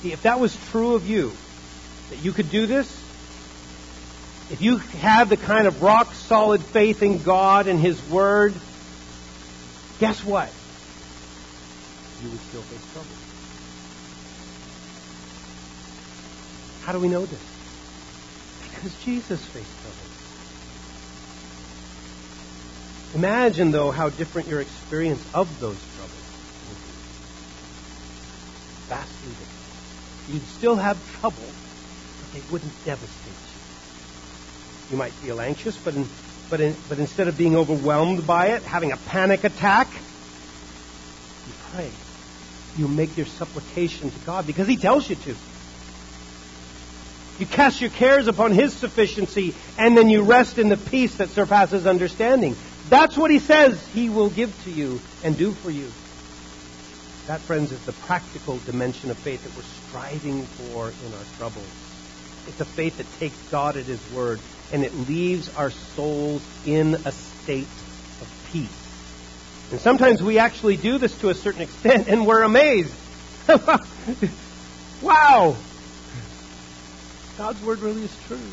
See, 0.00 0.12
if 0.12 0.22
that 0.22 0.40
was 0.40 0.56
true 0.70 0.94
of 0.94 1.06
you, 1.06 1.32
that 2.10 2.18
you 2.24 2.32
could 2.32 2.50
do 2.50 2.66
this, 2.66 2.88
if 4.50 4.60
you 4.60 4.78
have 4.78 5.28
the 5.28 5.36
kind 5.36 5.66
of 5.66 5.82
rock 5.82 6.12
solid 6.14 6.62
faith 6.62 7.02
in 7.02 7.22
God 7.22 7.68
and 7.68 7.78
His 7.78 8.02
Word, 8.08 8.54
guess 10.00 10.24
what? 10.24 10.50
You 12.22 12.30
would 12.30 12.40
still 12.40 12.62
face 12.62 12.92
trouble. 12.92 13.08
How 16.82 16.92
do 16.92 16.98
we 16.98 17.08
know 17.08 17.26
this? 17.26 17.49
Because 18.80 18.96
Jesus 19.04 19.44
faced 19.44 19.70
trouble. 19.82 19.96
Imagine, 23.14 23.72
though, 23.72 23.90
how 23.90 24.08
different 24.08 24.48
your 24.48 24.60
experience 24.60 25.22
of 25.34 25.60
those 25.60 25.76
troubles 25.96 26.14
would 26.66 26.78
be. 26.78 26.92
Vastly 28.88 29.28
different. 29.28 30.32
You'd 30.32 30.46
still 30.46 30.76
have 30.76 30.96
trouble, 31.20 31.44
but 31.44 32.32
they 32.32 32.40
wouldn't 32.50 32.72
devastate 32.86 33.26
you. 33.26 34.92
You 34.92 34.96
might 34.96 35.12
feel 35.12 35.42
anxious, 35.42 35.76
but, 35.76 35.94
in, 35.94 36.08
but, 36.48 36.62
in, 36.62 36.74
but 36.88 36.98
instead 36.98 37.28
of 37.28 37.36
being 37.36 37.56
overwhelmed 37.56 38.26
by 38.26 38.46
it, 38.52 38.62
having 38.62 38.92
a 38.92 38.96
panic 38.96 39.44
attack, 39.44 39.92
you 39.92 41.52
pray. 41.74 41.90
You 42.78 42.88
make 42.88 43.14
your 43.18 43.26
supplication 43.26 44.10
to 44.10 44.18
God 44.20 44.46
because 44.46 44.66
He 44.68 44.76
tells 44.76 45.10
you 45.10 45.16
to. 45.16 45.36
You 47.40 47.46
cast 47.46 47.80
your 47.80 47.88
cares 47.88 48.26
upon 48.26 48.52
His 48.52 48.74
sufficiency, 48.74 49.54
and 49.78 49.96
then 49.96 50.10
you 50.10 50.22
rest 50.22 50.58
in 50.58 50.68
the 50.68 50.76
peace 50.76 51.16
that 51.16 51.30
surpasses 51.30 51.86
understanding. 51.86 52.54
That's 52.90 53.16
what 53.16 53.30
He 53.30 53.38
says 53.38 53.82
He 53.88 54.10
will 54.10 54.28
give 54.28 54.54
to 54.64 54.70
you 54.70 55.00
and 55.24 55.38
do 55.38 55.52
for 55.52 55.70
you. 55.70 55.90
That, 57.28 57.40
friends, 57.40 57.72
is 57.72 57.80
the 57.86 57.94
practical 57.94 58.58
dimension 58.58 59.10
of 59.10 59.16
faith 59.16 59.42
that 59.44 59.56
we're 59.56 59.62
striving 59.88 60.44
for 60.44 60.88
in 60.90 61.14
our 61.14 61.24
troubles. 61.38 61.66
It's 62.46 62.60
a 62.60 62.66
faith 62.66 62.98
that 62.98 63.10
takes 63.18 63.38
God 63.50 63.78
at 63.78 63.86
His 63.86 64.00
word 64.12 64.38
and 64.70 64.84
it 64.84 64.94
leaves 65.08 65.48
our 65.56 65.70
souls 65.70 66.42
in 66.66 66.94
a 67.06 67.12
state 67.12 67.62
of 68.20 68.48
peace. 68.52 68.68
And 69.70 69.80
sometimes 69.80 70.22
we 70.22 70.38
actually 70.38 70.76
do 70.76 70.98
this 70.98 71.16
to 71.20 71.30
a 71.30 71.34
certain 71.34 71.62
extent 71.68 72.06
and 72.06 72.26
we're 72.26 72.42
amazed. 72.42 72.92
wow! 75.00 75.56
God's 77.40 77.62
word 77.62 77.78
really 77.78 78.02
is 78.02 78.14
true. 78.26 78.52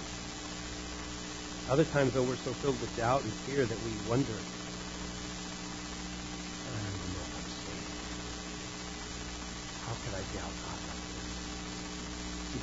Other 1.69 1.83
times, 1.83 2.13
though, 2.13 2.23
we're 2.23 2.37
so 2.37 2.53
filled 2.53 2.79
with 2.79 2.95
doubt 2.95 3.21
and 3.21 3.33
fear 3.43 3.65
that 3.65 3.77
we 3.83 3.91
wonder, 4.09 4.31
how 9.83 9.93
could 10.05 10.13
I 10.15 10.23
doubt 10.39 10.53
God? 10.63 10.77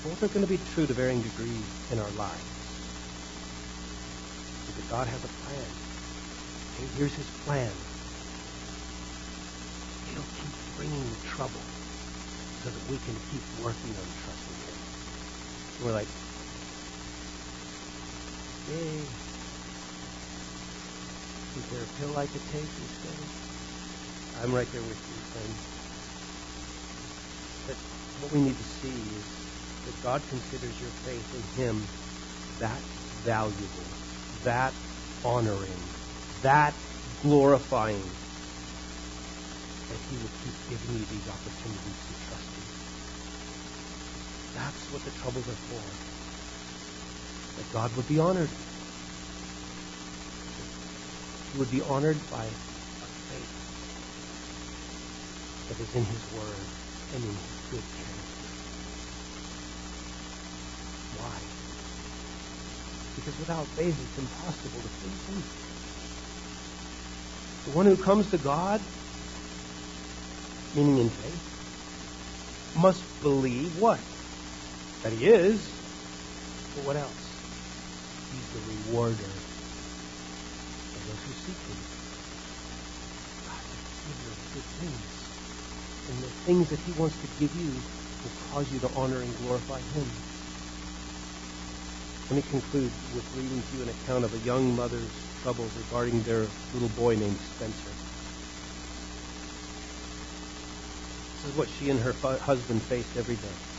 both 0.03 0.23
are 0.23 0.29
going 0.29 0.47
to 0.47 0.51
be 0.51 0.59
true 0.73 0.87
to 0.87 0.95
varying 0.95 1.21
degrees 1.21 1.65
in 1.93 1.99
our 1.99 2.11
lives. 2.17 2.41
Because 4.67 4.91
God 4.91 5.07
has 5.07 5.23
a 5.25 5.29
plan. 5.45 5.67
Okay, 6.73 6.89
here's 6.97 7.13
his 7.13 7.27
plan. 7.45 7.71
He'll 10.13 10.25
keep 10.41 10.77
bringing 10.79 11.05
the 11.05 11.27
trouble 11.27 11.61
so 12.63 12.71
that 12.71 12.91
we 12.91 12.97
can 13.05 13.15
keep 13.31 13.43
working 13.63 13.91
on 13.91 14.09
trusting. 14.25 14.54
And 14.54 14.54
we're 15.81 15.93
like, 15.93 16.09
yay. 18.69 19.07
Is 21.57 21.65
there 21.71 21.83
a 21.83 22.01
pill 22.01 22.17
I 22.17 22.27
could 22.27 22.45
take 22.53 22.69
instead? 22.79 23.17
I'm 24.43 24.53
right 24.53 24.71
there 24.73 24.83
with 24.83 24.99
you, 25.09 25.15
friend. 25.33 25.55
But 27.67 27.77
what 28.21 28.33
we 28.33 28.41
need 28.41 28.59
to 28.59 28.65
see 28.65 29.15
is 29.17 29.25
that 29.87 30.03
God 30.03 30.23
considers 30.29 30.75
your 30.81 30.91
faith 31.05 31.27
in 31.33 31.43
Him 31.63 31.89
that 32.61 32.83
valuable, 33.25 33.87
that 34.45 34.73
honoring, 35.25 35.81
that 36.43 36.75
glorifying, 37.23 38.11
that 39.89 39.99
He 40.09 40.17
will 40.17 40.31
keep 40.43 40.55
giving 40.69 40.99
you 40.99 41.07
these 41.07 41.29
opportunities 41.29 41.97
to 42.09 42.29
trust. 42.29 42.44
That's 44.55 44.91
what 44.93 45.05
the 45.05 45.11
troubles 45.11 45.49
are 45.49 45.57
for. 45.69 45.83
That 47.57 47.73
God 47.73 47.97
would 47.97 48.07
be 48.07 48.19
honored. 48.19 48.51
He 51.53 51.59
would 51.59 51.71
be 51.71 51.81
honored 51.83 52.19
by 52.31 52.45
our 52.45 53.09
faith 53.29 53.49
that 55.69 55.81
is 55.81 55.95
in 55.95 56.05
His 56.05 56.23
Word 56.33 56.67
and 57.15 57.25
in 57.25 57.37
His 57.37 57.61
good 57.71 57.85
character. 57.95 58.49
Why? 61.17 61.41
Because 63.17 63.39
without 63.39 63.67
faith 63.77 63.97
it's 64.01 64.19
impossible 64.19 64.83
to 64.83 64.89
please 65.01 65.23
Him. 65.29 65.45
The 67.65 67.71
one 67.71 67.87
who 67.87 67.97
comes 67.97 68.27
to 68.29 68.39
God, 68.39 68.81
meaning 70.75 70.99
in 70.99 71.11
faith, 71.11 71.41
must 72.77 73.05
believe 73.23 73.75
what? 73.79 74.01
That 75.05 75.13
He 75.13 75.27
is. 75.27 75.61
But 76.75 76.83
what 76.83 76.97
else? 76.97 77.23
He's 78.31 78.47
the 78.53 78.61
rewarder 78.61 79.45
of 80.97 81.05
those 81.07 81.21
who 81.27 81.33
seek 81.47 81.59
Him. 81.69 81.79
God 83.45 83.61
will 83.71 83.79
give 84.03 84.19
you 84.19 84.35
good 84.53 84.65
things. 84.81 85.13
And 86.09 86.23
the 86.23 86.33
things 86.47 86.71
that 86.71 86.81
He 86.81 86.93
wants 86.93 87.17
to 87.21 87.29
give 87.29 87.55
you 87.55 87.85
will 88.23 88.33
cause 88.51 88.67
you 88.71 88.81
to 88.81 88.89
honor 88.97 89.21
and 89.21 89.37
glorify 89.37 89.83
Him. 89.83 90.11
Let 92.31 92.37
me 92.37 92.43
conclude 92.51 92.93
with 93.13 93.27
reading 93.35 93.63
to 93.63 93.77
you 93.77 93.83
an 93.83 93.91
account 93.91 94.25
of 94.25 94.33
a 94.33 94.39
young 94.39 94.75
mother's 94.75 95.13
troubles 95.43 95.75
regarding 95.77 96.23
their 96.23 96.49
little 96.73 96.89
boy 96.89 97.15
named 97.15 97.41
Spencer. 97.55 97.95
This 101.35 101.51
is 101.51 101.55
what 101.55 101.69
she 101.79 101.91
and 101.91 102.01
her 102.01 102.15
fu- 102.23 102.39
husband 102.39 102.83
faced 102.89 103.19
every 103.19 103.37
day. 103.37 103.74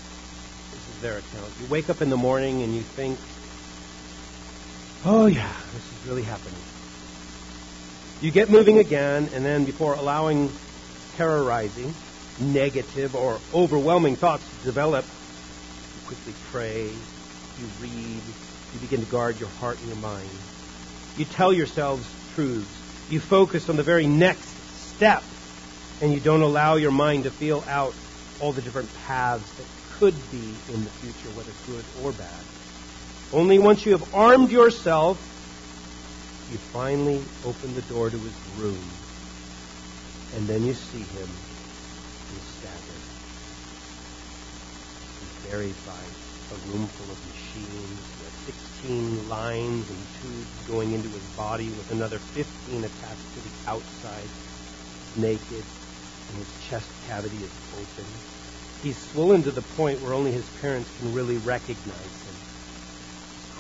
Is 0.94 1.02
their 1.02 1.18
account. 1.18 1.52
You 1.60 1.68
wake 1.68 1.90
up 1.90 2.02
in 2.02 2.10
the 2.10 2.18
morning 2.18 2.62
and 2.62 2.74
you 2.76 2.82
think, 2.82 3.18
oh 5.04 5.26
yeah, 5.26 5.54
this 5.74 5.84
is 5.84 6.08
really 6.08 6.24
happening. 6.24 6.60
You 8.22 8.32
get 8.32 8.50
moving 8.50 8.78
again, 8.80 9.30
and 9.34 9.46
then 9.46 9.66
before 9.66 9.96
allowing 9.96 10.52
terrorizing, 11.18 11.94
negative, 12.40 13.16
or 13.16 13.40
overwhelming 13.54 14.16
thoughts 14.16 14.44
to 14.60 14.66
develop, 14.66 15.06
you 15.06 16.08
quickly 16.08 16.34
pray, 16.52 16.84
you 16.84 17.68
read, 17.82 18.22
you 18.74 18.80
begin 18.80 19.02
to 19.02 19.12
guard 19.12 19.40
your 19.40 19.50
heart 19.50 19.78
and 19.80 19.88
your 19.88 19.98
mind. 19.98 20.30
You 21.18 21.26
tell 21.26 21.54
yourselves 21.54 22.08
truths. 22.34 22.70
You 23.10 23.20
focus 23.20 23.70
on 23.70 23.76
the 23.76 23.84
very 23.84 24.08
next 24.08 24.50
step, 24.96 25.24
and 26.02 26.14
you 26.14 26.20
don't 26.20 26.42
allow 26.42 26.76
your 26.76 26.92
mind 26.92 27.26
to 27.26 27.32
feel 27.32 27.64
out 27.68 27.94
all 28.40 28.54
the 28.54 28.62
different 28.62 28.94
paths 29.06 29.50
that 29.54 29.66
could 30.00 30.16
be 30.32 30.58
in 30.68 30.84
the 30.84 30.91
future, 30.91 31.30
whether 31.36 31.52
good 31.66 31.86
or 32.04 32.12
bad. 32.12 32.43
Only 33.32 33.60
once 33.60 33.86
you 33.86 33.98
have 33.98 34.14
armed 34.14 34.52
yourself, 34.52 35.18
you 36.50 36.58
finally 36.72 37.24
open 37.43 37.74
the 37.74 37.82
door 37.84 38.10
to 38.10 38.18
his 38.18 38.34
room, 38.58 38.91
and 40.34 40.48
then 40.48 40.66
you 40.66 40.74
see 40.74 41.04
him. 41.04 41.30
He's 42.32 42.43
staggered. 42.58 43.02
He's 45.22 45.50
buried 45.50 45.76
by 45.86 46.04
a 46.52 46.58
room 46.70 46.88
full 46.98 47.12
of 47.12 47.18
machines. 47.26 48.00
16 48.46 49.28
lines 49.28 49.89
and 49.89 50.06
tubes 50.22 50.68
going 50.68 50.93
into 50.93 51.10
his 51.10 51.24
body, 51.36 51.72
with 51.72 51.89
another 51.89 52.20
15 52.34 52.84
attached 52.84 53.34
to 53.34 53.41
the 53.41 53.72
outside. 53.72 54.30
He's 55.16 55.24
Naked, 55.24 55.66
and 56.30 56.38
his 56.38 56.70
chest 56.70 56.89
cavity 57.08 57.38
is 57.38 57.52
open. 57.74 58.06
He's 58.82 58.98
swollen 58.98 59.44
to 59.44 59.52
the 59.52 59.62
point 59.62 60.02
where 60.02 60.14
only 60.14 60.32
his 60.32 60.46
parents 60.62 60.90
can 61.00 61.14
really 61.14 61.38
recognize 61.38 61.98
him. 61.98 62.36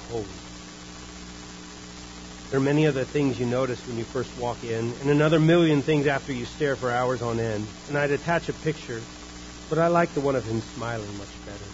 Cold. 0.09 0.27
There 2.51 2.59
are 2.59 2.63
many 2.63 2.85
other 2.85 3.05
things 3.05 3.39
you 3.39 3.45
notice 3.45 3.85
when 3.87 3.97
you 3.97 4.05
first 4.05 4.35
walk 4.37 4.63
in, 4.63 4.93
and 5.01 5.09
another 5.09 5.39
million 5.39 5.81
things 5.81 6.05
after 6.05 6.31
you 6.31 6.45
stare 6.45 6.75
for 6.75 6.91
hours 6.91 7.21
on 7.21 7.39
end. 7.39 7.67
And 7.89 7.97
I'd 7.97 8.11
attach 8.11 8.49
a 8.49 8.53
picture, 8.53 9.01
but 9.69 9.79
I 9.79 9.87
like 9.87 10.13
the 10.13 10.21
one 10.21 10.35
of 10.35 10.45
him 10.45 10.61
smiling 10.61 11.17
much 11.17 11.45
better. 11.45 11.65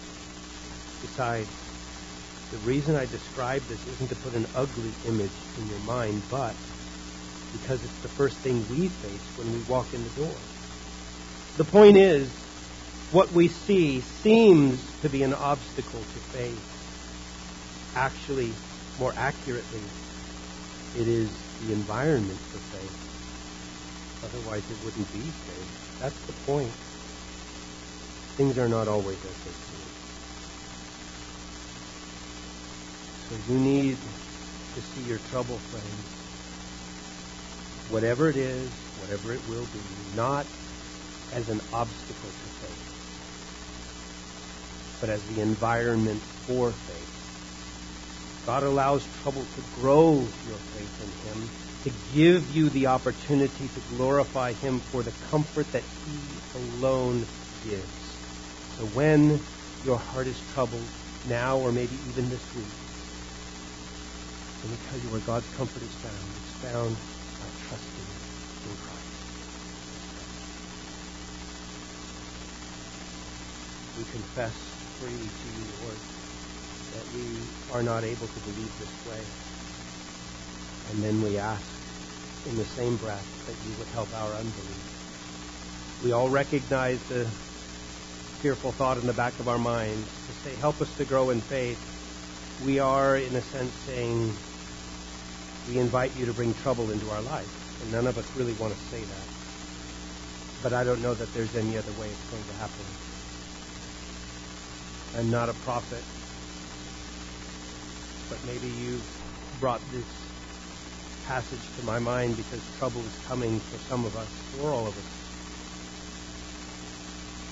Besides, 1.02 1.50
the 2.52 2.58
reason 2.60 2.96
I 2.96 3.06
describe 3.06 3.64
this 3.64 3.86
isn't 3.88 4.08
to 4.10 4.16
put 4.16 4.34
an 4.34 4.48
ugly 4.56 4.92
image 5.08 5.32
in 5.58 5.70
your 5.70 5.80
mind, 5.80 6.22
but 6.30 6.56
because 7.52 7.84
it's 7.84 8.02
the 8.02 8.08
first 8.08 8.38
thing 8.38 8.66
we 8.70 8.88
face 8.88 9.38
when 9.38 9.52
we 9.52 9.60
walk 9.64 9.94
in 9.94 10.04
the 10.04 10.10
door. 10.12 10.36
The 11.58 11.66
point 11.66 11.98
is, 11.98 12.30
what 13.12 13.32
we 13.34 13.50
see 13.50 14.02
seems 14.02 14.82
to 15.02 15.10
be 15.10 15.24
an 15.24 15.34
obstacle 15.34 16.00
to 16.00 16.20
faith. 16.32 16.64
Actually, 17.96 18.54
more 19.00 19.14
accurately, 19.18 19.82
it 20.98 21.08
is 21.08 21.30
the 21.62 21.74
environment 21.74 22.40
for 22.52 22.60
faith. 22.78 22.98
Otherwise, 24.24 24.64
it 24.70 24.78
wouldn't 24.86 25.12
be 25.12 25.20
faith. 25.20 26.00
That's 26.00 26.20
the 26.26 26.34
point. 26.46 26.72
Things 28.38 28.58
are 28.58 28.70
not 28.70 28.88
always 28.88 29.18
as 29.18 29.38
they 29.44 29.52
seem. 29.52 29.82
So 33.30 33.52
you 33.52 33.60
need 33.60 33.98
to 34.76 34.82
see 34.82 35.02
your 35.02 35.20
trouble, 35.30 35.58
friends. 35.58 35.86
Whatever 37.90 38.30
it 38.30 38.38
is, 38.38 38.70
whatever 39.02 39.34
it 39.34 39.42
will 39.50 39.66
be, 39.66 39.82
not 40.16 40.46
as 41.34 41.50
an 41.50 41.60
obstacle 41.74 42.30
to 42.30 42.66
faith, 42.66 42.91
but 45.02 45.10
as 45.10 45.22
the 45.24 45.42
environment 45.42 46.22
for 46.46 46.72
faith. 46.72 47.08
God 48.46 48.64
allows 48.64 49.06
trouble 49.22 49.44
to 49.44 49.62
grow 49.82 50.14
your 50.14 50.58
faith 50.76 51.02
in 51.02 51.12
Him, 51.28 51.50
to 51.84 51.92
give 52.14 52.56
you 52.56 52.70
the 52.70 52.88
opportunity 52.88 53.68
to 53.68 53.80
glorify 53.96 54.54
Him 54.54 54.80
for 54.80 55.04
the 55.04 55.12
comfort 55.30 55.70
that 55.74 55.84
He 56.06 56.60
alone 56.60 57.26
gives. 57.66 58.16
So 58.78 58.86
when 58.94 59.40
your 59.84 59.98
heart 59.98 60.28
is 60.28 60.40
troubled, 60.54 60.88
now 61.28 61.58
or 61.58 61.72
maybe 61.72 61.98
even 62.10 62.30
this 62.30 62.42
week, 62.56 62.66
let 64.64 64.72
me 64.72 64.78
tell 64.90 65.00
you 65.00 65.10
where 65.10 65.22
God's 65.22 65.48
comfort 65.50 65.82
is 65.84 65.94
found. 65.96 66.18
It's 66.44 66.52
found 66.62 66.96
by 66.96 67.48
trusting 67.68 68.06
in 68.66 68.78
Christ. 68.78 69.02
We 73.98 74.04
confess 74.06 74.81
freely 75.02 75.18
to 75.18 75.48
you, 75.58 75.66
Lord, 75.82 75.98
that 76.94 77.06
we 77.18 77.26
are 77.74 77.82
not 77.82 78.04
able 78.04 78.28
to 78.28 78.40
believe 78.42 78.72
this 78.78 78.94
way. 79.10 79.22
And 80.92 81.04
then 81.04 81.24
we 81.24 81.40
ask 81.40 81.66
in 82.46 82.56
the 82.56 82.66
same 82.66 82.98
breath 82.98 83.26
that 83.48 83.56
you 83.68 83.76
would 83.80 83.88
help 83.88 84.14
our 84.14 84.32
unbelief. 84.34 86.02
We 86.04 86.12
all 86.12 86.30
recognize 86.30 87.02
the 87.10 87.26
fearful 88.42 88.74
thought 88.74 88.98
in 88.98 89.08
the 89.08 89.14
back 89.14 89.40
of 89.40 89.48
our 89.48 89.58
minds 89.58 90.08
to 90.28 90.34
say, 90.44 90.56
help 90.56 90.80
us 90.82 90.94
to 90.98 91.06
grow 91.06 91.32
in 91.32 91.42
faith. 91.42 91.80
We 92.64 92.78
are, 92.78 93.18
in 93.18 93.36
a 93.36 93.42
sense, 93.42 93.74
saying, 93.88 94.36
we 95.68 95.80
invite 95.80 96.16
you 96.16 96.28
to 96.28 96.34
bring 96.34 96.54
trouble 96.54 96.92
into 96.92 97.10
our 97.10 97.22
life. 97.24 97.50
And 97.82 97.92
none 97.92 98.06
of 98.06 98.20
us 98.20 98.26
really 98.36 98.54
want 98.54 98.76
to 98.76 98.80
say 98.92 99.02
that. 99.02 99.28
But 100.62 100.74
I 100.74 100.84
don't 100.84 101.02
know 101.02 101.16
that 101.16 101.34
there's 101.34 101.56
any 101.56 101.76
other 101.76 101.92
way 101.94 102.10
it's 102.10 102.30
going 102.30 102.44
to 102.44 102.54
happen. 102.54 102.86
I'm 105.14 105.30
not 105.30 105.50
a 105.50 105.56
prophet, 105.56 106.08
but 108.30 108.44
maybe 108.44 108.70
you've 108.70 109.10
brought 109.52 109.90
this 109.90 110.34
passage 111.24 111.72
to 111.74 111.84
my 111.84 112.00
mind 112.00 112.38
because 112.38 112.70
trouble 112.70 113.08
is 113.08 113.18
coming 113.18 113.62
for 113.62 113.80
some 113.80 114.06
of 114.06 114.16
us, 114.16 114.44
for 114.52 114.74
all 114.74 114.88
of 114.88 114.98
us. 114.98 115.32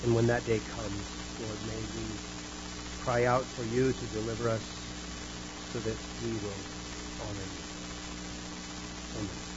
And 0.02 0.14
when 0.14 0.26
that 0.28 0.44
day 0.44 0.60
comes, 0.60 1.20
Lord, 1.38 1.62
may 1.62 1.86
we 1.86 2.24
cry 2.96 3.24
out 3.26 3.48
for 3.50 3.64
you 3.64 3.94
to 3.94 4.08
deliver 4.08 4.48
us 4.48 4.90
so 5.64 5.80
that 5.82 6.00
we 6.18 6.38
will 6.38 6.70
honor 7.18 7.46
you. 7.46 7.66
Amen. 9.16 9.49